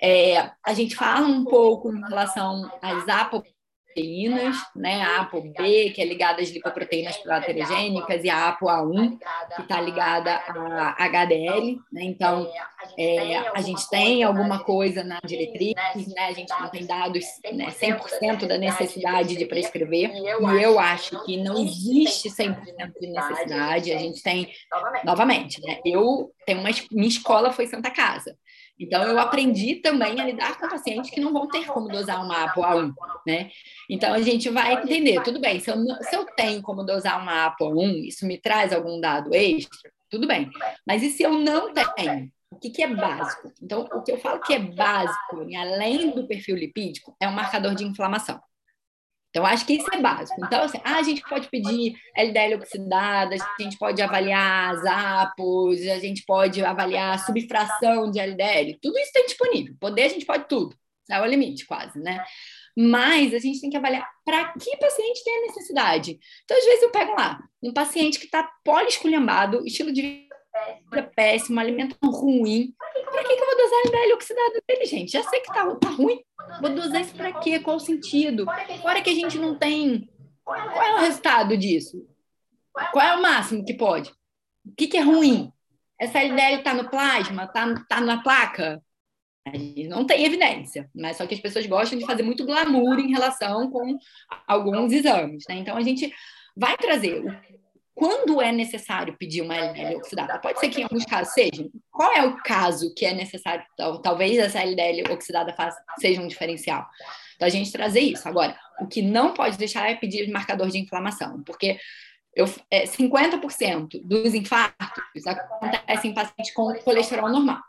É, 0.01 0.51
a 0.64 0.74
gente 0.74 0.95
fala 0.95 1.26
um 1.26 1.45
pouco 1.45 1.91
em 1.93 2.01
relação 2.01 2.70
às 2.83 3.09
apoptosis 3.09 3.58
proteínas, 3.89 4.57
né? 4.74 5.03
A 5.03 5.22
ApoB, 5.22 5.91
que 5.91 6.01
é 6.01 6.05
ligada 6.05 6.43
às 6.43 6.51
lipoproteínas 6.51 7.16
platerogênicas, 7.16 8.24
e 8.24 8.30
a 8.30 8.57
ApoA1, 8.57 9.18
que 9.57 9.62
está 9.62 9.80
ligada 9.80 10.34
à 10.34 11.05
HDL. 11.05 11.78
Né? 11.93 12.05
Então, 12.05 12.51
é, 12.99 13.39
a 13.55 13.61
gente 13.61 13.89
tem 13.91 14.22
alguma 14.22 14.61
coisa 14.62 15.03
na 15.03 15.18
diretriz, 15.24 15.74
né? 15.74 16.26
a 16.26 16.32
gente 16.32 16.51
não 16.51 16.68
tem 16.68 16.86
dados 16.86 17.24
né, 17.53 17.66
100% 17.70 18.47
da 18.47 18.59
necessidade 18.59 19.36
de 19.36 19.47
prescrever, 19.47 20.12
e 20.14 20.62
eu 20.62 20.78
acho 20.78 21.24
que 21.24 21.36
não 21.36 21.59
existe 21.59 22.28
100% 22.30 22.93
de 23.01 23.07
necessidade. 23.09 23.93
A 23.93 23.99
gente 23.99 24.22
tem, 24.22 24.51
novamente, 25.05 25.61
né? 25.62 25.80
eu 25.84 26.30
tenho 26.47 26.61
uma, 26.61 26.70
minha 26.91 27.09
escola 27.09 27.53
foi 27.53 27.66
Santa 27.66 27.91
Casa. 27.91 28.36
Então, 28.79 29.03
eu 29.03 29.18
aprendi 29.18 29.76
também 29.76 30.20
a 30.20 30.24
lidar 30.24 30.59
com 30.59 30.68
pacientes 30.68 31.11
que 31.11 31.20
não 31.20 31.33
vão 31.33 31.49
ter 31.49 31.66
como 31.66 31.89
dosar 31.89 32.24
uma 32.24 32.49
ApoA1, 32.49 32.93
né? 33.26 33.51
Então, 33.91 34.12
a 34.12 34.20
gente 34.20 34.49
vai 34.51 34.74
entender, 34.74 35.22
tudo 35.22 35.41
bem, 35.41 35.59
se 35.59 35.70
eu, 35.70 35.76
se 36.03 36.14
eu 36.14 36.24
tenho 36.37 36.62
como 36.62 36.85
dosar 36.85 37.20
uma 37.20 37.51
ApoA1, 37.51 38.07
isso 38.07 38.26
me 38.26 38.39
traz 38.39 38.72
algum 38.72 39.01
dado 39.01 39.35
extra? 39.35 39.91
Tudo 40.11 40.26
bem. 40.26 40.51
Mas 40.87 41.03
e 41.03 41.11
se 41.11 41.22
eu 41.22 41.33
não 41.33 41.72
tenho? 41.72 42.31
O 42.51 42.57
que, 42.57 42.70
que 42.70 42.83
é 42.83 42.95
básico? 42.95 43.53
Então, 43.62 43.87
o 43.93 44.03
que 44.03 44.12
eu 44.12 44.18
falo 44.18 44.41
que 44.41 44.55
é 44.55 44.59
básico, 44.59 45.47
além 45.57 46.11
do 46.11 46.26
perfil 46.26 46.57
lipídico, 46.57 47.14
é 47.20 47.29
um 47.29 47.33
marcador 47.33 47.74
de 47.74 47.85
inflamação. 47.85 48.41
Então, 49.39 49.47
acho 49.47 49.64
que 49.64 49.74
isso 49.74 49.86
é 49.93 50.01
básico. 50.01 50.45
Então, 50.45 50.62
assim, 50.62 50.80
ah, 50.82 50.97
a 50.97 51.03
gente 51.03 51.22
pode 51.22 51.49
pedir 51.49 51.95
LDL 52.16 52.57
oxidada, 52.57 53.36
a 53.36 53.62
gente 53.62 53.78
pode 53.78 54.03
avaliar 54.03 54.74
as 54.74 54.84
APOS, 54.84 55.86
a 55.86 55.99
gente 56.01 56.24
pode 56.26 56.64
avaliar 56.64 57.24
subfração 57.24 58.11
de 58.11 58.18
LDL, 58.18 58.76
tudo 58.82 58.99
isso 58.99 59.12
tem 59.12 59.26
disponível. 59.26 59.76
Poder, 59.78 60.03
a 60.03 60.09
gente 60.09 60.26
pode 60.26 60.49
tudo. 60.49 60.76
É 61.09 61.20
o 61.20 61.24
limite, 61.24 61.66
quase, 61.66 62.01
né? 62.01 62.24
Mas 62.76 63.32
a 63.32 63.39
gente 63.39 63.61
tem 63.61 63.70
que 63.70 63.76
avaliar 63.76 64.09
para 64.24 64.53
que 64.55 64.76
paciente 64.76 65.22
tem 65.22 65.39
a 65.39 65.47
necessidade. 65.47 66.18
Então, 66.45 66.59
às 66.59 66.64
vezes, 66.64 66.82
eu 66.82 66.91
pego 66.91 67.12
lá 67.12 67.39
um 67.62 67.72
paciente 67.72 68.18
que 68.18 68.24
está 68.24 68.43
polisculhambado, 68.64 69.64
estilo 69.64 69.93
de 69.93 70.03
vida 70.91 71.12
péssimo, 71.14 71.61
alimento 71.61 71.97
ruim. 72.05 72.74
Para 73.19 73.29
que, 73.29 73.35
que 73.35 73.43
eu 73.43 73.47
vou 73.47 73.57
dosar 73.57 73.81
LDL 73.87 74.14
oxidado 74.14 74.62
dele, 74.69 74.85
gente? 74.85 75.11
Já 75.11 75.23
sei 75.25 75.41
que 75.41 75.53
tá, 75.53 75.75
tá 75.75 75.89
ruim. 75.89 76.21
Vou 76.61 76.71
dosar 76.71 77.01
isso 77.01 77.14
para 77.14 77.33
quê? 77.41 77.59
Qual 77.59 77.77
o 77.77 77.81
sentido? 77.81 78.47
Fora 78.81 79.03
que 79.03 79.11
a 79.11 79.14
gente 79.14 79.39
não 79.39 79.57
tem. 79.59 80.09
Qual 80.45 80.57
é 80.57 80.95
o 80.95 81.01
resultado 81.01 81.57
disso? 81.57 82.07
Qual 82.93 83.05
é 83.05 83.16
o 83.16 83.23
máximo 83.23 83.64
que 83.64 83.75
pode? 83.75 84.11
O 84.64 84.73
que, 84.77 84.87
que 84.87 84.97
é 84.97 85.01
ruim? 85.01 85.53
Essa 85.99 86.21
LDL 86.21 86.59
está 86.59 86.73
no 86.73 86.89
plasma? 86.89 87.45
Está 87.45 87.75
tá 87.89 88.01
na 88.01 88.23
placa? 88.23 88.81
A 89.45 89.57
gente 89.57 89.89
não 89.89 90.07
tem 90.07 90.25
evidência, 90.25 90.89
mas 90.95 91.16
só 91.16 91.27
que 91.27 91.35
as 91.35 91.41
pessoas 91.41 91.66
gostam 91.66 91.99
de 91.99 92.07
fazer 92.07 92.23
muito 92.23 92.47
glamour 92.47 93.01
em 93.01 93.11
relação 93.11 93.69
com 93.71 93.99
alguns 94.47 94.93
exames, 94.93 95.45
né? 95.49 95.57
Então 95.57 95.77
a 95.77 95.81
gente 95.81 96.14
vai 96.57 96.77
trazer 96.77 97.25
quando 97.99 98.41
é 98.41 98.53
necessário 98.53 99.17
pedir 99.19 99.43
uma 99.43 99.57
LDL 99.57 99.97
oxidada? 99.97 100.39
Pode 100.39 100.61
ser 100.61 100.69
que 100.69 100.81
em 100.81 100.85
alguns 100.85 101.05
casos 101.05 101.35
seja. 101.35 101.69
Qual 101.91 102.13
é 102.13 102.25
o 102.25 102.37
caso 102.37 102.95
que 102.95 103.05
é 103.05 103.13
necessário? 103.13 103.65
Talvez 104.05 104.39
essa 104.39 104.61
LDL 104.61 105.13
oxidada 105.13 105.53
faça, 105.53 105.83
seja 105.99 106.21
um 106.21 106.29
diferencial. 106.29 106.87
Então, 107.35 107.47
a 107.47 107.51
gente 107.51 107.73
trazer 107.73 107.99
isso. 107.99 108.29
Agora, 108.29 108.57
o 108.81 108.87
que 108.87 109.03
não 109.03 109.35
pode 109.35 109.59
deixar 109.59 109.91
é 109.91 109.97
pedir 109.97 110.31
marcador 110.31 110.69
de 110.69 110.79
inflamação, 110.79 111.43
porque 111.43 111.77
eu, 112.37 112.47
é, 112.71 112.85
50% 112.85 114.01
dos 114.05 114.33
infartos 114.33 115.27
acontecem 115.27 116.13
em 116.13 116.15
pacientes 116.15 116.55
com 116.55 116.73
colesterol 116.85 117.29
normal, 117.29 117.61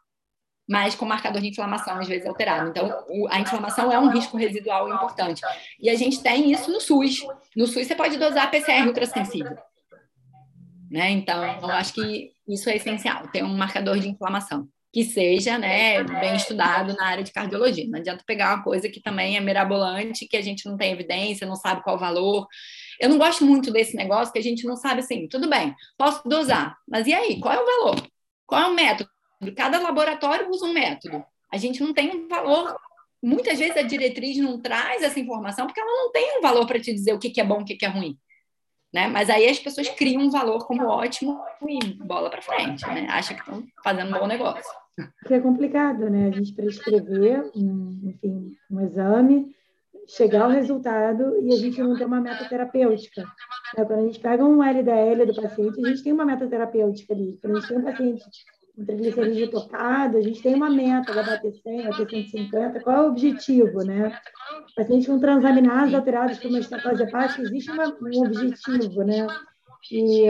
mas 0.69 0.93
com 0.93 1.05
marcador 1.05 1.41
de 1.41 1.47
inflamação 1.47 1.97
às 1.97 2.07
vezes 2.07 2.27
alterado. 2.27 2.69
Então, 2.69 3.03
o, 3.09 3.27
a 3.31 3.39
inflamação 3.39 3.91
é 3.91 3.97
um 3.97 4.11
risco 4.11 4.37
residual 4.37 4.93
importante. 4.93 5.41
E 5.79 5.89
a 5.89 5.95
gente 5.95 6.21
tem 6.21 6.51
isso 6.51 6.71
no 6.71 6.79
SUS. 6.79 7.25
No 7.55 7.65
SUS, 7.65 7.87
você 7.87 7.95
pode 7.95 8.15
dosar 8.17 8.51
PCR 8.51 8.85
ultrassensível. 8.85 9.57
Né? 10.89 11.11
Então, 11.11 11.43
eu 11.61 11.69
acho 11.69 11.93
que 11.93 12.31
isso 12.47 12.69
é 12.69 12.77
essencial, 12.77 13.27
ter 13.27 13.43
um 13.43 13.55
marcador 13.55 13.99
de 13.99 14.09
inflamação 14.09 14.67
que 14.91 15.03
seja 15.03 15.57
né, 15.57 16.03
bem 16.03 16.35
estudado 16.35 16.95
na 16.95 17.05
área 17.05 17.23
de 17.23 17.31
cardiologia. 17.31 17.87
Não 17.87 17.99
adianta 17.99 18.23
pegar 18.25 18.55
uma 18.55 18.63
coisa 18.63 18.89
que 18.89 18.99
também 18.99 19.37
é 19.37 19.39
mirabolante, 19.39 20.27
que 20.27 20.35
a 20.35 20.41
gente 20.41 20.65
não 20.65 20.77
tem 20.77 20.91
evidência, 20.91 21.45
não 21.45 21.55
sabe 21.55 21.83
qual 21.83 21.95
o 21.95 21.99
valor. 21.99 22.47
Eu 22.99 23.09
não 23.09 23.17
gosto 23.17 23.45
muito 23.45 23.71
desse 23.71 23.95
negócio 23.95 24.33
que 24.33 24.39
a 24.39 24.43
gente 24.43 24.65
não 24.65 24.75
sabe 24.75 25.01
assim, 25.01 25.27
tudo 25.27 25.47
bem, 25.47 25.75
posso 25.97 26.27
dosar, 26.27 26.75
mas 26.87 27.05
e 27.05 27.13
aí? 27.13 27.39
Qual 27.39 27.53
é 27.53 27.61
o 27.61 27.65
valor? 27.65 28.07
Qual 28.47 28.61
é 28.61 28.67
o 28.67 28.73
método? 28.73 29.09
Cada 29.55 29.79
laboratório 29.79 30.49
usa 30.49 30.65
um 30.65 30.73
método. 30.73 31.23
A 31.51 31.57
gente 31.57 31.81
não 31.81 31.93
tem 31.93 32.09
um 32.09 32.27
valor. 32.27 32.75
Muitas 33.21 33.59
vezes 33.59 33.77
a 33.77 33.83
diretriz 33.83 34.37
não 34.37 34.59
traz 34.59 35.03
essa 35.03 35.19
informação 35.19 35.67
porque 35.67 35.79
ela 35.79 35.91
não 35.91 36.11
tem 36.11 36.39
um 36.39 36.41
valor 36.41 36.65
para 36.65 36.79
te 36.79 36.91
dizer 36.91 37.13
o 37.13 37.19
que 37.19 37.39
é 37.39 37.43
bom, 37.43 37.61
o 37.61 37.65
que 37.65 37.85
é 37.85 37.87
ruim. 37.87 38.17
Né? 38.93 39.07
Mas 39.07 39.29
aí 39.29 39.47
as 39.47 39.59
pessoas 39.59 39.87
criam 39.89 40.23
um 40.23 40.31
valor 40.31 40.65
como 40.65 40.87
ótimo 40.87 41.39
e 41.67 41.93
bola 42.03 42.29
para 42.29 42.41
frente, 42.41 42.85
né? 42.87 43.05
Acha 43.09 43.35
que 43.35 43.41
estão 43.41 43.63
fazendo 43.83 44.15
um 44.15 44.19
bom 44.19 44.27
negócio. 44.27 44.71
Que 45.27 45.35
é 45.35 45.39
complicado, 45.39 46.09
né? 46.09 46.27
A 46.27 46.31
gente 46.31 46.53
prescrever, 46.53 47.51
um, 47.55 47.99
enfim, 48.03 48.57
um 48.69 48.81
exame, 48.81 49.55
chegar 50.07 50.45
ao 50.45 50.49
resultado 50.49 51.39
e 51.43 51.53
a 51.53 51.57
gente 51.57 51.81
não 51.81 51.95
ter 51.95 52.05
uma 52.05 52.19
meta 52.19 52.45
terapêutica. 52.45 53.21
Né? 53.21 53.85
Quando 53.85 53.99
a 53.99 54.05
gente 54.05 54.19
pega 54.19 54.43
um 54.43 54.63
LDL 54.63 55.25
do 55.27 55.41
paciente, 55.41 55.85
a 55.85 55.89
gente 55.89 56.03
tem 56.03 56.11
uma 56.11 56.25
meta 56.25 56.47
terapêutica 56.47 57.13
ali. 57.13 57.37
Quando 57.39 57.57
a 57.57 57.59
gente 57.59 57.69
tem 57.69 57.77
um 57.77 57.83
paciente 57.83 58.23
com 58.79 58.85
triglicerídeo 58.85 59.51
tocado, 59.51 60.17
a 60.17 60.21
gente 60.21 60.41
tem 60.41 60.55
uma 60.55 60.69
meta, 60.69 61.13
vai 61.13 61.25
bater 61.25 61.51
100, 61.51 61.83
vai 61.83 61.97
ter 61.97 62.09
150, 62.09 62.79
qual 62.79 62.95
é 62.95 63.01
o 63.01 63.09
objetivo, 63.09 63.83
né? 63.83 64.17
Pacientes 64.75 65.07
com 65.07 65.19
transaminases 65.19 65.93
alterados 65.93 66.39
por 66.39 66.47
uma 66.47 66.59
estatose 66.59 67.03
hepática, 67.03 67.41
existe 67.41 67.69
uma, 67.71 67.87
um 67.87 68.25
objetivo, 68.25 69.03
né? 69.03 69.27
E 69.91 70.27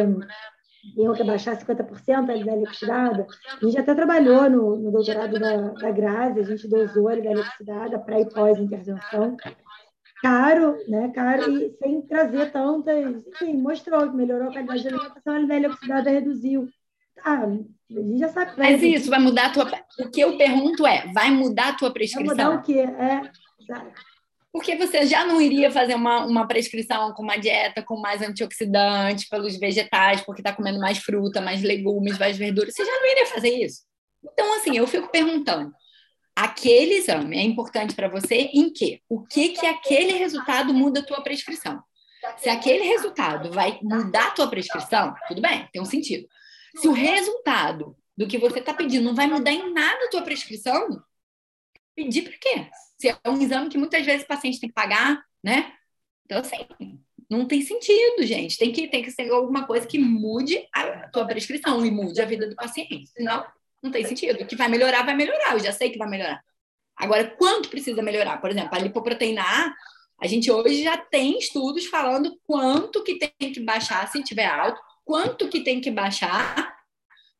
tem 0.95 1.13
que 1.13 1.23
baixar 1.23 1.57
50% 1.57 2.49
a 2.49 2.53
oxidada. 2.55 3.27
A 3.61 3.65
gente 3.65 3.77
até 3.77 3.93
trabalhou 3.93 4.49
no, 4.49 4.75
no 4.77 4.91
doutorado 4.91 5.39
da, 5.39 5.69
da 5.73 5.91
Grazi, 5.91 6.39
a 6.39 6.43
gente 6.43 6.67
dosou 6.67 7.09
a 7.09 7.13
oxidada 7.13 7.99
pré 7.99 8.21
e 8.21 8.29
pós-intervenção. 8.29 9.37
Caro, 10.23 10.75
né? 10.87 11.11
Caro 11.13 11.51
e 11.51 11.71
sem 11.77 12.01
trazer 12.01 12.51
tantas. 12.51 13.27
Enfim, 13.27 13.57
mostrou 13.57 14.09
que 14.09 14.15
melhorou 14.15 14.49
a 14.49 14.51
qualidade 14.51 14.83
da 14.83 14.89
alimentação, 14.89 15.35
a 15.35 15.69
oxidada 15.69 16.09
reduziu. 16.09 16.67
Ah, 17.23 17.45
a 17.97 18.01
gente 18.01 18.19
já 18.19 18.29
sabe. 18.29 18.51
Mas 18.57 18.83
isso 18.83 19.09
vai 19.09 19.19
mudar 19.19 19.47
a 19.47 19.49
tua. 19.49 19.71
O 19.99 20.09
que 20.09 20.21
eu 20.21 20.37
pergunto 20.37 20.85
é: 20.85 21.07
vai 21.13 21.31
mudar 21.31 21.69
a 21.69 21.73
tua 21.73 21.91
prescrição? 21.91 22.35
Vai 22.35 22.45
mudar 22.45 22.59
o 22.59 22.63
quê? 22.63 22.79
É. 22.79 23.31
Porque 24.51 24.75
você 24.75 25.05
já 25.05 25.25
não 25.25 25.39
iria 25.41 25.71
fazer 25.71 25.95
uma, 25.95 26.25
uma 26.25 26.47
prescrição 26.47 27.13
com 27.13 27.21
uma 27.21 27.37
dieta 27.37 27.83
com 27.83 27.97
mais 27.97 28.21
antioxidantes 28.21 29.29
pelos 29.29 29.57
vegetais, 29.57 30.21
porque 30.21 30.41
está 30.41 30.51
comendo 30.53 30.79
mais 30.79 30.97
fruta, 30.97 31.39
mais 31.39 31.61
legumes, 31.61 32.17
mais 32.17 32.37
verduras. 32.37 32.73
Você 32.73 32.83
já 32.83 32.91
não 32.91 33.11
iria 33.11 33.27
fazer 33.27 33.49
isso. 33.49 33.81
Então, 34.23 34.55
assim, 34.57 34.77
eu 34.77 34.87
fico 34.87 35.09
perguntando: 35.09 35.71
aquele 36.35 36.95
exame 36.95 37.37
é 37.37 37.41
importante 37.41 37.95
para 37.95 38.07
você 38.07 38.49
em 38.53 38.71
quê? 38.71 39.01
O 39.09 39.23
que 39.25 39.49
que 39.49 39.65
aquele 39.65 40.13
resultado 40.13 40.73
muda 40.73 40.99
a 40.99 41.05
tua 41.05 41.21
prescrição? 41.21 41.81
Se 42.37 42.49
aquele 42.49 42.83
resultado 42.83 43.51
vai 43.51 43.79
mudar 43.81 44.27
a 44.27 44.31
tua 44.31 44.47
prescrição, 44.47 45.13
tudo 45.27 45.41
bem, 45.41 45.67
tem 45.71 45.81
um 45.81 45.85
sentido. 45.85 46.27
Se 46.75 46.87
o 46.87 46.93
resultado 46.93 47.95
do 48.17 48.27
que 48.27 48.37
você 48.37 48.59
está 48.59 48.73
pedindo 48.73 49.05
não 49.05 49.15
vai 49.15 49.27
mudar 49.27 49.51
em 49.51 49.73
nada 49.73 50.05
a 50.05 50.09
tua 50.09 50.21
prescrição, 50.21 51.01
pedir 51.95 52.23
para 52.23 52.37
quê? 52.37 52.69
Se 52.97 53.09
é 53.09 53.29
um 53.29 53.41
exame 53.41 53.69
que 53.69 53.77
muitas 53.77 54.05
vezes 54.05 54.23
o 54.23 54.27
paciente 54.27 54.59
tem 54.59 54.69
que 54.69 54.75
pagar, 54.75 55.23
né? 55.43 55.73
Então, 56.25 56.39
assim, 56.39 56.67
não 57.29 57.47
tem 57.47 57.61
sentido, 57.61 58.23
gente. 58.23 58.57
Tem 58.57 58.71
que, 58.71 58.87
tem 58.87 59.03
que 59.03 59.11
ser 59.11 59.31
alguma 59.31 59.65
coisa 59.65 59.87
que 59.87 59.97
mude 59.97 60.67
a 60.73 61.07
tua 61.09 61.25
prescrição 61.25 61.85
e 61.85 61.91
mude 61.91 62.21
a 62.21 62.25
vida 62.25 62.47
do 62.47 62.55
paciente. 62.55 63.07
Senão, 63.07 63.45
não 63.81 63.91
tem 63.91 64.05
sentido. 64.05 64.41
O 64.41 64.45
que 64.45 64.55
vai 64.55 64.67
melhorar, 64.67 65.03
vai 65.03 65.15
melhorar. 65.15 65.53
Eu 65.53 65.59
já 65.59 65.71
sei 65.71 65.89
que 65.89 65.97
vai 65.97 66.09
melhorar. 66.09 66.43
Agora, 66.97 67.25
quanto 67.37 67.69
precisa 67.69 68.01
melhorar? 68.01 68.41
Por 68.41 68.49
exemplo, 68.49 68.75
a 68.75 68.79
lipoproteína 68.79 69.41
A, 69.41 69.73
a 70.21 70.27
gente 70.27 70.51
hoje 70.51 70.83
já 70.83 70.97
tem 70.97 71.37
estudos 71.37 71.85
falando 71.85 72.37
quanto 72.45 73.03
que 73.03 73.17
tem 73.17 73.53
que 73.53 73.59
baixar 73.61 74.05
se 74.11 74.21
tiver 74.21 74.47
alto, 74.47 74.81
quanto 75.09 75.49
que 75.49 75.63
tem 75.63 75.81
que 75.81 75.89
baixar 75.89 76.77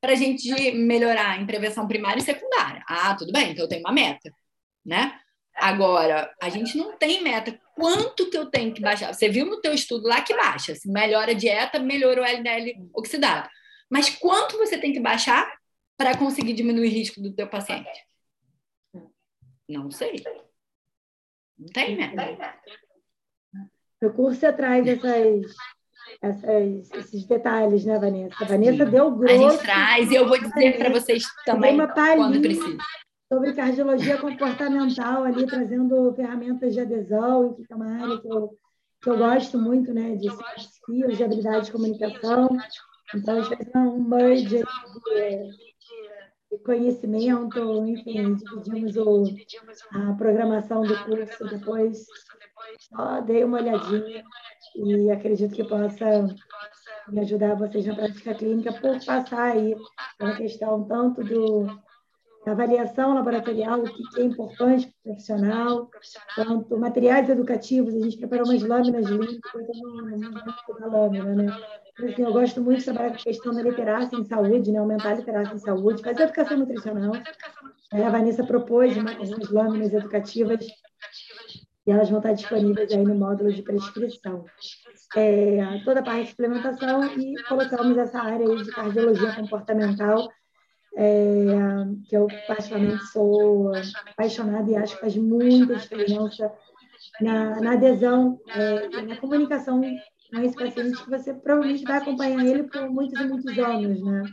para 0.01 0.13
a 0.13 0.15
gente 0.15 0.49
melhorar 0.72 1.39
em 1.39 1.45
prevenção 1.45 1.88
primária 1.88 2.20
e 2.20 2.24
secundária. 2.24 2.84
Ah, 2.88 3.13
tudo 3.13 3.32
bem, 3.32 3.51
então 3.51 3.65
eu 3.65 3.70
tenho 3.70 3.82
uma 3.82 3.91
meta, 3.91 4.34
né? 4.84 5.22
Agora, 5.53 6.34
a 6.41 6.49
gente 6.49 6.76
não 6.76 6.97
tem 6.97 7.22
meta. 7.22 7.61
Quanto 7.76 8.28
que 8.28 8.36
eu 8.36 8.47
tenho 8.47 8.74
que 8.74 8.82
baixar? 8.82 9.13
Você 9.13 9.30
viu 9.30 9.45
no 9.45 9.61
teu 9.61 9.72
estudo 9.72 10.07
lá 10.07 10.20
que 10.20 10.36
baixa. 10.36 10.74
Se 10.74 10.89
melhora 10.89 11.30
a 11.30 11.36
dieta, 11.36 11.78
melhora 11.78 12.24
o 12.24 12.26
LDL 12.26 12.89
oxidado. 12.91 13.47
Mas 13.88 14.09
quanto 14.09 14.57
você 14.57 14.76
tem 14.76 14.91
que 14.91 14.99
baixar 14.99 15.55
para 15.95 16.17
conseguir 16.17 16.53
diminuir 16.53 16.88
o 16.88 16.91
risco 16.91 17.22
do 17.22 17.36
teu 17.36 17.47
paciente? 17.47 18.03
Não 19.67 19.91
sei. 19.91 20.15
Não 21.55 21.67
tem 21.67 21.95
meta. 21.95 22.59
Curso 24.15 24.39
você 24.39 24.51
traz 24.53 24.88
essas, 26.22 26.43
essas, 26.43 26.91
esses 26.93 27.26
detalhes, 27.26 27.86
né, 27.86 27.99
Vanessa? 27.99 28.36
A 28.41 28.45
Vanessa 28.45 28.86
Sim. 28.86 28.91
deu 28.91 29.12
grosso. 29.12 29.34
A 29.34 29.49
gente 29.51 29.64
traz 29.64 30.12
e 30.12 30.16
eu 30.16 30.28
vou 30.28 30.39
dizer 30.39 30.78
para 30.78 30.89
vocês 30.89 31.24
também 31.45 31.78
quando 31.78 32.41
precisa 32.41 32.78
sobre 33.32 33.53
cardiologia 33.53 34.18
comportamental 34.18 35.24
ali, 35.24 35.45
trazendo 35.45 36.14
ferramentas 36.16 36.74
de 36.74 36.80
adesão, 36.80 37.53
que 37.53 37.72
é 37.72 37.76
uma 37.76 38.03
área 38.03 38.20
que 38.20 38.28
eu, 38.28 38.57
que 39.01 39.10
eu 39.10 39.18
gosto 39.18 39.57
muito, 39.60 39.93
né, 39.93 40.16
de 40.16 40.28
skills, 40.57 41.16
de 41.16 41.24
habilidade 41.24 41.68
de 41.68 41.72
comunicação. 41.72 42.49
Então, 43.14 43.38
a 43.38 43.41
gente 43.41 43.55
fez 43.55 43.76
um 43.76 44.03
merge 44.03 44.45
de, 44.45 44.64
de 46.51 46.57
conhecimento, 46.66 47.86
enfim, 47.86 48.36
dividimos 48.64 48.97
o, 48.97 49.24
a 49.91 50.14
programação 50.14 50.82
do 50.82 50.97
curso 51.05 51.45
depois. 51.47 52.05
Só 52.78 53.22
dei 53.22 53.43
uma 53.43 53.59
olhadinha 53.59 54.24
e 54.76 55.11
acredito 55.11 55.55
que 55.55 55.63
possa 55.63 56.28
me 57.07 57.20
ajudar 57.22 57.55
vocês 57.55 57.86
na 57.86 57.95
prática 57.95 58.36
clínica 58.36 58.74
por 58.74 59.03
passar 59.03 59.53
aí 59.53 59.76
pela 60.17 60.36
questão 60.36 60.84
tanto 60.86 61.24
do 61.24 61.67
avaliação 62.45 63.13
laboratorial, 63.13 63.82
o 63.82 63.84
que 63.84 64.22
é 64.22 64.24
importante 64.24 64.88
para 64.88 64.93
o 64.93 65.03
profissional, 65.03 65.89
quanto 66.36 66.78
materiais 66.78 67.30
educativos, 67.30 67.93
a 67.93 67.99
gente 67.99 68.17
preparou 68.17 68.45
umas 68.45 68.63
lâminas 68.63 69.05
coisa 69.51 69.67
da 70.80 70.88
lâmina, 70.88 71.36
né? 71.36 71.57
Assim, 72.03 72.22
eu 72.24 72.32
gosto 72.32 72.61
muito 72.61 72.80
de 72.80 72.86
trabalhar 72.86 73.09
com 73.09 73.15
a 73.15 73.20
questão 73.20 73.53
da 73.53 73.61
literacia 73.61 74.17
em 74.17 74.24
saúde, 74.24 74.72
né? 74.72 74.80
aumentar 74.80 75.11
a 75.11 75.15
literacia 75.15 75.53
em 75.53 75.59
saúde, 75.59 76.01
fazer 76.01 76.24
educação 76.24 76.57
nutricional. 76.57 77.11
A 77.91 78.09
Vanessa 78.09 78.43
propôs 78.43 78.95
uma, 78.95 79.11
algumas 79.11 79.51
lâminas 79.51 79.93
educativas 79.93 80.65
e 81.89 81.91
elas 81.91 82.07
vão 82.07 82.19
estar 82.19 82.33
disponíveis 82.33 82.91
aí 82.91 83.03
no 83.03 83.15
módulo 83.15 83.51
de 83.51 83.63
prescrição. 83.63 84.45
É, 85.15 85.81
toda 85.83 86.01
a 86.01 86.03
parte 86.03 86.25
de 86.25 86.29
suplementação 86.29 87.03
e 87.17 87.33
colocamos 87.47 87.97
essa 87.97 88.21
área 88.21 88.47
aí 88.47 88.63
de 88.63 88.71
cardiologia 88.71 89.33
comportamental 89.33 90.29
é, 90.95 91.47
que 92.07 92.15
eu 92.15 92.27
particularmente 92.47 93.03
sou 93.07 93.71
apaixonada 94.11 94.69
e 94.69 94.75
acho 94.75 94.93
que 94.93 95.01
faz 95.01 95.15
muita 95.15 95.77
diferença 95.77 96.53
na, 97.19 97.59
na 97.59 97.73
adesão 97.73 98.39
é, 98.49 98.85
e 98.85 99.01
na 99.01 99.17
comunicação 99.17 99.81
com 99.81 100.41
esse 100.43 100.55
paciente, 100.55 101.03
que 101.03 101.09
você 101.09 101.33
provavelmente 101.33 101.83
vai 101.85 101.97
acompanhar 101.97 102.45
ele 102.45 102.63
por 102.65 102.87
muitos 102.87 103.19
e 103.19 103.23
muitos 103.23 103.57
anos, 103.57 103.99
né? 103.99 104.23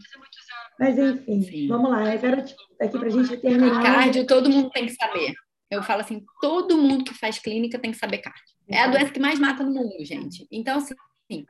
Mas, 0.78 0.98
enfim, 0.98 1.40
Sim. 1.40 1.68
vamos 1.68 1.90
lá. 1.90 2.14
Eu 2.14 2.20
quero 2.20 2.44
aqui 2.78 2.98
para 2.98 3.08
a 3.08 3.10
gente 3.10 3.34
terminar. 3.38 3.82
Cardio, 3.82 4.26
todo 4.26 4.50
mundo 4.50 4.68
tem 4.68 4.84
que 4.84 4.92
saber. 4.92 5.34
Eu 5.70 5.82
falo 5.82 6.00
assim, 6.00 6.24
todo 6.40 6.78
mundo 6.78 7.04
que 7.04 7.14
faz 7.14 7.38
clínica 7.38 7.78
tem 7.78 7.90
que 7.90 7.98
saber 7.98 8.18
cardio. 8.18 8.42
É 8.68 8.80
a 8.80 8.88
doença 8.88 9.12
que 9.12 9.20
mais 9.20 9.38
mata 9.38 9.62
no 9.62 9.72
mundo, 9.72 10.04
gente. 10.04 10.46
Então, 10.50 10.78
assim, 10.78 11.46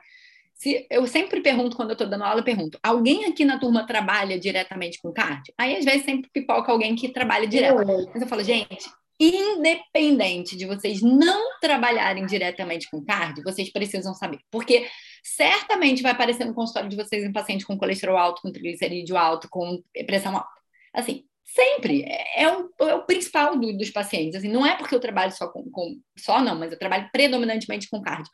se, 0.54 0.86
eu 0.90 1.06
sempre 1.06 1.40
pergunto, 1.40 1.76
quando 1.76 1.90
eu 1.90 1.94
estou 1.94 2.08
dando 2.08 2.24
aula, 2.24 2.40
eu 2.40 2.44
pergunto: 2.44 2.78
alguém 2.82 3.26
aqui 3.26 3.44
na 3.44 3.58
turma 3.58 3.86
trabalha 3.86 4.38
diretamente 4.38 5.00
com 5.00 5.12
cardio? 5.12 5.52
Aí, 5.58 5.76
às 5.76 5.84
vezes, 5.84 6.04
sempre 6.04 6.30
pipoca 6.32 6.72
alguém 6.72 6.94
que 6.94 7.08
trabalha 7.10 7.46
direto. 7.46 7.76
Mas 8.12 8.22
eu 8.22 8.28
falo, 8.28 8.42
gente, 8.42 8.86
independente 9.20 10.56
de 10.56 10.66
vocês 10.66 11.02
não 11.02 11.58
trabalharem 11.60 12.26
diretamente 12.26 12.90
com 12.90 13.04
cardio, 13.04 13.44
vocês 13.44 13.70
precisam 13.70 14.14
saber. 14.14 14.38
Porque 14.50 14.88
certamente 15.22 16.02
vai 16.02 16.12
aparecer 16.12 16.44
no 16.44 16.54
consultório 16.54 16.88
de 16.88 16.96
vocês 16.96 17.26
um 17.26 17.32
paciente 17.32 17.66
com 17.66 17.78
colesterol 17.78 18.16
alto, 18.16 18.42
com 18.42 18.52
triglicerídeo 18.52 19.16
alto, 19.16 19.48
com 19.50 19.82
pressão 20.06 20.36
alta. 20.36 20.48
Assim, 20.94 21.24
sempre. 21.56 22.02
É, 22.02 22.42
é, 22.42 22.56
o, 22.56 22.70
é 22.80 22.94
o 22.94 23.02
principal 23.02 23.56
do, 23.56 23.76
dos 23.76 23.90
pacientes. 23.90 24.36
Assim, 24.36 24.48
não 24.48 24.64
é 24.64 24.76
porque 24.76 24.94
eu 24.94 25.00
trabalho 25.00 25.32
só 25.32 25.48
com, 25.48 25.68
com, 25.70 25.98
Só 26.16 26.40
não, 26.42 26.54
mas 26.54 26.70
eu 26.70 26.78
trabalho 26.78 27.08
predominantemente 27.10 27.88
com 27.88 28.02
cardio. 28.02 28.30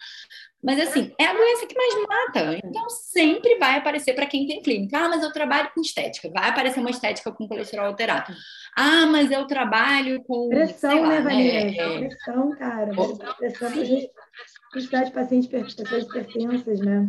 Mas, 0.62 0.78
assim, 0.78 1.12
é 1.18 1.26
a 1.26 1.32
doença 1.32 1.66
que 1.66 1.74
mais 1.74 1.94
mata. 2.06 2.60
Então, 2.64 2.88
sempre 2.88 3.56
vai 3.58 3.78
aparecer 3.78 4.14
para 4.14 4.26
quem 4.26 4.46
tem 4.46 4.62
clínica. 4.62 4.96
Ah, 4.96 5.08
mas 5.08 5.22
eu 5.22 5.32
trabalho 5.32 5.70
com 5.74 5.80
estética. 5.80 6.30
Vai 6.30 6.50
aparecer 6.50 6.78
uma 6.78 6.90
estética 6.90 7.32
com 7.32 7.48
colesterol 7.48 7.86
alterado. 7.86 8.32
Ah, 8.76 9.06
mas 9.06 9.30
eu 9.32 9.44
trabalho 9.46 10.22
com. 10.22 10.48
Pressão, 10.48 11.02
lá, 11.02 11.08
né, 11.08 11.20
Vanessa? 11.20 11.88
Né? 11.88 12.08
Pressão, 12.08 12.50
cara. 12.56 12.92
Pressão, 13.38 13.72
quantidade 14.72 15.06
de 15.06 15.12
pacientes, 15.12 15.74
pessoas 15.74 16.04
hipertensas, 16.04 16.80
né? 16.80 17.08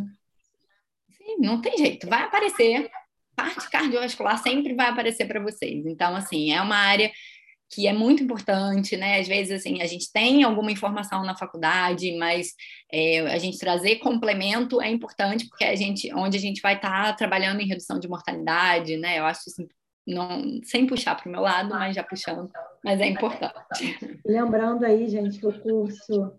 Sim, 1.16 1.36
não 1.38 1.60
tem 1.60 1.78
jeito. 1.78 2.08
Vai 2.08 2.22
aparecer. 2.22 2.90
Parte 3.36 3.70
cardiovascular 3.70 4.42
sempre 4.42 4.74
vai 4.74 4.88
aparecer 4.88 5.26
para 5.26 5.42
vocês. 5.42 5.84
Então, 5.86 6.14
assim, 6.14 6.52
é 6.52 6.60
uma 6.60 6.76
área 6.76 7.10
que 7.70 7.88
é 7.88 7.92
muito 7.92 8.22
importante, 8.22 8.96
né? 8.96 9.18
Às 9.18 9.26
vezes, 9.26 9.60
assim, 9.60 9.82
a 9.82 9.86
gente 9.86 10.12
tem 10.12 10.44
alguma 10.44 10.70
informação 10.70 11.24
na 11.24 11.36
faculdade, 11.36 12.16
mas 12.16 12.52
é, 12.92 13.20
a 13.20 13.38
gente 13.38 13.58
trazer 13.58 13.96
complemento 13.96 14.80
é 14.80 14.88
importante, 14.88 15.48
porque 15.48 15.64
a 15.64 15.74
gente, 15.74 16.12
onde 16.14 16.36
a 16.36 16.40
gente 16.40 16.60
vai 16.60 16.76
estar 16.76 17.06
tá 17.06 17.12
trabalhando 17.12 17.60
em 17.60 17.66
redução 17.66 17.98
de 17.98 18.08
mortalidade, 18.08 18.96
né? 18.96 19.18
Eu 19.18 19.24
acho 19.24 19.40
assim, 19.48 19.66
não, 20.06 20.60
sem 20.62 20.86
puxar 20.86 21.16
para 21.16 21.28
o 21.28 21.32
meu 21.32 21.40
lado, 21.40 21.70
mas 21.70 21.96
já 21.96 22.02
puxando, 22.04 22.50
mas 22.84 23.00
é 23.00 23.08
importante. 23.08 23.98
Lembrando 24.24 24.84
aí, 24.84 25.08
gente, 25.08 25.38
que 25.38 25.46
o 25.46 25.60
curso 25.60 26.32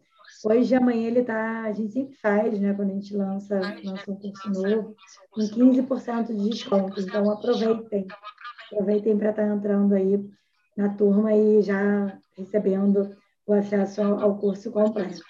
hoje 0.43 0.73
e 0.73 0.77
amanhã 0.77 1.07
ele 1.07 1.23
tá, 1.23 1.61
a 1.63 1.71
gente 1.71 1.93
sempre 1.93 2.15
faz, 2.17 2.59
né, 2.59 2.73
quando 2.73 2.91
a 2.91 2.93
gente 2.93 3.15
lança, 3.15 3.59
lança 3.83 4.11
um 4.11 4.15
curso 4.15 4.49
novo, 4.49 4.95
com 5.31 5.41
15% 5.41 6.35
de 6.35 6.49
desconto. 6.49 6.99
Então 6.99 7.31
aproveitem, 7.31 8.07
aproveitem 8.71 9.17
para 9.17 9.29
estar 9.29 9.47
tá 9.47 9.55
entrando 9.55 9.93
aí 9.93 10.23
na 10.75 10.89
turma 10.89 11.33
e 11.33 11.61
já 11.61 12.17
recebendo 12.37 13.15
o 13.45 13.53
acesso 13.53 14.01
ao, 14.01 14.37
curso 14.37 14.71
completo. 14.71 15.21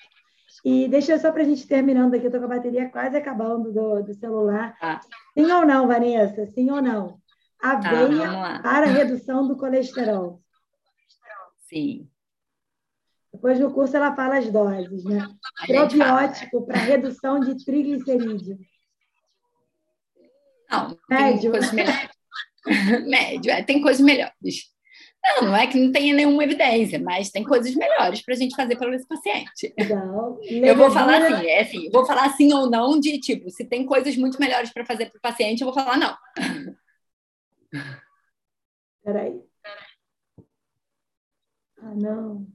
E 0.63 0.87
deixa 0.87 1.19
só 1.19 1.31
para 1.31 1.41
a 1.41 1.45
gente 1.45 1.67
terminando 1.67 2.15
aqui, 2.15 2.25
eu 2.25 2.29
estou 2.29 2.39
com 2.39 2.51
a 2.51 2.55
bateria 2.55 2.89
quase 2.89 3.15
acabando 3.17 3.71
do, 3.71 4.01
do 4.01 4.13
celular. 4.13 4.75
Ah. 4.81 4.99
Sim 5.37 5.51
ou 5.51 5.65
não, 5.65 5.87
Vanessa? 5.87 6.47
Sim 6.47 6.71
ou 6.71 6.81
não? 6.81 7.19
Aveia 7.61 8.31
ah, 8.31 8.59
para 8.61 8.87
redução 8.87 9.47
do 9.47 9.57
colesterol. 9.57 10.41
Sim. 11.57 12.07
Depois 13.36 13.59
no 13.59 13.69
curso 13.69 13.97
ela 13.97 14.15
fala 14.15 14.38
as 14.38 14.49
doses, 14.49 15.03
né? 15.03 15.27
Probiótico 15.67 16.65
para 16.65 16.77
redução 16.77 17.41
de 17.41 17.65
triglicerídeo. 17.65 18.57
Não, 20.71 20.97
médio. 21.09 21.51
médio, 23.05 23.51
é, 23.51 23.61
tem 23.61 23.81
coisas 23.81 24.01
melhores. 24.01 24.73
Não, 25.21 25.47
não 25.47 25.55
é 25.55 25.67
que 25.67 25.77
não 25.77 25.91
tenha 25.91 26.13
nenhuma 26.13 26.45
evidência, 26.45 26.97
mas 26.97 27.29
tem 27.29 27.43
coisas 27.43 27.75
melhores 27.75 28.21
para 28.21 28.36
a 28.36 28.38
gente 28.38 28.55
fazer 28.55 28.77
pelo 28.77 28.93
esse 28.93 29.05
paciente. 29.05 29.73
Legal. 29.77 30.39
Eu 30.41 30.77
vou 30.77 30.89
falar 30.89 31.21
assim, 31.21 31.47
é 31.47 31.61
assim, 31.61 31.89
vou 31.91 32.05
falar 32.05 32.29
sim 32.38 32.53
ou 32.53 32.69
não 32.69 32.97
de 32.97 33.19
tipo, 33.19 33.49
se 33.49 33.65
tem 33.65 33.86
coisas 33.86 34.15
muito 34.15 34.39
melhores 34.39 34.71
para 34.71 34.86
fazer 34.86 35.07
para 35.07 35.17
o 35.17 35.21
paciente, 35.21 35.59
eu 35.59 35.65
vou 35.65 35.73
falar 35.73 35.97
não. 35.97 36.15
Peraí. 39.03 39.41
Ah, 41.81 41.93
não. 41.95 42.54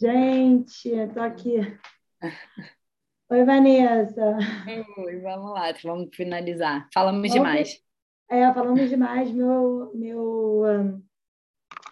Gente, 0.00 0.88
eu 0.88 1.12
tô 1.12 1.20
aqui. 1.20 1.58
Oi, 3.30 3.44
Vanessa. 3.44 4.38
Oi, 4.98 5.20
vamos 5.20 5.52
lá, 5.52 5.72
vamos 5.82 6.14
finalizar. 6.14 6.88
Falamos 6.92 7.20
vamos 7.20 7.32
demais. 7.32 7.82
É, 8.30 8.52
falamos 8.52 8.88
demais. 8.88 9.30
Meu, 9.30 9.90
meu 9.94 10.64
um, 10.64 11.02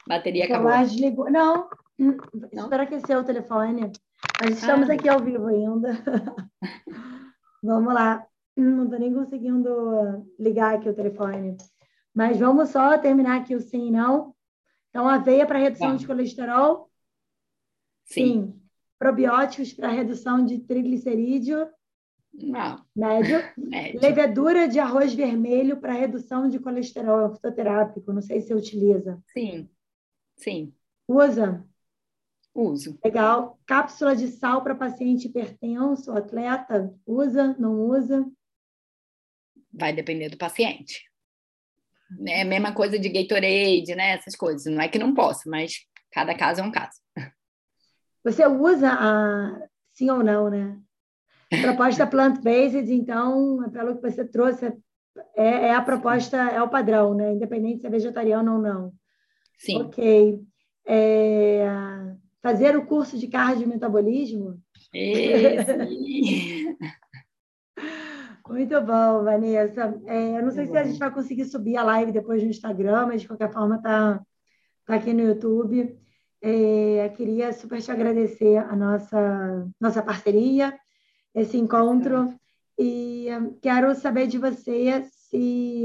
bateria 0.07 0.47
acabou. 0.47 0.71
Desligou. 0.71 1.31
Não, 1.31 1.69
hum, 1.99 2.17
não, 2.53 2.65
espera 2.65 2.85
aquecer 2.85 3.19
o 3.19 3.25
telefone. 3.25 3.93
Nós 4.43 4.59
estamos 4.59 4.89
ah. 4.89 4.95
aqui 4.95 5.09
ao 5.09 5.21
vivo 5.21 5.47
ainda. 5.47 5.93
vamos 7.63 7.93
lá. 7.93 8.27
Não 8.57 8.85
estou 8.85 8.99
nem 8.99 9.15
conseguindo 9.15 10.27
ligar 10.39 10.75
aqui 10.75 10.89
o 10.89 10.95
telefone. 10.95 11.57
Mas 12.15 12.39
vamos 12.39 12.71
só 12.71 12.99
terminar 12.99 13.41
aqui 13.41 13.55
o 13.55 13.61
sim 13.61 13.89
e 13.89 13.91
não. 13.91 14.35
Então, 14.89 15.09
aveia 15.09 15.47
para 15.47 15.59
redução 15.59 15.97
de 15.97 16.07
colesterol? 16.07 16.90
Sim. 18.11 18.25
sim. 18.25 18.61
Probióticos 18.99 19.73
para 19.73 19.89
redução 19.89 20.45
de 20.45 20.59
triglicerídeo? 20.59 21.69
Não. 22.33 22.85
Médio. 22.95 23.39
Médio. 23.57 24.01
Levedura 24.01 24.69
de 24.69 24.79
arroz 24.79 25.15
vermelho 25.15 25.81
para 25.81 25.93
redução 25.93 26.49
de 26.49 26.59
colesterol 26.59 27.35
fitoterápico. 27.35 28.13
Não 28.13 28.21
sei 28.21 28.41
se 28.41 28.53
utiliza. 28.53 29.23
Sim. 29.33 29.69
Sim. 30.37 30.75
Usa? 31.09 31.67
Uso. 32.55 32.99
Legal. 33.05 33.59
Cápsula 33.67 34.15
de 34.15 34.29
sal 34.29 34.63
para 34.63 34.75
paciente 34.75 35.29
hipertenso, 35.29 36.13
atleta? 36.13 36.95
Usa? 37.07 37.57
Não 37.59 37.75
usa? 37.75 38.31
Vai 39.73 39.93
depender 39.93 40.29
do 40.29 40.37
paciente. 40.37 41.09
É 42.27 42.43
a 42.43 42.45
mesma 42.45 42.75
coisa 42.75 42.99
de 42.99 43.09
Gatorade, 43.09 43.95
né? 43.95 44.13
Essas 44.13 44.35
coisas. 44.35 44.73
Não 44.73 44.83
é 44.83 44.89
que 44.89 44.99
não 44.99 45.15
possa, 45.15 45.49
mas 45.49 45.87
cada 46.11 46.37
caso 46.37 46.61
é 46.61 46.65
um 46.65 46.73
caso. 46.73 46.99
Você 48.25 48.47
usa 48.47 48.91
a 48.93 49.69
sim 49.93 50.11
ou 50.11 50.23
não, 50.23 50.51
né? 50.51 50.79
Proposta 51.63 52.07
plant-based, 52.07 52.93
então, 52.93 53.71
pelo 53.71 53.97
que 53.97 54.11
você 54.11 54.25
trouxe, 54.25 54.67
é, 55.37 55.45
é, 55.45 55.75
a 55.75 55.83
proposta, 55.83 56.37
é 56.37 56.63
o 56.63 56.69
padrão, 56.69 57.15
né? 57.15 57.33
Independente 57.33 57.81
se 57.81 57.87
é 57.87 57.91
vegetariano 57.91 58.55
ou 58.55 58.61
não. 58.61 58.93
Sim. 59.59 59.83
Ok. 59.83 60.41
É, 60.87 61.67
fazer 62.43 62.77
o 62.77 62.87
curso 62.87 63.19
de 63.19 63.29
cardio-metabolismo? 63.29 64.61
Muito 68.49 68.81
bom, 68.81 69.23
Vanessa. 69.23 69.95
É, 70.07 70.39
eu 70.39 70.43
não 70.43 70.51
sei 70.51 70.67
se 70.67 70.77
a 70.77 70.83
gente 70.83 70.99
vai 70.99 71.13
conseguir 71.13 71.45
subir 71.45 71.77
a 71.77 71.85
live 71.85 72.11
depois 72.11 72.43
no 72.43 72.51
Instagram, 72.51 73.07
mas 73.07 73.23
de 73.23 73.29
qualquer 73.29 73.53
forma 73.53 73.77
está 73.77 74.21
tá 74.85 74.97
aqui 74.97 75.13
no 75.13 75.23
YouTube. 75.23 75.97
É, 76.43 77.09
queria 77.11 77.53
super 77.53 77.83
te 77.83 77.91
agradecer 77.91 78.57
a 78.57 78.75
nossa, 78.75 79.69
nossa 79.79 80.03
parceria, 80.03 80.79
esse 81.35 81.59
encontro, 81.59 82.35
e 82.79 83.27
quero 83.61 83.95
saber 83.95 84.27
de 84.27 84.39
você 84.39 85.05
se. 85.05 85.85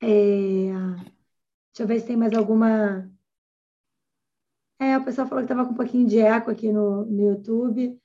É, 0.00 0.68
deixa 0.68 1.80
eu 1.80 1.86
ver 1.86 2.00
se 2.00 2.06
tem 2.06 2.16
mais 2.16 2.32
alguma. 2.32 3.10
É, 4.78 4.96
o 4.96 5.04
pessoal 5.04 5.26
falou 5.26 5.44
que 5.44 5.52
estava 5.52 5.66
com 5.66 5.72
um 5.72 5.76
pouquinho 5.76 6.06
de 6.06 6.18
eco 6.18 6.50
aqui 6.50 6.72
no, 6.72 7.04
no 7.04 7.22
YouTube. 7.30 7.98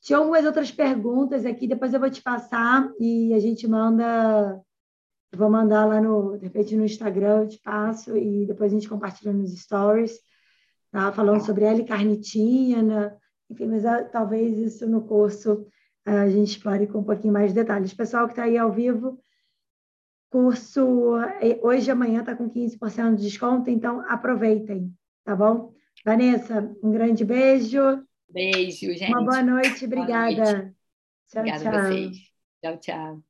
Tinha 0.00 0.18
algumas 0.18 0.44
outras 0.44 0.70
perguntas 0.70 1.44
aqui, 1.44 1.66
depois 1.66 1.92
eu 1.92 2.00
vou 2.00 2.10
te 2.10 2.22
passar 2.22 2.90
e 2.98 3.34
a 3.34 3.40
gente 3.40 3.66
manda. 3.66 4.62
vou 5.34 5.50
mandar 5.50 5.84
lá 5.86 6.00
no, 6.00 6.38
de 6.38 6.44
repente 6.44 6.76
no 6.76 6.84
Instagram, 6.84 7.42
eu 7.42 7.48
te 7.48 7.58
passo 7.58 8.16
e 8.16 8.46
depois 8.46 8.72
a 8.72 8.74
gente 8.76 8.88
compartilha 8.88 9.32
nos 9.32 9.52
stories. 9.60 10.18
Tá? 10.90 11.12
Falando 11.12 11.44
sobre 11.44 11.64
L-carnitina, 11.64 13.16
enfim, 13.48 13.66
mas 13.66 13.84
ah, 13.84 14.04
talvez 14.04 14.58
isso 14.58 14.88
no 14.88 15.02
curso 15.02 15.66
ah, 16.04 16.22
a 16.22 16.30
gente 16.30 16.50
explore 16.50 16.86
com 16.86 16.98
um 16.98 17.04
pouquinho 17.04 17.32
mais 17.32 17.50
de 17.52 17.60
detalhes. 17.60 17.94
Pessoal 17.94 18.26
que 18.26 18.32
está 18.32 18.44
aí 18.44 18.58
ao 18.58 18.72
vivo, 18.72 19.22
curso 20.30 21.14
hoje 21.62 21.88
e 21.88 21.90
amanhã 21.90 22.20
está 22.20 22.34
com 22.34 22.48
15% 22.48 23.16
de 23.16 23.22
desconto, 23.22 23.70
então 23.70 24.00
aproveitem, 24.08 24.92
tá 25.24 25.34
bom? 25.34 25.72
Vanessa, 26.04 26.74
um 26.82 26.90
grande 26.90 27.24
beijo. 27.24 27.80
Beijo, 28.28 28.92
gente. 28.92 29.12
Uma 29.12 29.24
boa 29.24 29.42
noite, 29.42 29.84
obrigada. 29.84 30.42
Boa 30.42 30.52
noite. 30.52 30.76
Tchau, 31.28 31.40
obrigada 31.40 31.64
tchau. 31.64 31.74
a 31.74 31.82
vocês. 31.82 32.16
Tchau, 32.62 32.78
tchau. 32.78 33.29